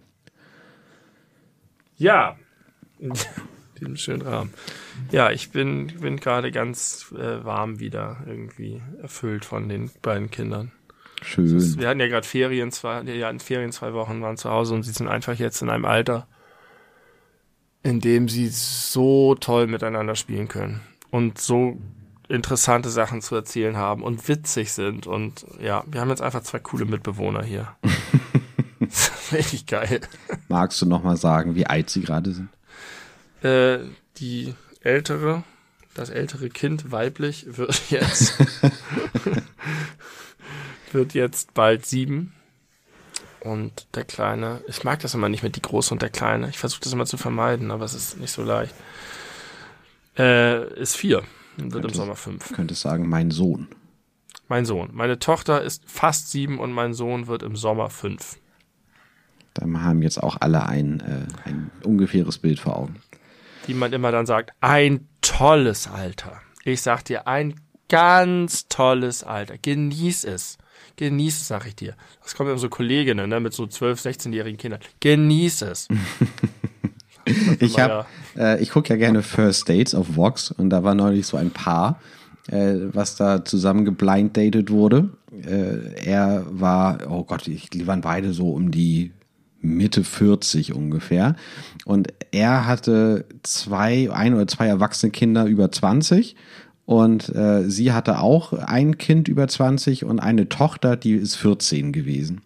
[1.97, 2.37] Ja,
[2.99, 3.13] in
[3.79, 4.53] diesem schönen Rahmen.
[5.11, 10.71] Ja, ich bin, bin gerade ganz äh, warm wieder irgendwie erfüllt von den beiden Kindern.
[11.21, 11.45] Schön.
[11.57, 14.75] Ist, wir hatten ja gerade Ferien, zwei, ja, in Ferien zwei Wochen waren zu Hause
[14.75, 16.27] und sie sind einfach jetzt in einem Alter,
[17.83, 21.77] in dem sie so toll miteinander spielen können und so
[22.27, 25.07] interessante Sachen zu erzählen haben und witzig sind.
[25.07, 27.75] Und ja, wir haben jetzt einfach zwei coole Mitbewohner hier.
[29.35, 30.01] richtig geil.
[30.47, 32.49] Magst du nochmal sagen, wie alt sie gerade sind?
[33.43, 33.79] Äh,
[34.17, 35.43] die ältere
[35.93, 38.33] Das ältere Kind, weiblich, wird jetzt,
[40.91, 42.33] wird jetzt bald sieben.
[43.41, 46.49] Und der Kleine, ich mag das immer nicht mit die Große und der Kleine.
[46.49, 48.73] Ich versuche das immer zu vermeiden, aber es ist nicht so leicht.
[50.17, 51.19] Äh, ist vier
[51.57, 52.53] und wird im Könntest- Sommer fünf.
[52.53, 53.67] Könntest sagen, mein Sohn.
[54.47, 54.89] Mein Sohn.
[54.93, 58.37] Meine Tochter ist fast sieben und mein Sohn wird im Sommer fünf.
[59.55, 62.97] Da haben jetzt auch alle ein, äh, ein ungefähres Bild vor Augen.
[63.65, 66.41] Wie man immer dann sagt, ein tolles Alter.
[66.63, 67.55] Ich sag dir, ein
[67.89, 69.57] ganz tolles Alter.
[69.57, 70.57] Genieß es.
[70.97, 71.95] Genieß es, sag ich dir.
[72.21, 74.81] Das kommen immer so Kolleginnen, ne, mit so 12-, 16-jährigen Kindern.
[74.99, 75.87] Genieß es.
[77.59, 78.05] Ich habe,
[78.37, 81.49] äh, ich gucke ja gerne First Dates auf Vox und da war neulich so ein
[81.49, 81.99] Paar,
[82.51, 85.09] äh, was da zusammen geblind dated wurde.
[85.31, 89.11] Äh, er war, oh Gott, ich, die waren beide so um die
[89.65, 91.35] Mitte 40 ungefähr.
[91.85, 96.35] Und er hatte zwei, ein oder zwei erwachsene Kinder über 20
[96.85, 101.91] und äh, sie hatte auch ein Kind über 20 und eine Tochter, die ist 14
[101.91, 102.41] gewesen.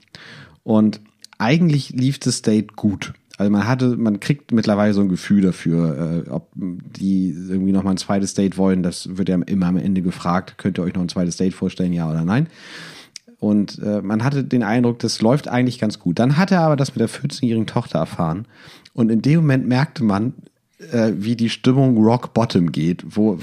[0.63, 1.01] Und
[1.37, 3.13] eigentlich lief das Date gut.
[3.37, 7.83] Also man hatte, man kriegt mittlerweile so ein Gefühl dafür, äh, ob die irgendwie noch
[7.83, 8.83] mal ein zweites Date wollen.
[8.83, 10.55] Das wird ja immer am Ende gefragt.
[10.57, 12.47] Könnt ihr euch noch ein zweites Date vorstellen, ja oder nein?
[13.39, 16.19] Und äh, man hatte den Eindruck, das läuft eigentlich ganz gut.
[16.19, 18.45] Dann hat er aber das mit der 14-jährigen Tochter erfahren.
[18.93, 20.33] Und in dem Moment merkte man,
[20.91, 23.03] äh, wie die Stimmung Rock Bottom geht.
[23.15, 23.37] Wo,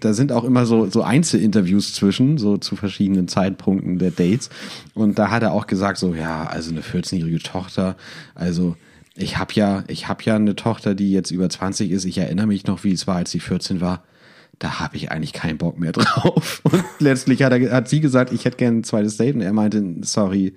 [0.00, 4.50] da sind auch immer so, so Einzelinterviews zwischen, so zu verschiedenen Zeitpunkten der Dates.
[4.94, 7.96] Und da hat er auch gesagt, so, ja, also eine 14-jährige Tochter,
[8.34, 8.76] also
[9.14, 12.04] ich habe ja, ich habe ja eine Tochter, die jetzt über 20 ist.
[12.04, 14.02] Ich erinnere mich noch, wie es war, als sie 14 war.
[14.58, 16.60] Da habe ich eigentlich keinen Bock mehr drauf.
[16.64, 19.34] Und letztlich hat, er, hat sie gesagt, ich hätte gerne ein zweites Date.
[19.34, 20.54] Und er meinte, sorry,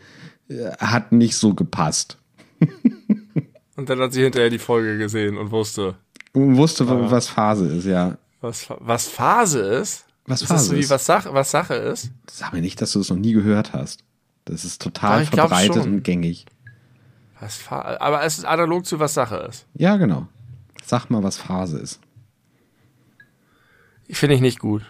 [0.50, 2.18] äh, hat nicht so gepasst.
[3.80, 5.96] Und dann hat sie hinterher die Folge gesehen und wusste,
[6.34, 8.18] Und wusste, was Phase ist, ja.
[8.42, 10.06] was, was Phase ist.
[10.26, 10.90] Was ist das Phase so wie ist?
[10.90, 12.12] was Sache, was Sache ist?
[12.30, 14.04] Sag mir nicht, dass du es noch nie gehört hast.
[14.44, 16.46] Das ist total Doch, verbreitet und gängig.
[17.40, 19.66] Was aber es ist analog zu was Sache ist.
[19.76, 20.28] Ja, genau.
[20.84, 22.02] Sag mal, was Phase ist.
[24.10, 24.84] Finde ich nicht gut.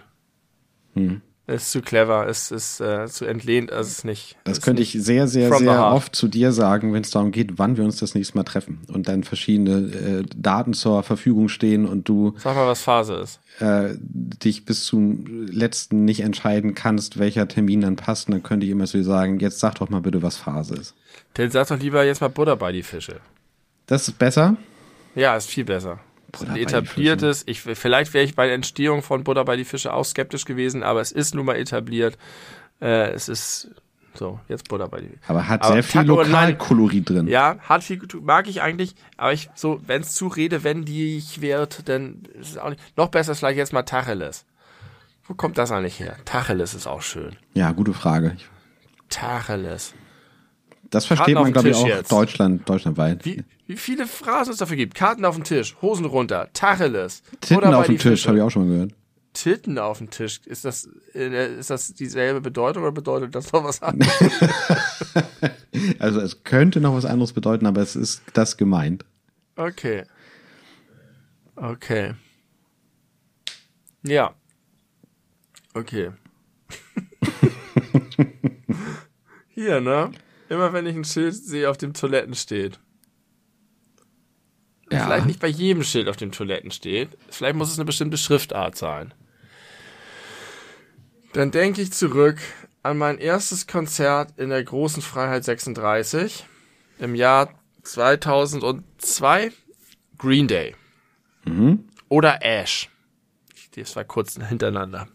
[0.93, 1.21] Hm.
[1.47, 4.37] Ist zu clever, ist, ist äh, zu entlehnt, also ist nicht.
[4.43, 7.31] Das ist könnte nicht ich sehr, sehr, sehr oft zu dir sagen, wenn es darum
[7.31, 11.49] geht, wann wir uns das nächste Mal treffen und dann verschiedene äh, Daten zur Verfügung
[11.49, 13.39] stehen und du Sag mal, was Phase ist.
[13.59, 18.27] äh, dich bis zum letzten nicht entscheiden kannst, welcher Termin dann passt.
[18.27, 20.93] Und dann könnte ich immer dir sagen, jetzt sag doch mal bitte, was Phase ist.
[21.33, 23.21] Dann sag doch lieber jetzt mal Butter bei die Fische.
[23.87, 24.55] Das ist besser.
[25.15, 25.99] Ja, ist viel besser.
[26.31, 29.65] Butter ein die etabliertes, ich, vielleicht wäre ich bei der Entstehung von Butter bei die
[29.65, 32.17] Fische auch skeptisch gewesen, aber es ist nun mal etabliert.
[32.81, 33.69] Äh, es ist
[34.15, 36.01] so, jetzt Butter bei die Aber hat Aber sehr viel.
[36.01, 37.27] Lokalkolorit drin.
[37.27, 42.23] Ja, hat viel mag ich eigentlich, aber ich so, wenn es zu redewendig wird, dann
[42.39, 42.81] ist es auch nicht.
[42.97, 44.45] Noch besser ist vielleicht jetzt mal Tacheles.
[45.25, 46.17] Wo kommt das eigentlich her?
[46.25, 47.35] Tacheles ist auch schön.
[47.53, 48.33] Ja, gute Frage.
[48.35, 48.49] Ich-
[49.09, 49.93] Tacheles.
[50.89, 52.11] Das versteht Karten man, den glaube ich, auch jetzt.
[52.11, 53.23] Deutschland, deutschlandweit.
[53.25, 54.95] Wie, wie viele Phrasen es dafür gibt.
[54.95, 57.21] Karten auf den Tisch, Hosen runter, Tacheles.
[57.41, 58.93] Titten auf die Tisch, habe ich auch schon mal gehört.
[59.33, 60.41] Titten auf dem Tisch.
[60.45, 64.11] Ist das, äh, ist das dieselbe Bedeutung oder bedeutet das noch was anderes?
[65.99, 69.05] Also es könnte noch was anderes bedeuten, aber es ist das gemeint.
[69.55, 70.03] Okay.
[71.55, 72.13] Okay.
[74.03, 74.33] Ja.
[75.73, 76.11] Okay.
[79.49, 80.11] Hier, ne?
[80.49, 82.79] Immer wenn ich ein Schild sehe, auf dem Toiletten steht.
[84.91, 85.05] Ja.
[85.05, 87.09] Vielleicht nicht bei jedem Schild auf dem Toiletten steht.
[87.29, 89.13] Vielleicht muss es eine bestimmte Schriftart sein.
[91.33, 92.39] Dann denke ich zurück
[92.81, 96.45] an mein erstes Konzert in der großen Freiheit 36
[96.97, 97.53] im Jahr
[97.83, 99.51] 2002.
[100.17, 100.75] Green Day.
[102.09, 102.89] Oder Ash.
[103.75, 105.07] Das war kurz hintereinander.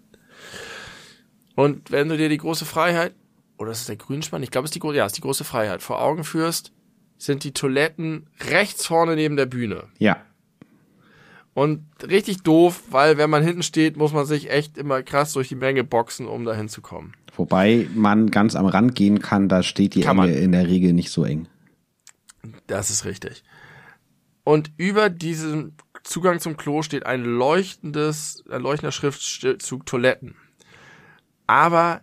[1.57, 3.15] Und wenn du dir die große Freiheit,
[3.59, 4.43] oder ist es der Grünspann?
[4.43, 6.73] Ich glaube, es ist die, ja, ist die große Freiheit, vor Augen führst,
[7.19, 9.85] sind die Toiletten rechts vorne neben der Bühne.
[9.99, 10.17] Ja.
[11.55, 15.49] Und richtig doof, weil wenn man hinten steht, muss man sich echt immer krass durch
[15.49, 17.15] die Menge boxen, um da hinzukommen.
[17.37, 20.43] Wobei man ganz am Rand gehen kann, da steht die Kann Enge man.
[20.43, 21.49] in der Regel nicht so eng.
[22.67, 23.45] Das ist richtig.
[24.43, 30.35] Und über diesem Zugang zum Klo steht ein leuchtendes, ein leuchtender Schriftzug Toiletten.
[31.47, 32.03] Aber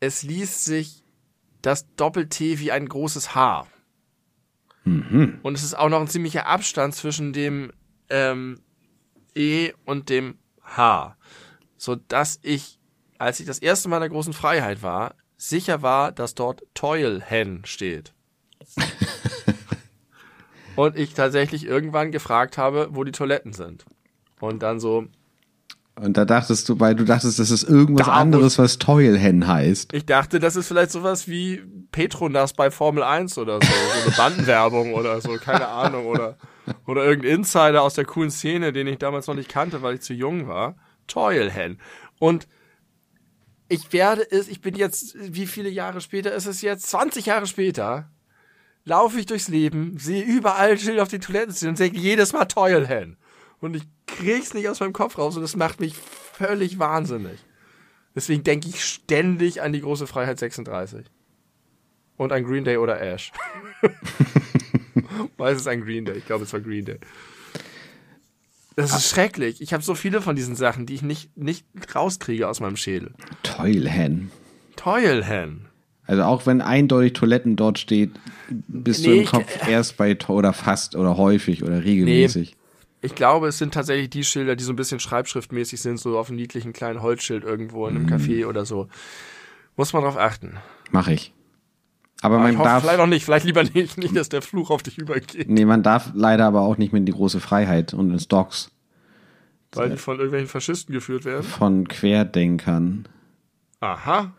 [0.00, 1.04] es liest sich
[1.62, 3.66] das Doppel-T wie ein großes H.
[5.42, 7.72] Und es ist auch noch ein ziemlicher Abstand zwischen dem
[8.08, 8.60] ähm,
[9.34, 11.16] E und dem H.
[11.76, 12.78] So dass ich,
[13.18, 17.64] als ich das erste Mal in der großen Freiheit war, sicher war, dass dort Toilhen
[17.64, 18.12] steht.
[20.76, 23.84] Und ich tatsächlich irgendwann gefragt habe, wo die Toiletten sind.
[24.38, 25.08] Und dann so,
[26.00, 29.92] Und da dachtest du, weil du dachtest, das ist irgendwas Da anderes, was Toilhen heißt.
[29.92, 33.66] Ich dachte, das ist vielleicht sowas wie Petronas bei Formel 1 oder so.
[33.66, 36.06] So eine Bandenwerbung oder so, keine Ahnung.
[36.06, 36.36] Oder,
[36.86, 40.02] oder irgendein Insider aus der coolen Szene, den ich damals noch nicht kannte, weil ich
[40.02, 40.76] zu jung war.
[41.06, 41.80] Toilhen.
[42.18, 42.46] Und
[43.68, 46.86] ich werde es, ich bin jetzt, wie viele Jahre später ist es jetzt?
[46.86, 48.10] 20 Jahre später
[48.84, 52.46] laufe ich durchs Leben, sehe überall Schild auf den Toiletten stehen und denke jedes Mal
[52.46, 53.18] Toilhen.
[53.60, 53.82] Und ich
[54.18, 57.38] krieg's nicht aus meinem Kopf raus und das macht mich völlig wahnsinnig.
[58.14, 61.06] Deswegen denke ich ständig an die große Freiheit 36.
[62.16, 63.30] Und an Green Day oder Ash.
[65.36, 66.18] Meistens an Green Day.
[66.18, 66.98] Ich glaube, es war Green Day.
[68.76, 69.60] Das ist schrecklich.
[69.60, 71.64] Ich habe so viele von diesen Sachen, die ich nicht, nicht
[71.94, 73.12] rauskriege aus meinem Schädel.
[73.42, 74.30] Toilhen.
[74.76, 75.66] Toilhen.
[76.06, 78.10] Also auch wenn eindeutig Toiletten dort steht,
[78.48, 82.56] bist du Nee, im ich- Kopf erst bei oder fast oder häufig oder regelmäßig.
[83.00, 86.28] Ich glaube, es sind tatsächlich die Schilder, die so ein bisschen schreibschriftmäßig sind, so auf
[86.28, 88.88] einem niedlichen kleinen Holzschild irgendwo in einem Café oder so.
[89.76, 90.56] Muss man drauf achten.
[90.90, 91.32] Mache ich.
[92.20, 94.42] Aber Aber man ich hoffe, darf, vielleicht auch nicht, vielleicht lieber nicht, nicht, dass der
[94.42, 97.38] Fluch auf dich übergeht, nee, man darf leider aber auch nicht mehr in die große
[97.38, 98.72] Freiheit und ins Docks
[99.72, 101.42] weil die von irgendwelchen Faschisten geführt werden.
[101.44, 103.06] von Querdenkern.
[103.80, 104.32] Aha.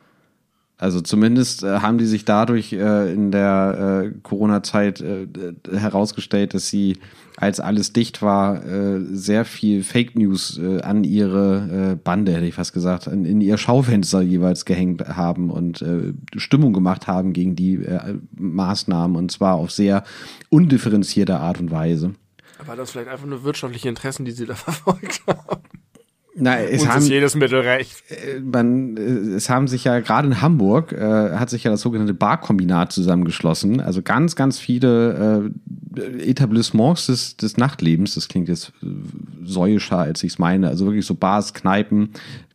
[0.79, 5.27] Also zumindest äh, haben die sich dadurch äh, in der äh, Corona-Zeit äh,
[5.69, 6.97] herausgestellt, dass sie,
[7.35, 12.55] als alles dicht war, äh, sehr viel Fake News äh, an ihre Bande, hätte ich
[12.55, 15.83] fast gesagt, in, in ihr Schaufenster jeweils gehängt haben und
[16.37, 17.85] Stimmung gemacht haben gegen die
[18.37, 20.03] Maßnahmen und zwar auf sehr
[20.49, 22.13] undifferenzierte Art und Weise.
[22.65, 25.61] War das vielleicht einfach nur wirtschaftliche Interessen, die sie da verfolgt haben?
[26.41, 28.03] Na, es Uns haben, ist jedes Mittel recht.
[28.43, 29.01] man, äh,
[29.35, 33.81] es haben sich ja gerade in Hamburg äh, hat sich ja das sogenannte Barkombinat zusammengeschlossen.
[33.81, 35.51] Also ganz, ganz viele
[35.97, 38.15] äh, Etablissements des, des Nachtlebens.
[38.15, 38.87] Das klingt jetzt äh,
[39.43, 40.67] säuischer, als ich es meine.
[40.69, 42.11] Also wirklich so Bars, Kneipen,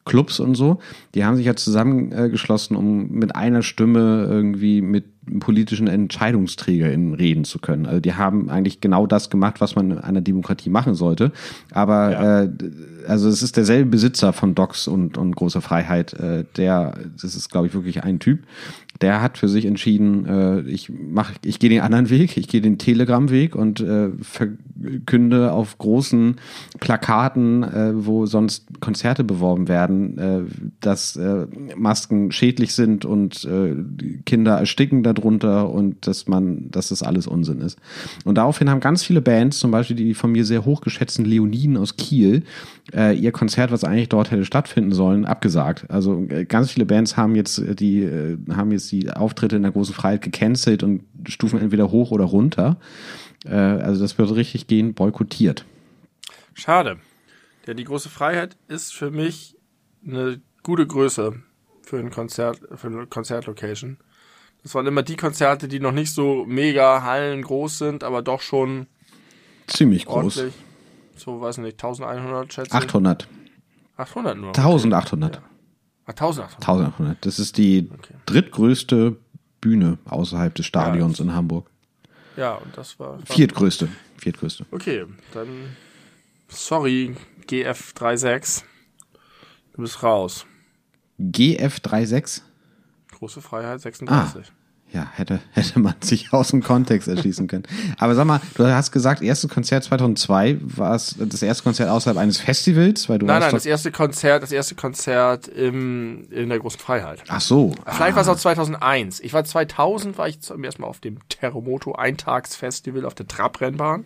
[0.07, 0.81] Clubs und so.
[1.15, 5.05] Die haben sich ja zusammengeschlossen, um mit einer Stimme irgendwie mit
[5.41, 7.87] politischen EntscheidungsträgerInnen reden zu können.
[7.87, 11.33] Also die haben eigentlich genau das gemacht, was man in einer Demokratie machen sollte.
[11.71, 12.43] Aber Ja.
[12.43, 12.51] äh,
[13.07, 17.51] also es ist derselbe Besitzer von Docs und, und Große Freiheit, äh, der, das ist
[17.51, 18.41] glaube ich wirklich ein Typ,
[19.01, 22.61] der hat für sich entschieden, äh, ich mach, ich gehe den anderen Weg, ich gehe
[22.61, 26.37] den Telegram-Weg und äh, verkünde auf großen
[26.81, 30.43] Plakaten, äh, wo sonst Konzerte beworben werden, äh,
[30.81, 31.47] dass äh,
[31.77, 33.75] Masken schädlich sind und äh,
[34.27, 37.79] Kinder ersticken darunter und dass man, dass das alles Unsinn ist.
[38.25, 41.97] Und daraufhin haben ganz viele Bands, zum Beispiel die von mir sehr hochgeschätzten Leoniden aus
[41.97, 42.45] Kiel,
[42.95, 45.87] äh, ihr Konzert, was eigentlich dort hätte stattfinden sollen, abgesagt.
[45.91, 49.63] Also äh, ganz viele Bands haben jetzt äh, die äh, haben jetzt die Auftritte in
[49.63, 52.77] der großen Freiheit gecancelt und stufen entweder hoch oder runter.
[53.45, 55.65] Äh, also das wird richtig gehen boykottiert.
[56.55, 56.99] Schade.
[57.67, 59.57] Denn die große Freiheit ist für mich
[60.07, 61.43] eine gute Größe
[61.83, 63.99] für ein Konzert, für eine Konzertlocation.
[64.63, 68.41] Das waren immer die Konzerte, die noch nicht so mega Hallen groß sind, aber doch
[68.41, 68.87] schon
[69.67, 70.39] Ziemlich groß.
[70.39, 70.55] ordentlich.
[71.17, 72.75] So, weiß nicht, 1100 schätze ich.
[72.75, 73.29] 800.
[73.97, 74.49] 800 nur.
[74.49, 75.41] 1800.
[76.07, 76.55] Ah, 1800.
[76.61, 77.25] 1800.
[77.27, 78.15] Das ist die Okay.
[78.27, 79.17] drittgrößte
[79.61, 81.71] Bühne außerhalb des Stadions in Hamburg.
[82.37, 83.19] Ja, und das war.
[83.19, 83.89] war Viertgrößte.
[84.19, 84.67] Viertgrößte.
[84.71, 85.49] Okay, dann
[86.49, 87.17] sorry,
[87.47, 88.63] GF36.
[89.75, 90.45] Du bist raus.
[91.21, 92.43] GF36?
[93.13, 94.53] Große Freiheit 36.
[94.95, 97.65] Ja, hätte, hätte man sich aus dem Kontext erschließen können.
[97.99, 102.17] Aber sag mal, du hast gesagt, erstes Konzert 2002 war es das erste Konzert außerhalb
[102.17, 106.61] eines Festivals, weil du Nein, nein, das erste Konzert, das erste Konzert im, in der
[106.61, 107.25] großen Freiheit.
[107.29, 107.75] Ach so.
[107.87, 109.19] Vielleicht war es auch 2001.
[109.21, 114.05] Ich war 2000, war ich zum ersten Mal auf dem Terremoto Eintagsfestival auf der Trabrennbahn.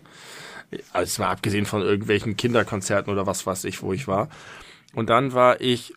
[0.92, 4.28] Also es war abgesehen von irgendwelchen Kinderkonzerten oder was weiß ich, wo ich war.
[4.94, 5.94] Und dann war ich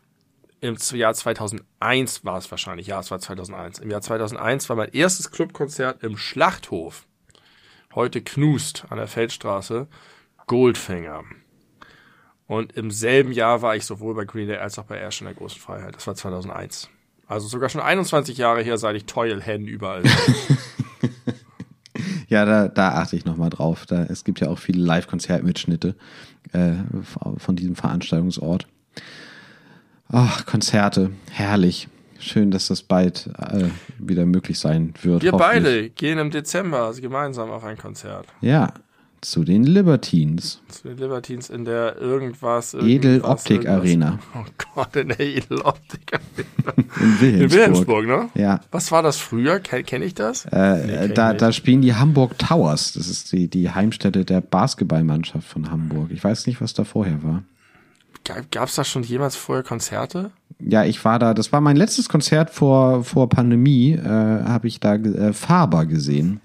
[0.61, 2.87] im Jahr 2001 war es wahrscheinlich.
[2.87, 3.79] Ja, es war 2001.
[3.79, 7.07] Im Jahr 2001 war mein erstes Clubkonzert im Schlachthof.
[7.93, 9.87] Heute Knust an der Feldstraße.
[10.45, 11.23] Goldfinger.
[12.47, 15.25] Und im selben Jahr war ich sowohl bei Green Day als auch bei Ash in
[15.25, 15.95] der großen Freiheit.
[15.95, 16.89] Das war 2001.
[17.25, 20.03] Also sogar schon 21 Jahre her, seit ich Toil Hen überall.
[22.31, 23.85] Ja, da, da achte ich nochmal drauf.
[23.85, 25.97] Da, es gibt ja auch viele Live-Konzertmitschnitte
[26.53, 26.75] äh,
[27.35, 28.67] von diesem Veranstaltungsort.
[30.11, 31.87] Ach, Konzerte, herrlich.
[32.19, 35.23] Schön, dass das bald äh, wieder möglich sein wird.
[35.23, 38.27] Wir beide gehen im Dezember gemeinsam auf ein Konzert.
[38.41, 38.73] Ja,
[39.21, 40.61] zu den Libertines.
[40.67, 42.73] Zu den Libertines in der irgendwas.
[42.73, 43.79] Edel irgendwas, Optik irgendwas.
[43.79, 46.89] Arena Oh Gott, in der Edel Optik Arena.
[46.99, 47.41] in Wilhelmsburg.
[47.41, 48.29] In Wilhelmsburg, ne?
[48.35, 49.59] Ja, Was war das früher?
[49.59, 50.45] Kenne kenn ich das?
[50.45, 52.93] äh, kenn da, ich da spielen die Hamburg Towers.
[52.93, 56.09] Das ist die, die Heimstätte der Basketballmannschaft von Hamburg.
[56.11, 57.43] Ich weiß nicht, was da vorher war.
[58.23, 60.31] Gab es da schon jemals vorher Konzerte?
[60.59, 64.79] Ja, ich war da, das war mein letztes Konzert vor, vor Pandemie, äh, habe ich
[64.79, 66.39] da äh, Faber gesehen.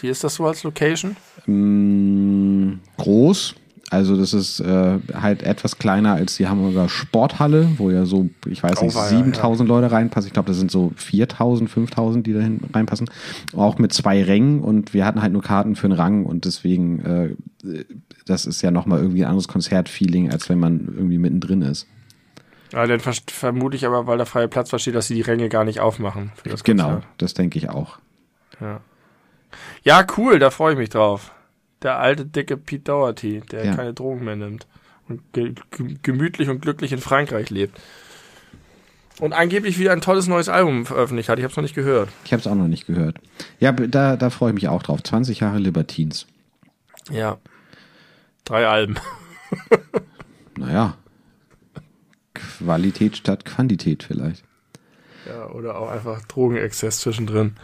[0.00, 1.16] Wie ist das so als Location?
[1.46, 3.54] Mm, groß.
[3.90, 8.62] Also das ist äh, halt etwas kleiner als die Hamburger Sporthalle, wo ja so, ich
[8.62, 10.26] weiß nicht, Oh, war ja, 7000 Leute reinpassen.
[10.26, 12.40] Ich glaube, das sind so 4000, 5000, die da
[12.74, 13.08] reinpassen.
[13.54, 17.36] Auch mit zwei Rängen und wir hatten halt nur Karten für einen Rang und deswegen,
[17.64, 17.84] äh,
[18.26, 21.86] das ist ja nochmal irgendwie ein anderes Konzertfeeling, als wenn man irgendwie mittendrin ist.
[22.72, 25.48] Ja, dann ver vermute ich aber, weil der freie Platz versteht, dass sie die Ränge
[25.48, 26.32] gar nicht aufmachen.
[26.34, 27.98] Für das Genau, das denke ich auch.
[28.60, 28.80] Ja.
[29.84, 31.30] ja, cool, da freue ich mich drauf.
[31.86, 33.76] Der alte, dicke Pete Doherty, der Ja.
[33.76, 34.66] keine Drogen mehr nimmt
[35.08, 37.80] und ge ge gemütlich und glücklich in Frankreich lebt.
[39.20, 41.38] Und angeblich wieder ein tolles neues Album veröffentlicht hat.
[41.38, 42.08] Ich habe es noch nicht gehört.
[42.24, 43.18] Ich habe es auch noch nicht gehört.
[43.60, 45.00] Ja, da, da freue ich mich auch drauf.
[45.00, 46.26] 20 Jahre Libertines.
[47.08, 47.38] Ja.
[48.44, 48.96] Drei Alben.
[50.58, 50.96] Naja,
[52.34, 54.42] Qualität statt Quantität vielleicht.
[55.26, 57.56] Ja, oder auch einfach Drogenexzess zwischendrin.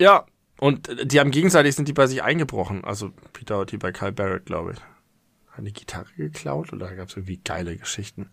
[0.00, 0.24] Ja,
[0.58, 2.84] und äh, die haben gegenseitig sind die bei sich eingebrochen.
[2.84, 4.78] Also Peter Doherty bei Kyle Barrett, glaube ich.
[5.52, 8.30] Hat die Gitarre geklaut oder gab es irgendwie geile Geschichten?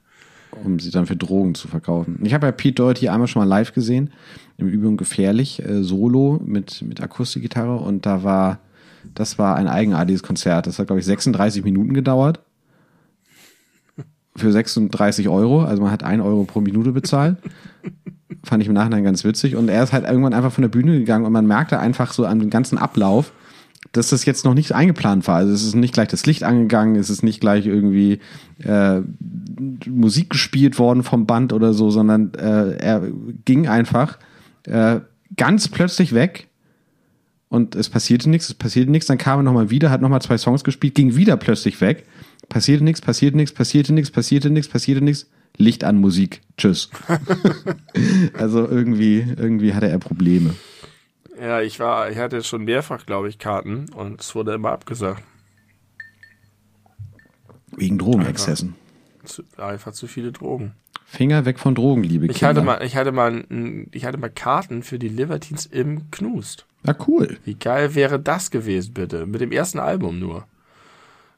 [0.64, 2.20] um sie dann für Drogen zu verkaufen.
[2.24, 4.12] Ich habe ja Pete Doherty einmal schon mal live gesehen,
[4.58, 8.60] im Übung gefährlich, äh, Solo mit, mit Akustikgitarre und da war,
[9.14, 10.68] das war ein eigenartiges Konzert.
[10.68, 12.40] Das hat, glaube ich, 36 Minuten gedauert.
[14.36, 17.38] Für 36 Euro, also man hat 1 Euro pro Minute bezahlt.
[18.44, 19.56] Fand ich im Nachhinein ganz witzig.
[19.56, 22.26] Und er ist halt irgendwann einfach von der Bühne gegangen und man merkte einfach so
[22.26, 23.32] an dem ganzen Ablauf,
[23.92, 25.38] dass das jetzt noch nicht eingeplant war.
[25.38, 28.20] Also es ist nicht gleich das Licht angegangen, es ist nicht gleich irgendwie
[28.64, 29.02] äh,
[29.88, 33.04] Musik gespielt worden vom Band oder so, sondern äh, er
[33.46, 34.18] ging einfach
[34.64, 35.00] äh,
[35.38, 36.48] ganz plötzlich weg
[37.50, 40.38] und es passierte nichts, es passierte nichts, dann kam er nochmal wieder, hat nochmal zwei
[40.38, 42.06] Songs gespielt, ging wieder plötzlich weg,
[42.50, 46.90] passierte nichts, passierte nichts, passierte nichts, passierte nichts, passierte nichts, Licht an Musik, tschüss.
[48.34, 50.54] also irgendwie, irgendwie hatte er Probleme.
[51.40, 55.24] Ja, ich war, ich hatte schon mehrfach, glaube ich, Karten und es wurde immer abgesagt.
[57.76, 58.76] Wegen Drogenexzessen.
[59.26, 60.74] Zu, einfach zu viele Drogen.
[61.06, 62.48] Finger weg von Drogen, liebe Ich Kinder.
[62.50, 66.66] hatte mal, ich hatte mal, ein- ich hatte mal Karten für die Libertines im Knust.
[66.86, 67.38] Ja, cool.
[67.44, 69.26] Wie geil wäre das gewesen, bitte?
[69.26, 70.48] Mit dem ersten Album nur.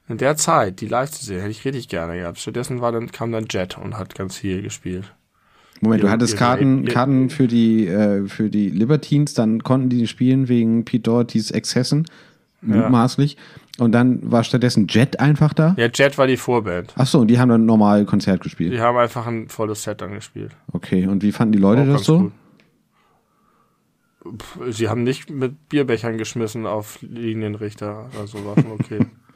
[0.08, 2.38] In der Zeit, die live zu sehen, hätte ich richtig gerne gehabt.
[2.38, 5.12] Stattdessen war dann, kam dann Jet und hat ganz viel gespielt.
[5.80, 10.48] Moment, du hattest Karten, Karten für die, äh, für die Libertines, dann konnten die spielen
[10.48, 12.06] wegen Pete Dohertys Exzessen,
[12.62, 13.36] mutmaßlich.
[13.78, 15.74] Und dann war stattdessen Jet einfach da.
[15.78, 16.94] Ja, Jet war die Vorband.
[16.96, 18.72] Ach so, und die haben dann normal Konzert gespielt.
[18.72, 20.50] Die haben einfach ein volles Set angespielt.
[20.72, 22.18] Okay, und wie fanden die Leute das so?
[22.18, 22.32] gut.
[24.70, 28.10] Sie haben nicht mit Bierbechern geschmissen auf Linienrichter.
[28.18, 28.98] Also war schon okay.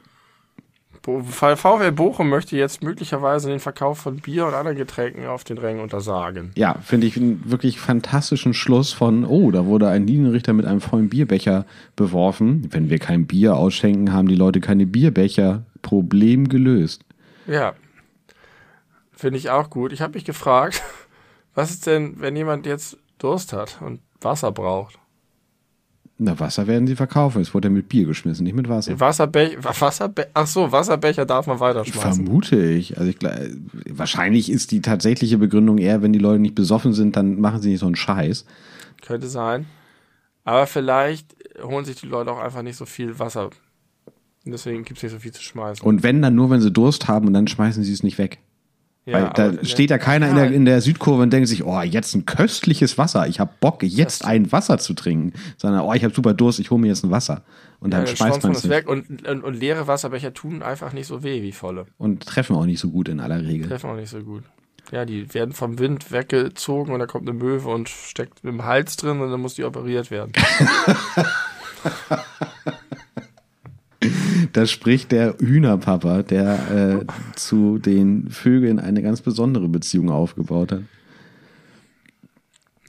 [1.05, 5.81] VfL Bochum möchte jetzt möglicherweise den Verkauf von Bier und anderen Getränken auf den Rängen
[5.81, 6.51] untersagen.
[6.55, 10.79] Ja, finde ich einen wirklich fantastischen Schluss von, oh, da wurde ein Linienrichter mit einem
[10.79, 11.65] vollen Bierbecher
[11.97, 12.69] beworfen.
[12.71, 15.63] Wenn wir kein Bier ausschenken, haben die Leute keine Bierbecher.
[15.81, 17.03] Problem gelöst.
[17.47, 17.73] Ja.
[19.11, 19.91] Finde ich auch gut.
[19.91, 20.81] Ich habe mich gefragt,
[21.53, 24.97] was ist denn, wenn jemand jetzt Durst hat und Wasser braucht?
[26.19, 27.41] Na, Wasser werden sie verkaufen.
[27.41, 28.99] Es wurde ja mit Bier geschmissen, nicht mit Wasser.
[28.99, 32.25] Wasserbecher, Wasserbe ach so, Wasserbecher darf man weiterschmeißen.
[32.25, 32.97] Vermute ich.
[32.99, 33.17] Also ich,
[33.89, 37.71] wahrscheinlich ist die tatsächliche Begründung eher, wenn die Leute nicht besoffen sind, dann machen sie
[37.71, 38.45] nicht so einen Scheiß.
[39.01, 39.65] Könnte sein.
[40.43, 43.49] Aber vielleicht holen sich die Leute auch einfach nicht so viel Wasser.
[44.45, 45.85] Und deswegen gibt's nicht so viel zu schmeißen.
[45.85, 48.39] Und wenn, dann nur, wenn sie Durst haben und dann schmeißen sie es nicht weg.
[49.05, 52.15] Weil da steht ja keiner in, der, in der Südkurve und denkt sich, oh, jetzt
[52.15, 53.27] ein köstliches Wasser.
[53.27, 55.33] Ich habe Bock, jetzt ein Wasser zu trinken.
[55.57, 57.43] Sondern, oh, ich habe super Durst, ich hole mir jetzt ein Wasser.
[57.81, 60.93] Und dann Ja, dann schmeißt man es weg und, und, und leere Wasserbecher tun einfach
[60.93, 61.85] nicht so weh wie volle.
[61.97, 63.67] Und treffen auch nicht so gut in aller Regel.
[63.67, 64.43] Treffen auch nicht so gut.
[64.91, 68.95] Ja, die werden vom Wind weggezogen und da kommt eine Möwe und steckt im Hals
[68.95, 70.31] drin und dann muss die operiert werden.
[74.53, 77.05] Da spricht der Hühnerpapa, der äh,
[77.35, 80.81] zu den Vögeln eine ganz besondere Beziehung aufgebaut hat.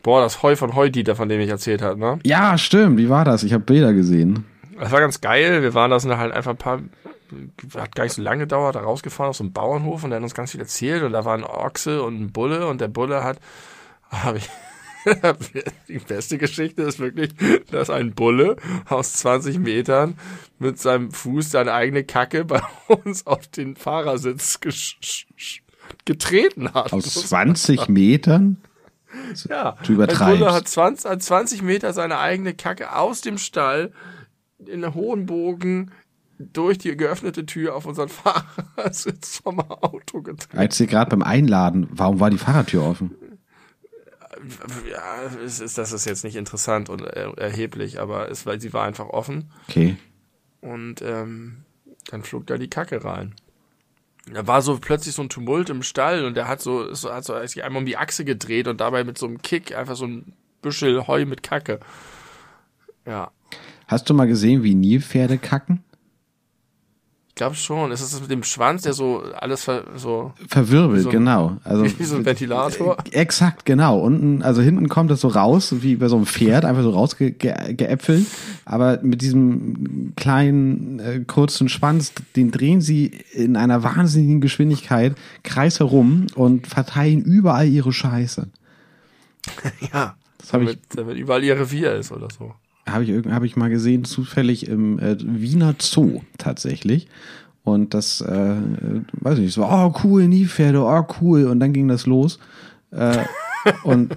[0.02, 2.18] Boah, das Heu von Heudieter, von dem ich erzählt habe, ne?
[2.24, 2.98] Ja, stimmt.
[2.98, 3.42] Wie war das?
[3.42, 4.44] Ich habe Bilder gesehen.
[4.78, 5.62] Das war ganz geil.
[5.62, 6.80] Wir waren da sind halt einfach ein paar,
[7.76, 10.22] hat gar nicht so lange gedauert, da rausgefahren auf so einem Bauernhof und der hat
[10.22, 13.24] uns ganz viel erzählt und da war ein Ochse und ein Bulle und der Bulle
[13.24, 13.38] hat,
[14.10, 14.50] hab ich,
[15.88, 17.30] die beste Geschichte ist wirklich,
[17.70, 18.56] dass ein Bulle
[18.88, 20.18] aus 20 Metern
[20.58, 22.62] mit seinem Fuß seine eigene Kacke bei
[23.04, 24.60] uns auf den Fahrersitz
[26.04, 26.92] getreten hat.
[26.92, 28.58] Aus 20 Metern?
[29.48, 30.22] Ja, Du übertreibst.
[30.22, 33.92] Ein Bulle hat 20, hat 20 Meter seine eigene Kacke aus dem Stall
[34.58, 35.92] in einem hohen Bogen
[36.38, 40.58] durch die geöffnete Tür auf unseren Fahrersitz vom Auto getreten.
[40.58, 43.14] Als ihr gerade beim Einladen, warum war die Fahrertür offen?
[44.90, 48.72] Ja, es ist, das ist jetzt nicht interessant und er, erheblich, aber es, weil sie
[48.72, 49.50] war einfach offen.
[49.68, 49.96] Okay.
[50.60, 51.64] Und ähm,
[52.10, 53.34] dann flog da die Kacke rein.
[54.32, 57.24] Da war so plötzlich so ein Tumult im Stall und der hat so, so hat
[57.24, 60.06] so sich einmal um die Achse gedreht und dabei mit so einem Kick einfach so
[60.06, 61.80] ein Büschel Heu mit Kacke.
[63.06, 63.30] Ja.
[63.86, 65.84] Hast du mal gesehen, wie Nilpferde kacken?
[67.34, 67.90] Ich glaube schon.
[67.90, 71.56] Ist es mit dem Schwanz, der so alles ver so Verwirbelt, so ein- genau.
[71.64, 72.96] Also wie so ein Ventilator?
[73.10, 73.98] Exakt, genau.
[73.98, 78.26] Unten, also hinten kommt das so raus, wie bei so einem Pferd, einfach so rausgeäpfelt.
[78.66, 85.80] Aber mit diesem kleinen, äh, kurzen Schwanz, den drehen sie in einer wahnsinnigen Geschwindigkeit kreis
[85.80, 88.46] herum und verteilen überall ihre Scheiße.
[89.92, 90.14] Ja.
[90.38, 92.54] Das habe ich, Damit, damit überall ihr Revier ist oder so.
[92.86, 97.08] Hab ich, hab ich mal gesehen, zufällig im äh, Wiener Zoo tatsächlich.
[97.62, 101.46] Und das, äh, äh, weiß ich nicht, so, oh cool, Nilpferde, oh cool.
[101.46, 102.38] Und dann ging das los.
[102.90, 103.24] Äh,
[103.84, 104.16] und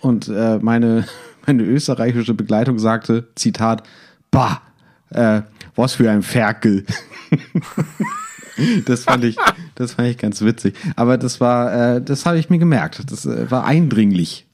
[0.00, 1.04] und äh, meine,
[1.46, 3.82] meine österreichische Begleitung sagte, Zitat,
[4.30, 4.62] bah,
[5.10, 5.42] äh,
[5.74, 6.84] was für ein Ferkel.
[8.86, 9.36] das fand ich,
[9.74, 10.74] das fand ich ganz witzig.
[10.96, 13.10] Aber das war, äh, das habe ich mir gemerkt.
[13.10, 14.47] Das äh, war eindringlich.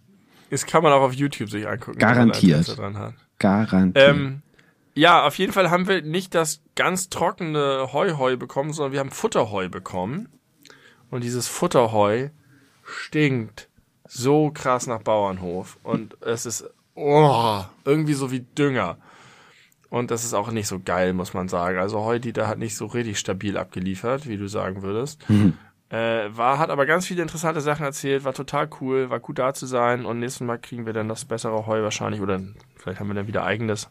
[0.54, 1.98] Das kann man auch auf YouTube sich angucken.
[1.98, 2.76] Garantiert.
[3.40, 4.08] Garantiert.
[4.08, 4.42] Ähm,
[4.94, 9.10] ja, auf jeden Fall haben wir nicht das ganz trockene Heu-Heu bekommen, sondern wir haben
[9.10, 10.28] Futterheu bekommen.
[11.10, 12.28] Und dieses Futterheu
[12.84, 13.68] stinkt
[14.06, 15.76] so krass nach Bauernhof.
[15.82, 18.98] Und es ist oh, irgendwie so wie Dünger.
[19.90, 21.78] Und das ist auch nicht so geil, muss man sagen.
[21.78, 25.20] Also Heudieter hat nicht so richtig stabil abgeliefert, wie du sagen würdest.
[25.94, 29.54] Äh, war, hat aber ganz viele interessante Sachen erzählt, war total cool, war gut da
[29.54, 32.40] zu sein und nächstes Mal kriegen wir dann das bessere Heu wahrscheinlich oder
[32.74, 33.90] vielleicht haben wir dann wieder eigenes.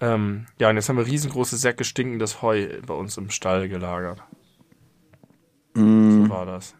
[0.00, 4.20] Ähm, ja, und jetzt haben wir riesengroße Säcke stinkendes Heu bei uns im Stall gelagert.
[5.74, 6.74] So war das.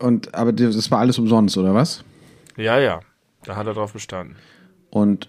[0.00, 2.02] Und aber das war alles umsonst, oder was?
[2.56, 3.02] Ja, ja,
[3.44, 4.34] da hat er drauf bestanden.
[4.90, 5.28] Und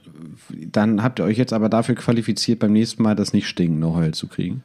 [0.49, 4.09] dann habt ihr euch jetzt aber dafür qualifiziert, beim nächsten Mal das nicht stinkende Heu
[4.09, 4.63] zu kriegen.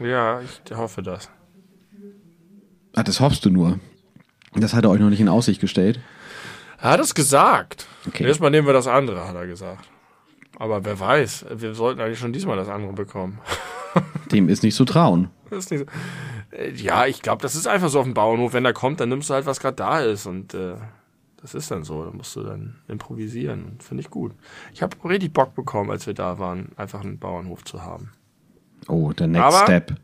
[0.00, 1.28] Ja, ich hoffe das.
[2.96, 3.78] Ach, das hoffst du nur.
[4.54, 6.00] Das hat er euch noch nicht in Aussicht gestellt.
[6.80, 7.86] Er hat es gesagt.
[8.08, 8.24] Okay.
[8.26, 9.88] Erstmal nehmen wir das andere, hat er gesagt.
[10.58, 13.38] Aber wer weiß, wir sollten eigentlich schon diesmal das andere bekommen.
[14.32, 15.30] Dem ist nicht zu trauen.
[15.50, 15.86] Das ist nicht so.
[16.84, 18.52] Ja, ich glaube, das ist einfach so auf dem Bauernhof.
[18.54, 20.24] Wenn der kommt, dann nimmst du halt, was gerade da ist.
[20.26, 20.74] Und äh,
[21.42, 22.04] das ist dann so.
[22.04, 23.76] Da musst du dann improvisieren.
[23.80, 24.32] Finde ich gut.
[24.72, 28.12] Ich habe richtig Bock bekommen, als wir da waren, einfach einen Bauernhof zu haben.
[28.88, 29.94] Oh, der Next Aber- Step.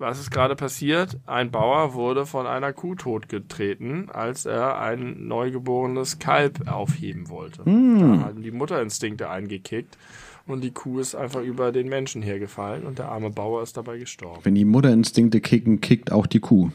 [0.00, 1.18] Was ist gerade passiert?
[1.26, 7.58] Ein Bauer wurde von einer Kuh totgetreten, als er ein neugeborenes Kalb aufheben wollte.
[7.64, 9.98] Da hatten die Mutterinstinkte eingekickt
[10.46, 13.98] und die Kuh ist einfach über den Menschen hergefallen und der arme Bauer ist dabei
[13.98, 14.40] gestorben.
[14.42, 16.70] Wenn die Mutterinstinkte kicken, kickt auch die Kuh.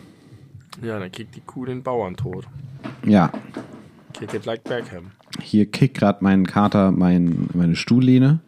[0.83, 2.45] Ja, dann kickt die Kuh den Bauern tot.
[3.03, 3.31] Ja,
[4.13, 5.11] Kick it like Beckham.
[5.41, 8.41] hier kickt gerade mein Kater mein, meine Stuhllehne.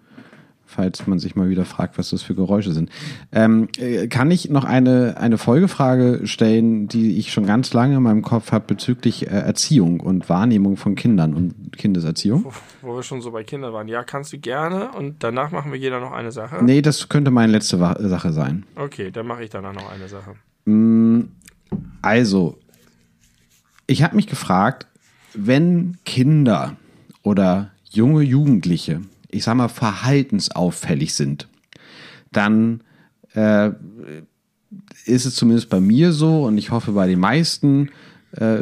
[0.69, 2.89] Falls man sich mal wieder fragt, was das für Geräusche sind.
[3.31, 8.03] Ähm, äh, kann ich noch eine, eine Folgefrage stellen, die ich schon ganz lange in
[8.03, 12.43] meinem Kopf habe bezüglich äh, Erziehung und Wahrnehmung von Kindern und Kindeserziehung?
[12.43, 13.87] Wo, wo wir schon so bei Kindern waren.
[13.87, 16.63] Ja, kannst du gerne und danach machen wir jeder noch eine Sache.
[16.63, 18.65] Nee, das könnte meine letzte Wa Sache sein.
[18.75, 20.35] Okay, dann mache ich danach noch eine Sache.
[22.01, 22.59] Also,
[23.87, 24.87] ich habe mich gefragt,
[25.33, 26.75] wenn Kinder
[27.23, 31.47] oder junge Jugendliche, ich sag mal, verhaltensauffällig sind,
[32.31, 32.81] dann
[33.33, 33.71] äh,
[35.05, 37.89] ist es zumindest bei mir so und ich hoffe bei den meisten
[38.31, 38.61] äh,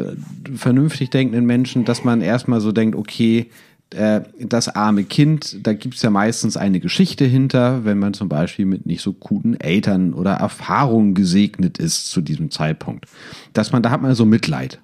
[0.54, 3.50] vernünftig denkenden Menschen, dass man erstmal so denkt, okay,
[3.90, 8.66] äh, das arme Kind, da gibt's ja meistens eine Geschichte hinter, wenn man zum Beispiel
[8.66, 13.06] mit nicht so guten Eltern oder Erfahrungen gesegnet ist zu diesem Zeitpunkt.
[13.52, 14.80] Dass man, da hat man so Mitleid.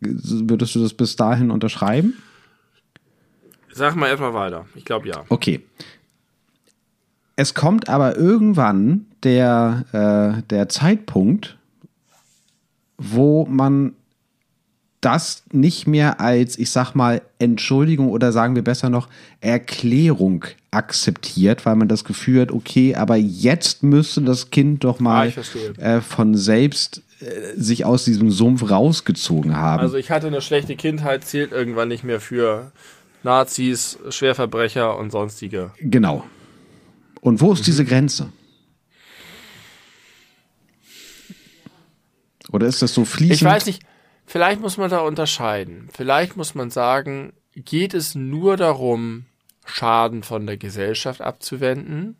[0.00, 2.14] Würdest du das bis dahin unterschreiben?
[3.72, 4.66] Sag mal erstmal weiter.
[4.74, 5.24] Ich glaube ja.
[5.28, 5.60] Okay.
[7.36, 9.84] Es kommt aber irgendwann der,
[10.38, 11.56] äh, der Zeitpunkt,
[12.98, 13.94] wo man
[15.00, 19.08] das nicht mehr als, ich sag mal, Entschuldigung oder sagen wir besser noch
[19.40, 25.02] Erklärung akzeptiert, weil man das Gefühl hat, okay, aber jetzt müsste das Kind doch Ah,
[25.02, 25.70] mal verstehe.
[25.78, 27.24] äh, von selbst äh,
[27.60, 29.80] sich aus diesem Sumpf rausgezogen haben.
[29.80, 32.70] Also ich hatte eine schlechte Kindheit, zählt irgendwann nicht mehr für
[33.22, 35.72] Nazis, Schwerverbrecher und sonstige.
[35.78, 36.24] Genau.
[37.20, 38.32] Und wo ist diese Grenze?
[42.50, 43.34] Oder ist das so fließend?
[43.34, 43.82] Ich weiß nicht,
[44.26, 45.88] vielleicht muss man da unterscheiden.
[45.92, 49.26] Vielleicht muss man sagen, geht es nur darum,
[49.64, 52.16] Schaden von der Gesellschaft abzuwenden.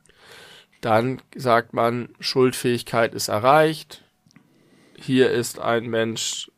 [0.80, 4.04] Dann sagt man, Schuldfähigkeit ist erreicht.
[4.96, 6.51] Hier ist ein Mensch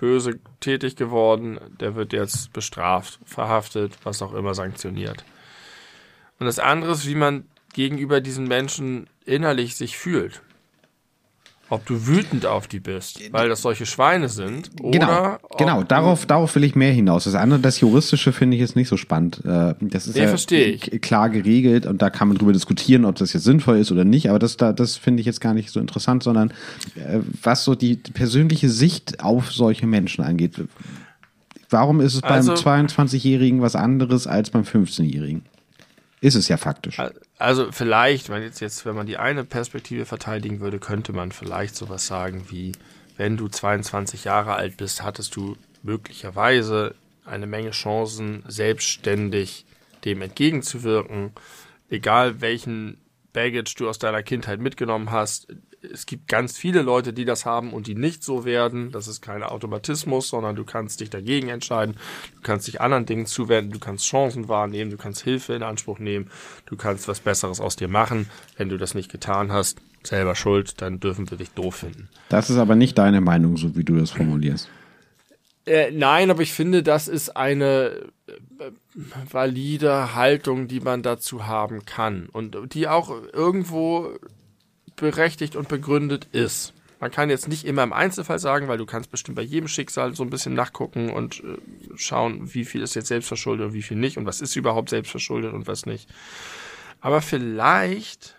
[0.00, 5.24] böse tätig geworden, der wird jetzt bestraft, verhaftet, was auch immer sanktioniert.
[6.38, 7.44] Und das andere ist, wie man
[7.74, 10.40] gegenüber diesen Menschen innerlich sich fühlt
[11.70, 14.70] ob du wütend auf die bist, weil das solche Schweine sind.
[14.76, 15.82] Genau, oder genau.
[15.84, 17.24] Darauf, darauf will ich mehr hinaus.
[17.24, 19.40] Das andere, das Juristische finde ich jetzt nicht so spannend.
[19.44, 20.16] Äh, das ist
[20.50, 23.92] nee, ja klar geregelt und da kann man drüber diskutieren, ob das jetzt sinnvoll ist
[23.92, 24.28] oder nicht.
[24.28, 26.50] Aber das, da, das finde ich jetzt gar nicht so interessant, sondern
[26.96, 30.60] äh, was so die persönliche Sicht auf solche Menschen angeht.
[31.70, 35.42] Warum ist es also, beim 22-Jährigen was anderes als beim 15-Jährigen?
[36.20, 36.98] Ist es ja faktisch.
[36.98, 37.14] Also
[37.70, 42.06] vielleicht, wenn jetzt, jetzt, wenn man die eine Perspektive verteidigen würde, könnte man vielleicht sowas
[42.06, 42.72] sagen wie,
[43.16, 46.94] wenn du 22 Jahre alt bist, hattest du möglicherweise
[47.24, 49.64] eine Menge Chancen, selbstständig
[50.04, 51.32] dem entgegenzuwirken,
[51.88, 52.98] egal welchen
[53.32, 55.48] Baggage du aus deiner Kindheit mitgenommen hast,
[55.82, 58.90] es gibt ganz viele Leute, die das haben und die nicht so werden.
[58.92, 61.96] Das ist kein Automatismus, sondern du kannst dich dagegen entscheiden.
[62.36, 63.72] Du kannst dich anderen Dingen zuwenden.
[63.72, 64.90] Du kannst Chancen wahrnehmen.
[64.90, 66.30] Du kannst Hilfe in Anspruch nehmen.
[66.66, 68.28] Du kannst was Besseres aus dir machen.
[68.56, 72.08] Wenn du das nicht getan hast, selber schuld, dann dürfen wir dich doof finden.
[72.28, 74.68] Das ist aber nicht deine Meinung, so wie du das formulierst.
[75.66, 77.92] Äh, nein, aber ich finde, das ist eine
[78.26, 78.70] äh,
[79.30, 84.18] valide Haltung, die man dazu haben kann und die auch irgendwo
[85.00, 86.72] berechtigt und begründet ist.
[87.00, 90.14] Man kann jetzt nicht immer im Einzelfall sagen, weil du kannst bestimmt bei jedem Schicksal
[90.14, 91.56] so ein bisschen nachgucken und äh,
[91.96, 95.54] schauen, wie viel ist jetzt selbstverschuldet und wie viel nicht und was ist überhaupt selbstverschuldet
[95.54, 96.08] und was nicht.
[97.00, 98.36] Aber vielleicht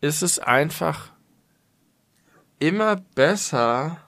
[0.00, 1.12] ist es einfach
[2.58, 4.00] immer besser,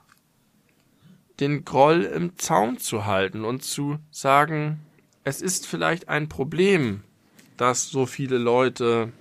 [1.39, 4.79] den Groll im Zaun zu halten und zu sagen,
[5.23, 7.03] es ist vielleicht ein Problem,
[7.57, 9.11] dass so viele Leute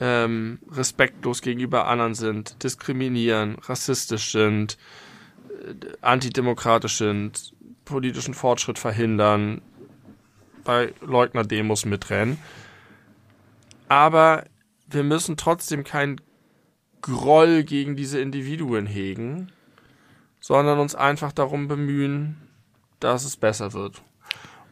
[0.00, 4.76] ähm, respektlos gegenüber anderen sind, diskriminieren, rassistisch sind,
[5.50, 7.54] äh, antidemokratisch sind,
[7.84, 9.62] politischen Fortschritt verhindern,
[10.64, 12.38] bei Leugner-Demos mitrennen.
[13.88, 14.44] Aber
[14.88, 16.20] wir müssen trotzdem kein
[17.00, 19.52] Groll gegen diese Individuen hegen,
[20.40, 22.36] sondern uns einfach darum bemühen,
[22.98, 24.02] dass es besser wird.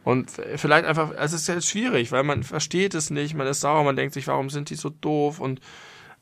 [0.05, 3.83] Und vielleicht einfach, es ist jetzt schwierig, weil man versteht es nicht, man ist sauer,
[3.83, 5.61] man denkt sich, warum sind die so doof und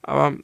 [0.02, 0.38] aber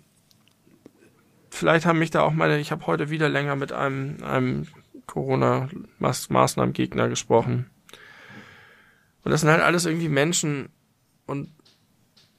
[1.49, 4.68] vielleicht haben mich da auch meine, ich habe heute wieder länger mit einem, einem
[5.07, 7.70] Corona-Maßnahmengegner gesprochen.
[9.24, 10.68] Und das sind halt alles irgendwie Menschen
[11.26, 11.49] und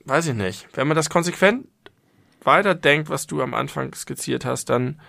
[0.04, 0.68] weiß ich nicht.
[0.74, 1.66] Wenn man das konsequent
[2.42, 5.00] weiterdenkt, was du am Anfang skizziert hast, dann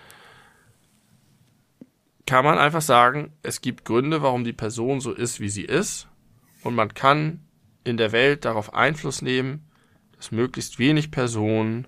[2.32, 6.08] kann man einfach sagen, es gibt Gründe, warum die Person so ist, wie sie ist.
[6.64, 7.42] Und man kann
[7.84, 9.66] in der Welt darauf Einfluss nehmen,
[10.16, 11.88] dass möglichst wenig Personen,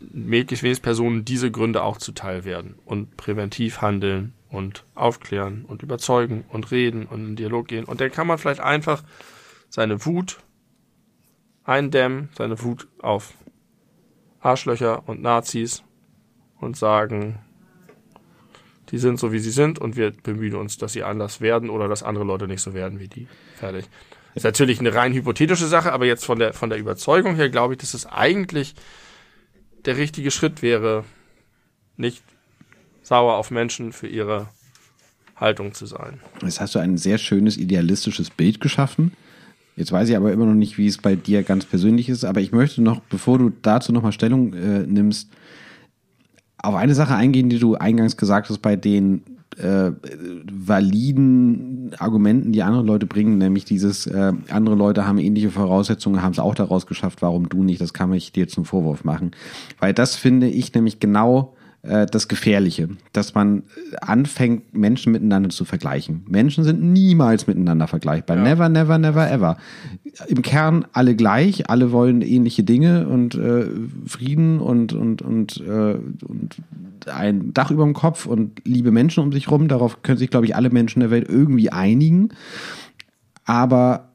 [0.00, 6.46] möglichst wenig Personen diese Gründe auch zuteil werden und präventiv handeln und aufklären und überzeugen
[6.48, 7.84] und reden und in Dialog gehen.
[7.84, 9.04] Und dann kann man vielleicht einfach
[9.68, 10.38] seine Wut
[11.62, 13.34] eindämmen, seine Wut auf
[14.40, 15.82] Arschlöcher und Nazis
[16.58, 17.38] und sagen,
[18.90, 21.88] die sind so, wie sie sind und wir bemühen uns, dass sie anders werden oder
[21.88, 23.26] dass andere Leute nicht so werden wie die.
[23.56, 23.86] Fertig.
[24.34, 27.74] Ist natürlich eine rein hypothetische Sache, aber jetzt von der, von der Überzeugung her glaube
[27.74, 28.74] ich, dass es eigentlich
[29.86, 31.04] der richtige Schritt wäre,
[31.96, 32.22] nicht
[33.02, 34.48] sauer auf Menschen für ihre
[35.36, 36.20] Haltung zu sein.
[36.42, 39.12] Jetzt hast du ein sehr schönes idealistisches Bild geschaffen.
[39.76, 42.40] Jetzt weiß ich aber immer noch nicht, wie es bei dir ganz persönlich ist, aber
[42.40, 45.30] ich möchte noch, bevor du dazu nochmal Stellung äh, nimmst,
[46.62, 49.22] auf eine Sache eingehen, die du eingangs gesagt hast, bei den
[49.58, 49.92] äh,
[50.52, 56.32] validen Argumenten, die andere Leute bringen, nämlich dieses, äh, andere Leute haben ähnliche Voraussetzungen, haben
[56.32, 59.30] es auch daraus geschafft, warum du nicht, das kann ich dir zum Vorwurf machen.
[59.78, 61.55] Weil das finde ich nämlich genau
[61.88, 63.62] äh, das Gefährliche, dass man
[64.00, 66.24] anfängt, Menschen miteinander zu vergleichen.
[66.28, 68.36] Menschen sind niemals miteinander vergleichbar.
[68.36, 68.42] Ja.
[68.42, 69.56] Never, never, never, ever.
[70.28, 73.66] Im Kern alle gleich, alle wollen ähnliche Dinge und äh,
[74.06, 75.96] Frieden und, und, und, äh,
[76.26, 76.56] und
[77.06, 79.68] ein Dach über dem Kopf und liebe Menschen um sich rum.
[79.68, 82.30] Darauf können sich, glaube ich, alle Menschen der Welt irgendwie einigen.
[83.44, 84.05] Aber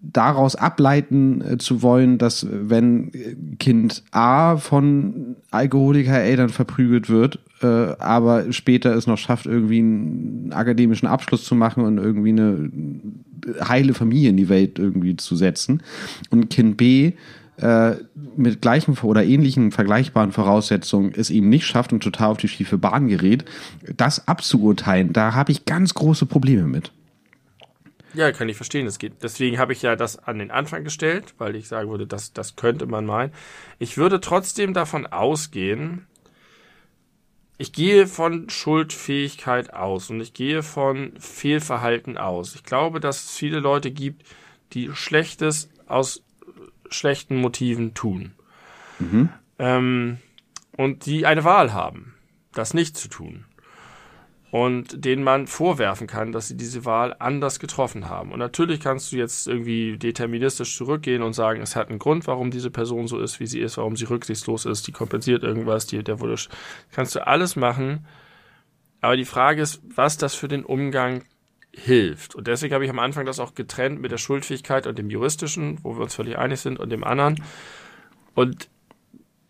[0.00, 3.10] daraus ableiten äh, zu wollen, dass äh, wenn
[3.58, 11.06] Kind A von Alkoholiker-Eltern verprügelt wird, äh, aber später es noch schafft, irgendwie einen akademischen
[11.06, 12.70] Abschluss zu machen und irgendwie eine
[13.68, 15.82] heile Familie in die Welt irgendwie zu setzen
[16.30, 17.12] und Kind B
[17.56, 17.96] äh,
[18.36, 22.78] mit gleichen oder ähnlichen vergleichbaren Voraussetzungen es eben nicht schafft und total auf die schiefe
[22.78, 23.44] Bahn gerät,
[23.96, 26.92] das abzuurteilen, da habe ich ganz große Probleme mit.
[28.14, 28.86] Ja, kann ich verstehen.
[28.86, 29.22] Das geht.
[29.22, 32.56] Deswegen habe ich ja das an den Anfang gestellt, weil ich sagen würde, das, das
[32.56, 33.32] könnte man meinen.
[33.78, 36.06] Ich würde trotzdem davon ausgehen,
[37.60, 42.54] ich gehe von Schuldfähigkeit aus und ich gehe von Fehlverhalten aus.
[42.54, 44.24] Ich glaube, dass es viele Leute gibt,
[44.72, 46.22] die Schlechtes aus
[46.88, 48.32] schlechten Motiven tun.
[49.00, 49.28] Mhm.
[49.58, 50.18] Ähm,
[50.76, 52.14] und die eine Wahl haben,
[52.52, 53.44] das nicht zu tun.
[54.50, 58.32] Und denen man vorwerfen kann, dass sie diese Wahl anders getroffen haben.
[58.32, 62.50] Und natürlich kannst du jetzt irgendwie deterministisch zurückgehen und sagen, es hat einen Grund, warum
[62.50, 66.02] diese Person so ist, wie sie ist, warum sie rücksichtslos ist, die kompensiert irgendwas, die,
[66.02, 66.36] der wurde,
[66.92, 68.06] kannst du alles machen.
[69.02, 71.24] Aber die Frage ist, was das für den Umgang
[71.72, 72.34] hilft.
[72.34, 75.78] Und deswegen habe ich am Anfang das auch getrennt mit der Schuldfähigkeit und dem juristischen,
[75.82, 77.42] wo wir uns völlig einig sind, und dem anderen.
[78.34, 78.68] Und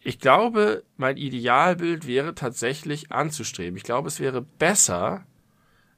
[0.08, 3.76] ich glaube, mein Idealbild wäre tatsächlich anzustreben.
[3.76, 5.26] Ich glaube, es wäre besser,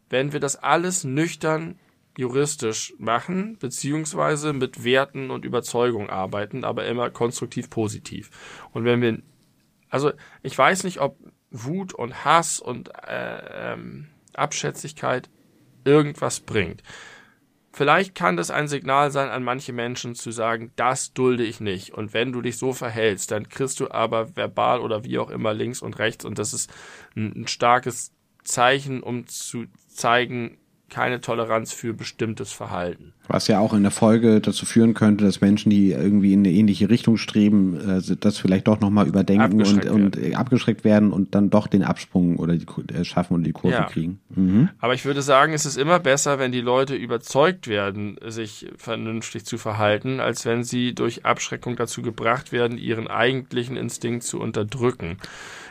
[0.09, 1.79] wenn wir das alles nüchtern
[2.19, 8.33] juristisch machen, beziehungsweise mit Werten und Überzeugungen arbeiten, aber immer konstruktiv positiv.
[8.73, 9.23] Und wenn wir,
[9.91, 10.11] also
[10.43, 11.17] ich weiß nicht, ob
[11.53, 15.31] Wut und Hass und äh, ähm, Abschätzigkeit
[15.85, 16.83] irgendwas bringt.
[17.73, 21.95] Vielleicht kann das ein Signal sein an manche Menschen zu sagen, das dulde ich nicht.
[21.95, 25.55] Und wenn du dich so verhältst, dann kriegst du aber verbal oder wie auch immer
[25.55, 26.25] links und rechts.
[26.25, 26.69] Und das ist
[27.15, 30.59] ein, starkes Zeichen, um zu zeigen,
[30.91, 33.13] keine Toleranz für bestimmtes Verhalten.
[33.29, 36.51] Was ja auch in der Folge dazu führen könnte, dass Menschen, die irgendwie in eine
[36.51, 40.35] ähnliche Richtung streben, äh, das vielleicht doch nochmal überdenken und, und werden.
[40.35, 43.85] abgeschreckt werden und dann doch den Absprung oder die äh, schaffen und die Kurve ja.
[43.85, 44.21] kriegen.
[44.35, 44.69] Mhm.
[44.81, 49.45] Aber ich würde sagen, es ist immer besser, wenn die Leute überzeugt werden, sich vernünftig
[49.45, 55.19] zu verhalten, als wenn sie durch Abschreckung dazu gebracht werden, ihren eigentlichen Instinkt zu unterdrücken.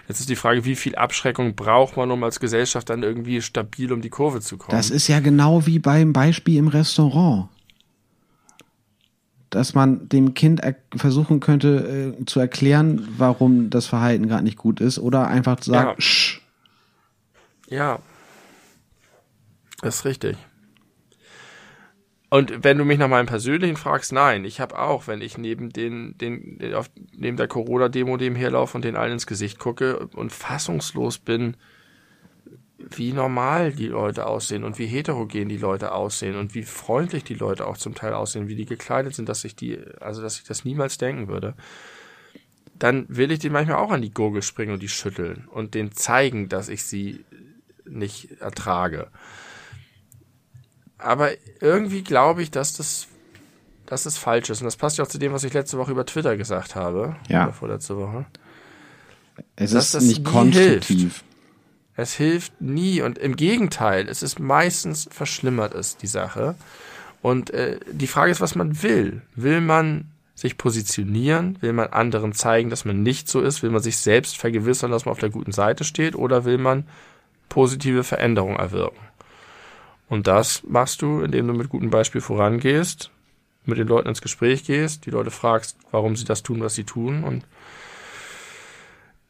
[0.09, 3.93] Jetzt ist die Frage, wie viel Abschreckung braucht man, um als Gesellschaft dann irgendwie stabil
[3.93, 4.75] um die Kurve zu kommen?
[4.75, 7.47] Das ist ja genau wie beim Beispiel im Restaurant.
[9.51, 10.61] Dass man dem Kind
[10.95, 15.69] versuchen könnte äh, zu erklären, warum das Verhalten gerade nicht gut ist oder einfach zu
[15.69, 15.95] sagen,
[17.69, 17.77] ja.
[17.77, 17.99] Ja.
[19.81, 20.37] Das ist richtig.
[22.29, 25.71] Und wenn du mich nach meinem persönlichen fragst, nein, ich habe auch, wenn ich neben
[25.71, 30.31] den, den, auf, neben der Corona-Demo dem herlaufe und den allen ins Gesicht gucke und
[30.31, 31.57] fassungslos bin,
[32.77, 37.33] wie normal die Leute aussehen und wie heterogen die Leute aussehen und wie freundlich die
[37.33, 40.43] Leute auch zum Teil aussehen, wie die gekleidet sind, dass ich die, also dass ich
[40.43, 41.55] das niemals denken würde,
[42.77, 45.91] dann will ich die manchmal auch an die Gurgel springen und die schütteln und denen
[45.91, 47.25] zeigen, dass ich sie
[47.85, 49.07] nicht ertrage.
[50.99, 51.31] Aber
[51.61, 53.07] irgendwie glaube ich, dass das,
[53.85, 54.61] dass das falsch ist.
[54.61, 57.15] Und das passt ja auch zu dem, was ich letzte Woche über Twitter gesagt habe.
[57.27, 57.45] Ja.
[57.45, 58.25] Oder vorletzte Woche.
[59.55, 60.99] Es ist nicht konstruktiv.
[60.99, 61.23] Hilft.
[61.95, 66.55] Es hilft nie und im Gegenteil, es ist meistens verschlimmert es die Sache.
[67.21, 69.21] Und äh, die Frage ist, was man will.
[69.35, 71.57] Will man sich positionieren?
[71.61, 73.63] Will man anderen zeigen, dass man nicht so ist?
[73.63, 76.15] Will man sich selbst vergewissern, dass man auf der guten Seite steht?
[76.15, 76.85] Oder will man
[77.49, 79.08] positive Veränderungen erwirken?
[80.09, 83.11] Und das machst du, indem du mit gutem Beispiel vorangehst,
[83.65, 86.83] mit den Leuten ins Gespräch gehst, die Leute fragst, warum sie das tun, was sie
[86.83, 87.23] tun.
[87.23, 87.45] Und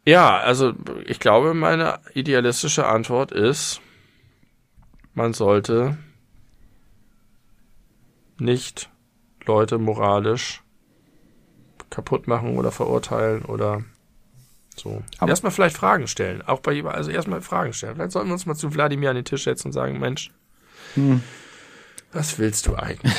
[0.06, 0.73] ja, also
[1.06, 3.81] ich glaube, meine idealistische Antwort ist,
[5.14, 5.97] man sollte
[8.38, 8.89] nicht
[9.45, 10.64] Leute moralisch
[11.89, 13.84] kaputt machen oder verurteilen oder
[14.77, 15.03] so.
[15.18, 16.41] Aber erstmal vielleicht Fragen stellen.
[16.43, 17.95] Auch bei jemandem, also erstmal Fragen stellen.
[17.95, 20.31] Vielleicht sollten wir uns mal zu Wladimir an den Tisch setzen und sagen, Mensch,
[20.95, 21.24] hm.
[22.11, 23.14] Was willst du eigentlich?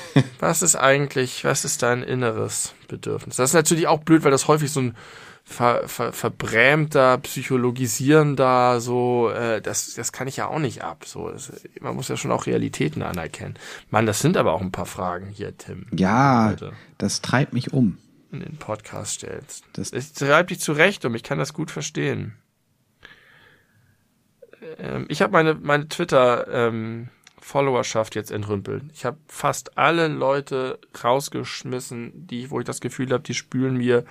[0.38, 3.36] was ist eigentlich, was ist dein inneres Bedürfnis?
[3.36, 4.96] Das ist natürlich auch blöd, weil das häufig so ein
[5.42, 11.04] ver, ver, verbrämter, psychologisierender, so, äh, das, das kann ich ja auch nicht ab.
[11.06, 13.54] So, das, man muss ja schon auch Realitäten anerkennen.
[13.90, 15.86] Mann, das sind aber auch ein paar Fragen hier, Tim.
[15.92, 16.54] Ja,
[16.98, 17.98] das treibt mich um.
[18.32, 19.64] In den Podcast stellst.
[19.72, 22.34] Das, das treibt dich zurecht um, ich kann das gut verstehen.
[24.78, 27.08] Ähm, ich habe meine, meine Twitter, ähm,
[27.46, 28.82] Followerschaft jetzt entrümpelt.
[28.92, 34.04] Ich habe fast alle Leute rausgeschmissen, die, wo ich das Gefühl habe, die spülen mir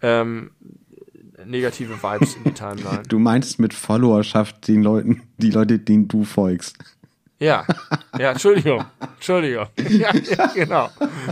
[0.00, 0.52] ähm,
[1.44, 3.02] negative Vibes in die Timeline.
[3.06, 6.78] Du meinst mit Followerschaft den Leuten, die Leute, denen du folgst.
[7.38, 7.66] Ja,
[8.18, 8.82] ja, Entschuldigung,
[9.16, 9.66] Entschuldigung.
[9.90, 10.88] Ja, ja, genau.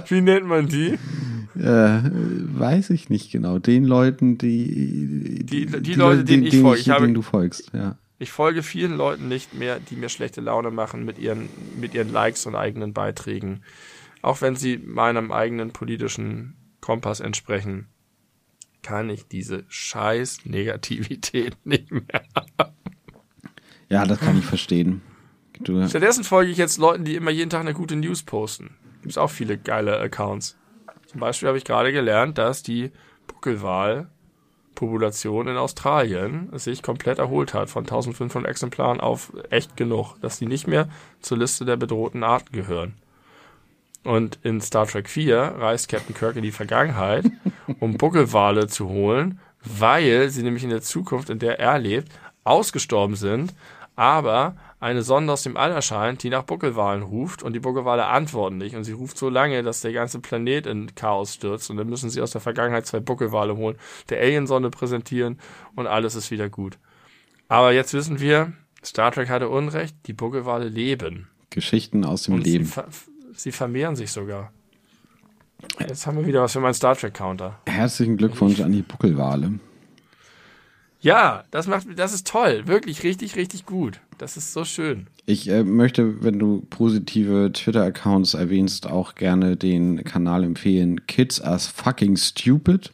[0.08, 0.98] Wie nennt man die?
[1.58, 3.58] Äh, weiß ich nicht genau.
[3.58, 7.70] Den Leuten, die die, die, die Leute, denen ich folge, ich habe, denen du folgst.
[7.72, 7.96] Ja.
[8.20, 11.48] Ich folge vielen Leuten nicht mehr, die mir schlechte Laune machen mit ihren,
[11.80, 13.62] mit ihren Likes und eigenen Beiträgen.
[14.20, 17.88] Auch wenn sie meinem eigenen politischen Kompass entsprechen,
[18.82, 22.74] kann ich diese scheiß Negativität nicht mehr haben.
[23.88, 25.00] Ja, das kann ich verstehen.
[25.60, 28.76] Du Stattdessen folge ich jetzt Leuten, die immer jeden Tag eine gute News posten.
[29.00, 30.58] Gibt es auch viele geile Accounts.
[31.06, 32.92] Zum Beispiel habe ich gerade gelernt, dass die
[34.80, 40.46] Buckelwal-Population in Australien sich komplett erholt hat von 1500 Exemplaren auf echt genug, dass die
[40.46, 40.88] nicht mehr
[41.20, 42.94] zur Liste der bedrohten Arten gehören.
[44.02, 47.26] Und in Star Trek 4 reist Captain Kirk in die Vergangenheit,
[47.80, 52.10] um Buckelwale zu holen, weil sie nämlich in der Zukunft, in der er lebt,
[52.44, 53.54] ausgestorben sind,
[53.96, 58.56] aber eine Sonde aus dem All erscheint, die nach Buckelwalen ruft und die Buckelwale antworten
[58.56, 61.88] nicht und sie ruft so lange, dass der ganze Planet in Chaos stürzt und dann
[61.88, 63.76] müssen sie aus der Vergangenheit zwei Buckelwale holen,
[64.08, 65.38] der Aliensonde präsentieren
[65.76, 66.78] und alles ist wieder gut.
[67.48, 71.28] Aber jetzt wissen wir, Star Trek hatte Unrecht, die Buckelwale leben.
[71.50, 72.64] Geschichten aus dem und Leben.
[72.64, 72.86] Sie, ver
[73.34, 74.50] sie vermehren sich sogar.
[75.78, 77.58] Jetzt haben wir wieder was für meinen Star Trek Counter.
[77.66, 79.58] Herzlichen Glückwunsch an die Buckelwale.
[81.02, 84.00] Ja, das macht, das ist toll, wirklich richtig, richtig gut.
[84.18, 85.06] Das ist so schön.
[85.24, 91.06] Ich äh, möchte, wenn du positive Twitter-Accounts erwähnst, auch gerne den Kanal empfehlen.
[91.06, 92.92] Kids are fucking stupid.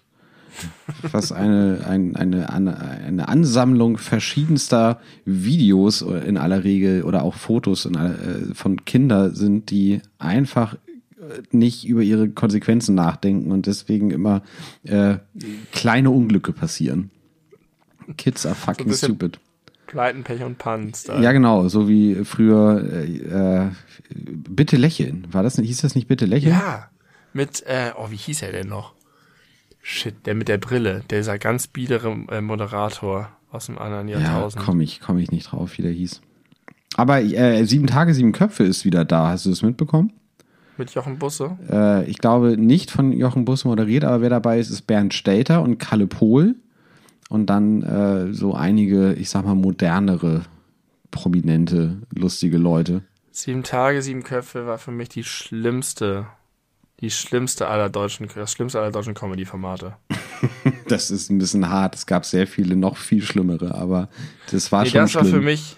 [1.11, 8.15] Was eine, ein, eine, eine Ansammlung verschiedenster Videos in aller Regel oder auch Fotos aller,
[8.15, 14.43] äh, von Kindern sind, die einfach äh, nicht über ihre Konsequenzen nachdenken und deswegen immer
[14.85, 15.17] äh,
[15.73, 17.11] kleine Unglücke passieren.
[18.17, 19.39] Kids are fucking so stupid.
[19.87, 21.05] Pleiten, Pech und Panz.
[21.05, 21.21] Da.
[21.21, 23.71] Ja, genau, so wie früher äh,
[24.11, 25.27] Bitte lächeln.
[25.31, 26.55] War das nicht, hieß das nicht Bitte lächeln?
[26.55, 26.89] Ja.
[27.33, 28.95] Mit, äh, oh, wie hieß er denn noch?
[29.83, 34.63] Shit, der mit der Brille, dieser ganz biedere äh, Moderator aus dem anderen Jahrtausend.
[34.63, 36.23] Ja, komme ich, komm ich nicht drauf, wie der hieß.
[36.97, 39.29] Aber äh, Sieben Tage, Sieben Köpfe ist wieder da.
[39.29, 40.13] Hast du das mitbekommen?
[40.79, 41.57] Mit Jochen Busse?
[41.71, 45.63] Äh, ich glaube nicht von Jochen Busse moderiert, aber wer dabei ist, ist Bernd Stelter
[45.63, 46.57] und Kalle Pohl
[47.29, 50.43] und dann äh, so einige, ich sag mal, modernere,
[51.11, 53.03] prominente, lustige Leute.
[53.31, 56.27] Sieben Tage, sieben Köpfe war für mich die schlimmste,
[57.01, 59.97] die schlimmste aller deutschen, das schlimmste aller deutschen Comedy-Formate.
[60.89, 61.95] das ist ein bisschen hart.
[61.95, 64.09] Es gab sehr viele noch viel schlimmere, aber
[64.51, 65.25] das war nee, schon das schlimm.
[65.25, 65.77] war für mich,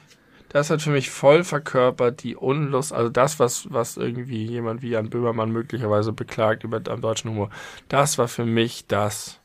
[0.51, 4.91] das hat für mich voll verkörpert die Unlust, also das, was, was irgendwie jemand wie
[4.91, 7.51] Jan Böhmermann möglicherweise beklagt über den deutschen Humor.
[7.89, 9.41] Das war für mich das,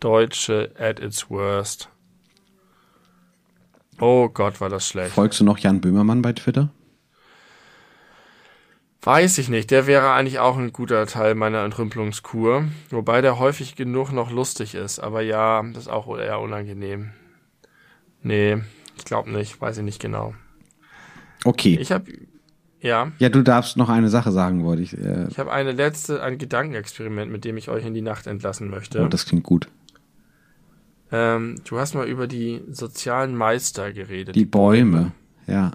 [0.00, 1.88] Deutsche at its worst.
[4.00, 5.12] Oh Gott, war das schlecht.
[5.12, 6.70] Folgst du noch Jan Böhmermann bei Twitter?
[9.02, 9.70] Weiß ich nicht.
[9.70, 12.64] Der wäre eigentlich auch ein guter Teil meiner Entrümpelungskur.
[12.90, 14.98] Wobei der häufig genug noch lustig ist.
[14.98, 17.10] Aber ja, das ist auch eher unangenehm.
[18.22, 18.58] Nee,
[18.96, 19.60] ich glaube nicht.
[19.60, 20.34] Weiß ich nicht genau.
[21.44, 21.78] Okay.
[21.80, 22.12] Ich habe
[22.80, 23.10] ja.
[23.18, 24.96] Ja, du darfst noch eine Sache sagen, wollte ich.
[24.96, 28.70] Äh ich habe eine letzte, ein Gedankenexperiment, mit dem ich euch in die Nacht entlassen
[28.70, 29.02] möchte.
[29.02, 29.68] Oh, das klingt gut.
[31.10, 34.36] Ähm, du hast mal über die sozialen Meister geredet.
[34.36, 35.12] Die Bäume,
[35.46, 35.72] ja.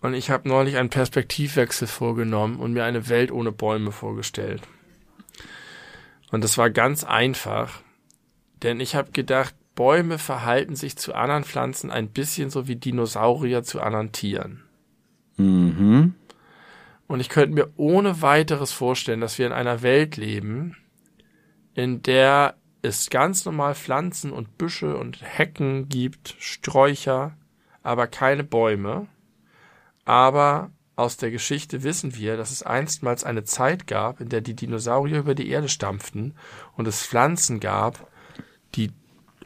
[0.00, 4.62] Und ich habe neulich einen Perspektivwechsel vorgenommen und mir eine Welt ohne Bäume vorgestellt.
[6.30, 7.80] Und das war ganz einfach,
[8.62, 13.62] denn ich habe gedacht, Bäume verhalten sich zu anderen Pflanzen ein bisschen so wie Dinosaurier
[13.62, 14.62] zu anderen Tieren.
[15.36, 16.14] Mhm.
[17.06, 20.76] Und ich könnte mir ohne weiteres vorstellen, dass wir in einer Welt leben,
[21.74, 27.36] in der es ganz normal Pflanzen und Büsche und Hecken gibt, Sträucher,
[27.82, 29.06] aber keine Bäume.
[30.04, 34.54] Aber aus der Geschichte wissen wir, dass es einstmals eine Zeit gab, in der die
[34.54, 36.34] Dinosaurier über die Erde stampften
[36.76, 38.06] und es Pflanzen gab,
[38.74, 38.92] die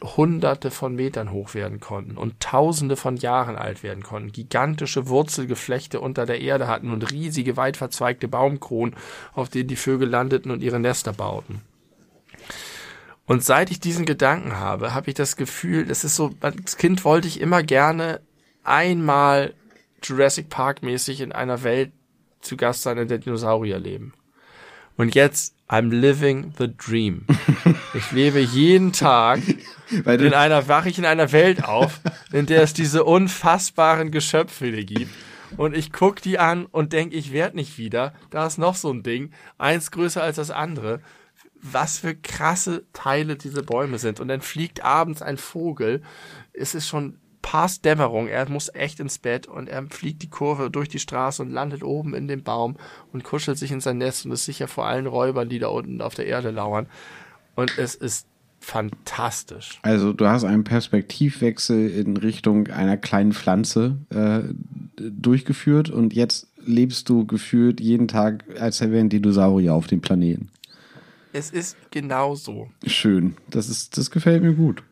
[0.01, 6.01] hunderte von Metern hoch werden konnten und tausende von Jahren alt werden konnten, gigantische Wurzelgeflechte
[6.01, 8.95] unter der Erde hatten und riesige, weit verzweigte Baumkronen,
[9.33, 11.61] auf denen die Vögel landeten und ihre Nester bauten.
[13.27, 17.03] Und seit ich diesen Gedanken habe, habe ich das Gefühl, das ist so, als Kind
[17.03, 18.21] wollte ich immer gerne
[18.63, 19.53] einmal
[20.03, 21.91] Jurassic Park mäßig in einer Welt
[22.41, 24.13] zu Gast sein, in der Dinosaurier leben.
[24.97, 27.25] Und jetzt, I'm living the dream.
[27.95, 29.39] Ich lebe jeden Tag
[29.89, 32.01] in einer, wache ich in einer Welt auf,
[32.33, 35.11] in der es diese unfassbaren Geschöpfe gibt.
[35.55, 38.13] Und ich guck die an und denke, ich werde nicht wieder.
[38.31, 40.99] Da ist noch so ein Ding, eins größer als das andere
[41.71, 44.19] was für krasse Teile diese Bäume sind.
[44.19, 46.01] Und dann fliegt abends ein Vogel.
[46.53, 48.27] Es ist schon past Dämmerung.
[48.27, 51.83] Er muss echt ins Bett und er fliegt die Kurve durch die Straße und landet
[51.83, 52.75] oben in dem Baum
[53.13, 56.01] und kuschelt sich in sein Nest und ist sicher vor allen Räubern, die da unten
[56.01, 56.87] auf der Erde lauern.
[57.55, 58.27] Und es ist
[58.59, 59.79] fantastisch.
[59.83, 64.41] Also du hast einen Perspektivwechsel in Richtung einer kleinen Pflanze äh,
[64.97, 70.49] durchgeführt und jetzt lebst du gefühlt jeden Tag, als wären Dinosaurier auf dem Planeten.
[71.35, 72.69] Es ist genau so.
[72.87, 73.35] Schön.
[73.49, 74.83] Das, ist, das gefällt mir gut.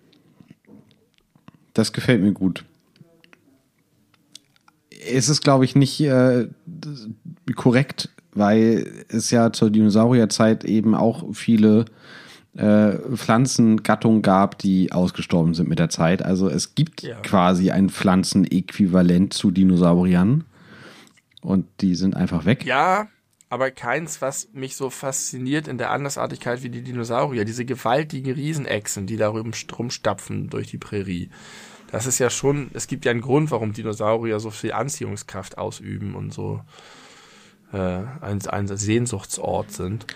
[1.73, 2.65] Das gefällt mir gut.
[5.09, 6.49] Es ist, glaube ich, nicht äh,
[7.55, 11.85] korrekt, weil es ja zur Dinosaurierzeit eben auch viele
[12.57, 16.25] äh, Pflanzengattungen gab, die ausgestorben sind mit der Zeit.
[16.25, 17.21] Also es gibt ja.
[17.21, 20.43] quasi ein Pflanzenäquivalent zu Dinosauriern
[21.41, 22.65] und die sind einfach weg.
[22.65, 23.07] Ja,
[23.53, 27.45] aber keins, was mich so fasziniert in der Andersartigkeit wie die Dinosaurier.
[27.45, 31.29] Diese gewaltigen Riesenechsen, die da rumstapfen durch die Prärie.
[31.91, 36.15] Das ist ja schon, es gibt ja einen Grund, warum Dinosaurier so viel Anziehungskraft ausüben
[36.15, 36.61] und so
[37.73, 40.07] äh, ein, ein Sehnsuchtsort sind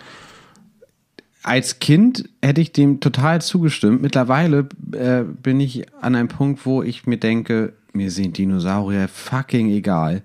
[1.43, 4.01] als Kind hätte ich dem total zugestimmt.
[4.01, 9.69] Mittlerweile äh, bin ich an einem Punkt, wo ich mir denke, mir sind Dinosaurier fucking
[9.69, 10.23] egal.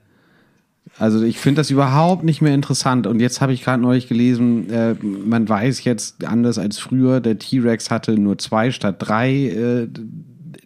[0.98, 3.06] Also ich finde das überhaupt nicht mehr interessant.
[3.06, 7.38] Und jetzt habe ich gerade neulich gelesen, äh, man weiß jetzt anders als früher, der
[7.38, 9.88] T-Rex hatte nur zwei statt drei äh,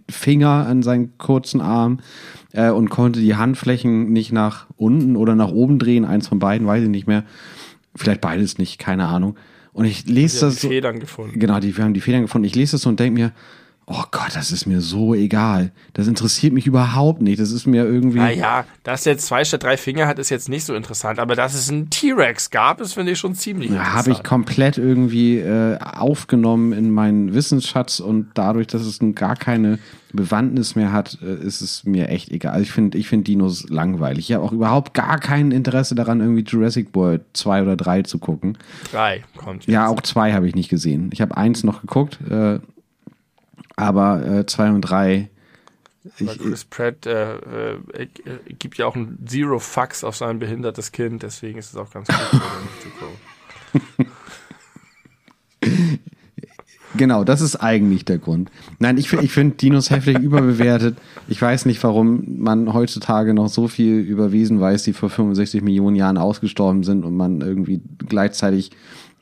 [0.08, 2.00] Finger an seinen kurzen Arm
[2.52, 6.04] äh, und konnte die Handflächen nicht nach unten oder nach oben drehen.
[6.04, 7.24] Eins von beiden, weiß ich nicht mehr.
[7.94, 9.36] Vielleicht beides nicht, keine Ahnung.
[9.72, 10.56] Und ich lese das.
[10.56, 11.38] Die Federn gefunden.
[11.38, 12.46] Genau, die, wir haben die Federn gefunden.
[12.46, 13.32] Ich lese das und denke mir,
[13.88, 15.70] oh Gott, das ist mir so egal.
[15.92, 17.40] Das interessiert mich überhaupt nicht.
[17.40, 18.18] Das ist mir irgendwie.
[18.18, 21.20] Naja, dass der zwei statt drei Finger hat, ist jetzt nicht so interessant.
[21.20, 23.98] Aber dass es einen T-Rex gab, ist, finde ich, schon ziemlich ja, interessant.
[23.98, 29.78] Habe ich komplett irgendwie äh, aufgenommen in meinen Wissensschatz und dadurch, dass es gar keine
[30.12, 32.54] Bewandtnis mehr hat, äh, ist es mir echt egal.
[32.54, 34.30] Also ich finde ich find Dinos langweilig.
[34.30, 38.18] Ich habe auch überhaupt gar kein Interesse daran, irgendwie Jurassic World 2 oder 3 zu
[38.18, 38.58] gucken.
[38.90, 39.72] 3 kommt jetzt.
[39.72, 41.10] Ja, auch 2 habe ich nicht gesehen.
[41.12, 42.58] Ich habe eins noch geguckt, äh,
[43.76, 45.30] aber 2 äh, und 3
[46.18, 47.78] ich, Chris Pratt äh, äh,
[48.58, 52.08] gibt ja auch ein Zero Fucks auf sein behindertes Kind, deswegen ist es auch ganz
[52.08, 52.88] gut, nicht zu
[55.70, 55.98] gucken.
[56.96, 58.50] Genau, das ist eigentlich der Grund.
[58.78, 60.96] Nein, ich, ich finde Dinos heftig überbewertet.
[61.28, 65.62] Ich weiß nicht, warum man heutzutage noch so viel über Wesen weiß, die vor 65
[65.62, 68.74] Millionen Jahren ausgestorben sind und man irgendwie gleichzeitig äh,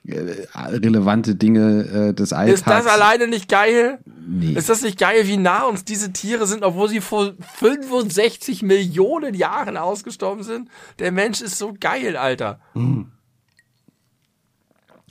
[0.06, 2.60] relevante Dinge äh, des Alltags.
[2.60, 3.98] Ist das alleine nicht geil?
[4.26, 4.52] Nee.
[4.52, 9.34] Ist das nicht geil, wie nah uns diese Tiere sind, obwohl sie vor 65 Millionen
[9.34, 10.68] Jahren ausgestorben sind?
[10.98, 12.60] Der Mensch ist so geil, Alter.
[12.74, 13.13] Mhm.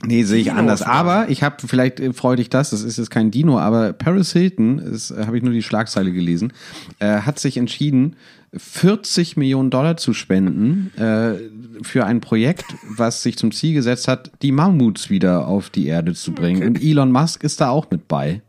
[0.06, 0.82] Nee, sehe ich Dinos anders.
[0.82, 4.32] Aber ich habe, vielleicht äh, freut dich das, das ist jetzt kein Dino, aber Paris
[4.32, 6.52] Hilton, das äh, habe ich nur die Schlagzeile gelesen,
[6.98, 8.16] äh, hat sich entschieden,
[8.56, 14.30] 40 Millionen Dollar zu spenden äh, für ein Projekt, was sich zum Ziel gesetzt hat,
[14.42, 16.58] die Mammuts wieder auf die Erde zu bringen.
[16.58, 16.66] Okay.
[16.66, 18.42] Und Elon Musk ist da auch mit bei.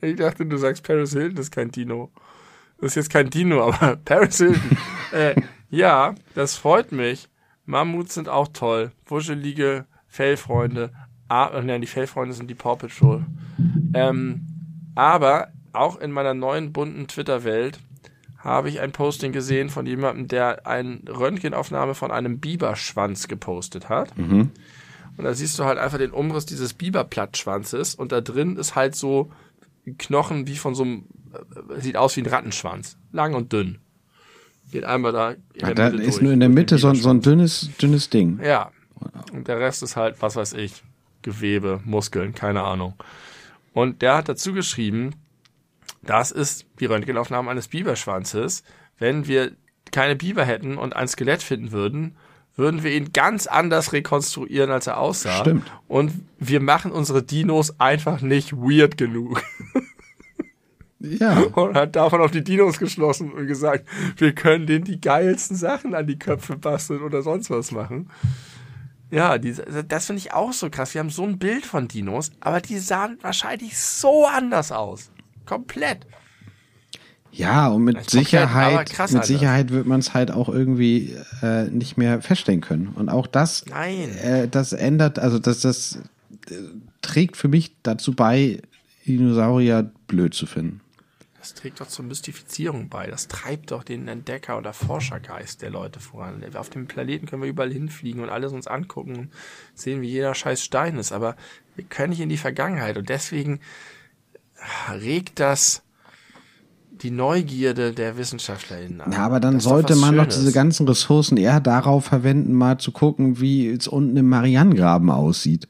[0.00, 2.10] Ich dachte, du sagst, Paris Hilton ist kein Dino.
[2.80, 4.76] Das ist jetzt kein Dino, aber Paris Hilton.
[5.12, 5.34] äh,
[5.70, 7.28] ja, das freut mich.
[7.66, 8.92] Mammuts sind auch toll.
[9.06, 10.90] Wuschelige Fellfreunde.
[11.28, 13.24] Ah, nein, die Fellfreunde sind die Paw Patrol.
[13.94, 14.46] Ähm,
[14.94, 17.78] aber auch in meiner neuen bunten Twitter-Welt
[18.38, 24.16] habe ich ein Posting gesehen von jemandem, der eine Röntgenaufnahme von einem Biberschwanz gepostet hat.
[24.16, 24.50] Mhm.
[25.16, 28.94] Und da siehst du halt einfach den Umriss dieses Biberplattschwanzes und da drin ist halt
[28.94, 29.30] so
[29.98, 31.04] Knochen wie von so einem,
[31.76, 32.96] äh, sieht aus wie ein Rattenschwanz.
[33.10, 33.78] Lang und dünn.
[34.70, 35.30] Geht einmal da.
[35.30, 38.38] In ja, da ist durch, nur in der Mitte so, so ein dünnes, dünnes Ding.
[38.44, 38.70] Ja,
[39.32, 40.82] und der Rest ist halt, was weiß ich,
[41.22, 42.94] Gewebe, Muskeln, keine Ahnung.
[43.72, 45.14] Und der hat dazu geschrieben,
[46.02, 48.62] das ist die Röntgenaufnahme eines Biberschwanzes.
[48.98, 49.52] Wenn wir
[49.90, 52.16] keine Biber hätten und ein Skelett finden würden,
[52.56, 55.40] würden wir ihn ganz anders rekonstruieren, als er aussah.
[55.40, 55.70] Stimmt.
[55.86, 59.42] Und wir machen unsere Dinos einfach nicht weird genug.
[61.00, 61.38] Ja.
[61.38, 65.94] Und hat davon auf die Dinos geschlossen und gesagt, wir können denen die geilsten Sachen
[65.94, 68.10] an die Köpfe basteln oder sonst was machen.
[69.10, 69.54] Ja, die,
[69.88, 70.94] das finde ich auch so krass.
[70.94, 75.10] Wir haben so ein Bild von Dinos, aber die sahen wahrscheinlich so anders aus.
[75.46, 76.06] Komplett.
[77.30, 81.96] Ja, und mit Sicherheit, krass, mit Sicherheit wird man es halt auch irgendwie äh, nicht
[81.96, 82.88] mehr feststellen können.
[82.88, 84.16] Und auch das, Nein.
[84.18, 86.00] Äh, das ändert, also das, das
[86.50, 86.54] äh,
[87.00, 88.60] trägt für mich dazu bei,
[89.06, 90.80] Dinosaurier blöd zu finden.
[91.48, 93.06] Das trägt doch zur Mystifizierung bei.
[93.06, 96.44] Das treibt doch den Entdecker- oder Forschergeist der Leute voran.
[96.54, 99.30] Auf dem Planeten können wir überall hinfliegen und alles uns angucken und
[99.74, 101.10] sehen, wie jeder scheiß Stein ist.
[101.10, 101.36] Aber
[101.74, 102.98] wir können nicht in die Vergangenheit.
[102.98, 103.60] Und deswegen
[104.92, 105.82] regt das
[106.90, 109.12] die Neugierde der WissenschaftlerInnen an.
[109.12, 110.34] Ja, aber dann sollte man Schönes.
[110.34, 115.08] doch diese ganzen Ressourcen eher darauf verwenden, mal zu gucken, wie es unten im Marianengraben
[115.08, 115.66] aussieht.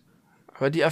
[0.58, 0.84] Aber die,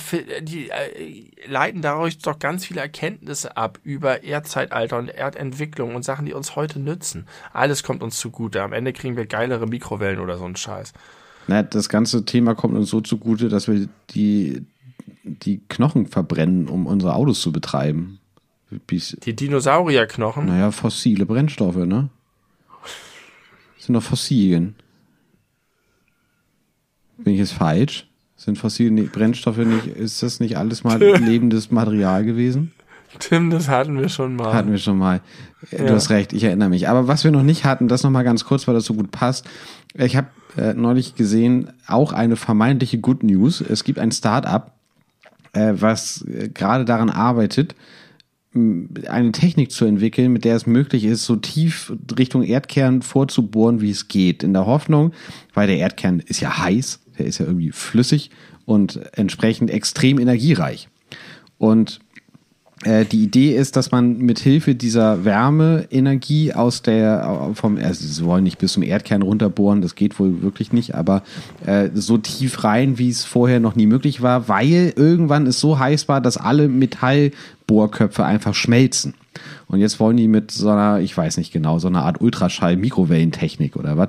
[0.43, 6.24] die äh, leiten dadurch doch ganz viele Erkenntnisse ab über Erdzeitalter und Erdentwicklung und Sachen,
[6.26, 7.26] die uns heute nützen.
[7.52, 8.62] Alles kommt uns zugute.
[8.62, 10.93] Am Ende kriegen wir geilere Mikrowellen oder so einen Scheiß.
[11.48, 14.64] Na, das ganze Thema kommt uns so zugute, dass wir die
[15.22, 18.20] die Knochen verbrennen, um unsere Autos zu betreiben.
[18.86, 20.47] Bis, Die Dinosaurierknochen.
[20.47, 22.10] naja, fossile Brennstoffe, ne?
[23.78, 24.74] Sind doch Fossilien.
[27.18, 28.09] Bin ich jetzt falsch?
[28.36, 32.72] Sind fossile Brennstoffe nicht, ist das nicht alles mal lebendes Material gewesen?
[33.18, 34.52] Tim, das hatten wir schon mal.
[34.52, 35.20] Hatten wir schon mal.
[35.70, 35.94] Äh, Du Ja.
[35.94, 36.88] hast recht, ich erinnere mich.
[36.88, 39.10] Aber was wir noch nicht hatten, das noch mal ganz kurz, weil das so gut
[39.10, 39.46] passt.
[39.94, 43.62] Ich habe äh, neulich gesehen, auch eine vermeintliche Good News.
[43.62, 44.72] Es gibt ein Start-up,
[45.54, 47.74] äh, was äh, gerade daran arbeitet,
[48.54, 53.90] eine Technik zu entwickeln, mit der es möglich ist, so tief Richtung Erdkern vorzubohren, wie
[53.90, 54.42] es geht.
[54.42, 55.12] In der Hoffnung,
[55.52, 58.30] weil der Erdkern ist ja heiß, der ist ja irgendwie flüssig
[58.64, 60.88] und entsprechend extrem energiereich.
[61.59, 62.01] Und
[62.84, 68.24] äh, die Idee ist, dass man mit Hilfe dieser Wärmeenergie aus der vom also sie
[68.24, 71.22] wollen nicht bis zum Erdkern runterbohren, das geht wohl wirklich nicht, aber
[71.64, 75.78] äh, so tief rein, wie es vorher noch nie möglich war, weil irgendwann es so
[75.78, 79.14] heiß war, dass alle Metallbohrköpfe einfach schmelzen.
[79.68, 83.76] Und jetzt wollen die mit so einer, ich weiß nicht genau, so einer Art Ultraschall-Mikrowellentechnik
[83.76, 84.09] oder was,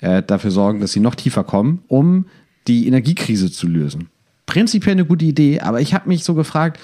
[0.00, 2.26] äh, dafür sorgen, dass sie noch tiefer kommen, um
[2.70, 4.08] die Energiekrise zu lösen.
[4.46, 6.78] Prinzipiell eine gute Idee, aber ich habe mich so gefragt,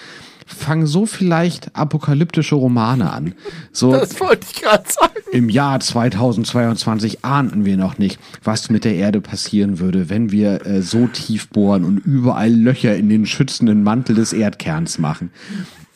[0.46, 3.34] fangen so vielleicht apokalyptische Romane an.
[3.72, 5.14] So Das wollte ich gerade sagen.
[5.32, 10.64] im Jahr 2022 ahnten wir noch nicht, was mit der Erde passieren würde, wenn wir
[10.64, 15.30] äh, so tief bohren und überall Löcher in den schützenden Mantel des Erdkerns machen.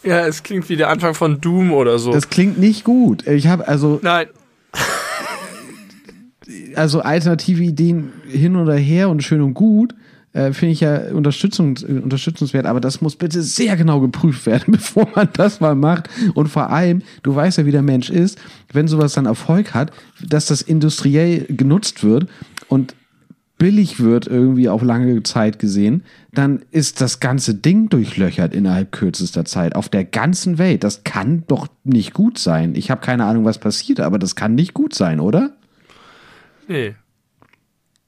[0.03, 2.13] Ja, es klingt wie der Anfang von Doom oder so.
[2.13, 3.27] Das klingt nicht gut.
[3.27, 4.27] Ich habe also Nein.
[6.75, 9.95] Also alternative Ideen hin oder her und schön und gut.
[10.33, 15.09] Äh, Finde ich ja unterstützungs unterstützenswert, aber das muss bitte sehr genau geprüft werden, bevor
[15.15, 16.09] man das mal macht.
[16.35, 18.39] Und vor allem, du weißt ja, wie der Mensch ist,
[18.73, 19.93] wenn sowas dann Erfolg hat,
[20.25, 22.29] dass das industriell genutzt wird
[22.69, 22.95] und
[23.59, 26.03] billig wird irgendwie auf lange Zeit gesehen,
[26.33, 30.83] dann ist das ganze Ding durchlöchert innerhalb kürzester Zeit auf der ganzen Welt.
[30.83, 32.75] Das kann doch nicht gut sein.
[32.75, 35.53] Ich habe keine Ahnung, was passiert, aber das kann nicht gut sein, oder?
[36.71, 36.95] Nee.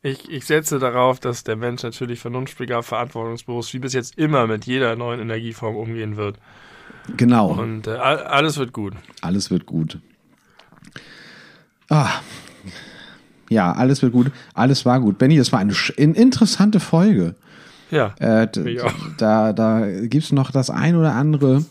[0.02, 4.66] Ich, ich setze darauf, dass der Mensch natürlich vernunftbegabt, verantwortungsbewusst, wie bis jetzt immer mit
[4.66, 6.38] jeder neuen Energieform umgehen wird.
[7.16, 7.48] Genau.
[7.52, 8.94] Und äh, all- alles wird gut.
[9.20, 9.98] Alles wird gut.
[11.88, 12.20] Ah.
[13.48, 14.30] Ja, alles wird gut.
[14.54, 15.18] Alles war gut.
[15.18, 17.34] Benny, das war eine interessante Folge.
[17.90, 18.14] Ja.
[18.20, 18.48] Äh.
[19.18, 21.64] Da, da gibt es noch das ein oder andere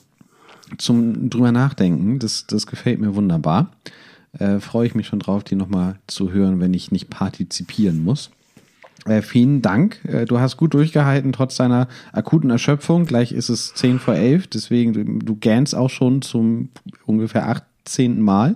[0.77, 2.19] zum drüber nachdenken.
[2.19, 3.72] Das, das gefällt mir wunderbar.
[4.38, 8.32] Äh, Freue ich mich schon drauf, die nochmal zu hören, wenn ich nicht partizipieren muss.
[9.06, 9.99] Äh, vielen Dank.
[10.06, 13.06] Äh, du hast gut durchgehalten, trotz deiner akuten Erschöpfung.
[13.06, 16.70] Gleich ist es 10 vor 11, deswegen du, du gähnst auch schon zum
[17.06, 17.48] ungefähr
[17.86, 18.22] 18.
[18.22, 18.56] Mal.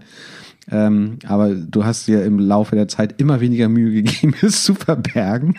[0.72, 4.76] Ähm, aber du hast dir im Laufe der Zeit immer weniger Mühe gegeben, es zu
[4.76, 5.56] verbergen.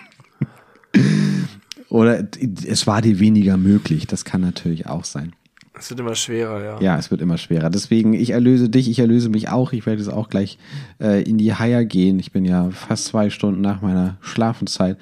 [1.88, 2.26] Oder
[2.66, 4.06] es war dir weniger möglich.
[4.06, 5.34] Das kann natürlich auch sein.
[5.78, 6.80] Es wird immer schwerer, ja.
[6.80, 7.68] Ja, es wird immer schwerer.
[7.68, 9.72] Deswegen, ich erlöse dich, ich erlöse mich auch.
[9.72, 10.58] Ich werde jetzt auch gleich
[11.00, 12.18] äh, in die Haier gehen.
[12.18, 14.96] Ich bin ja fast zwei Stunden nach meiner Schlafenszeit.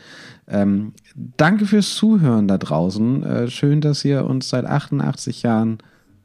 [0.48, 0.92] Ähm,
[1.36, 3.22] danke fürs Zuhören da draußen.
[3.22, 5.78] Äh, schön, dass ihr uns seit 88 Jahren,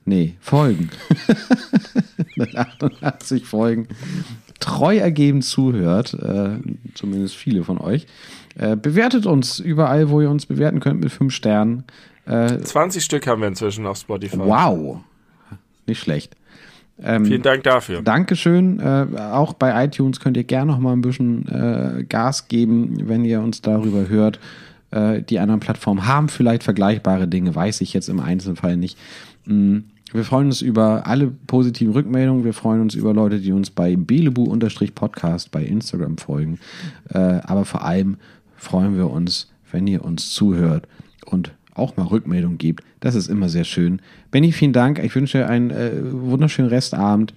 [0.05, 0.89] nee, Folgen,
[2.35, 3.87] seit 88 Folgen
[4.59, 6.15] treu ergeben zuhört.
[6.15, 6.57] Äh,
[6.95, 8.07] zumindest viele von euch.
[8.55, 11.83] Äh, bewertet uns überall, wo ihr uns bewerten könnt mit fünf Sternen.
[12.29, 14.37] Äh, 20 Stück haben wir inzwischen auf Spotify.
[14.37, 14.99] wow.
[15.87, 16.35] Nicht schlecht.
[17.01, 18.01] Ähm, Vielen Dank dafür.
[18.01, 18.79] Dankeschön.
[18.79, 23.23] Äh, auch bei iTunes könnt ihr gerne noch mal ein bisschen äh, Gas geben, wenn
[23.25, 24.39] ihr uns darüber hört.
[24.91, 28.97] Äh, die anderen Plattformen haben vielleicht vergleichbare Dinge, weiß ich jetzt im Einzelfall nicht.
[29.45, 29.77] Mm,
[30.11, 32.43] Wir freuen uns über alle positiven Rückmeldungen.
[32.43, 36.59] Wir freuen uns über Leute, die uns bei belebu-podcast bei Instagram folgen.
[37.13, 38.17] Äh, aber vor allem
[38.57, 40.87] freuen wir uns, wenn ihr uns zuhört
[41.25, 42.83] und auch mal Rückmeldung gibt.
[42.99, 44.01] Das ist immer sehr schön.
[44.31, 44.99] Benny, vielen Dank.
[44.99, 47.33] Ich wünsche einen äh, wunderschönen Restabend.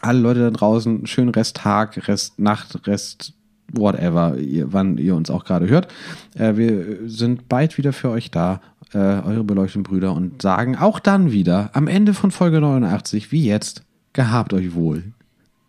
[0.00, 3.32] Alle Leute da draußen, schönen Resttag, Restnacht, Rest
[3.72, 5.88] whatever, ihr, wann ihr uns auch gerade hört.
[6.34, 8.60] Äh, wir sind bald wieder für euch da,
[8.94, 13.44] äh, eure beleuchteten Brüder, und sagen auch dann wieder am Ende von Folge 89, wie
[13.44, 13.82] jetzt,
[14.12, 15.04] gehabt euch wohl.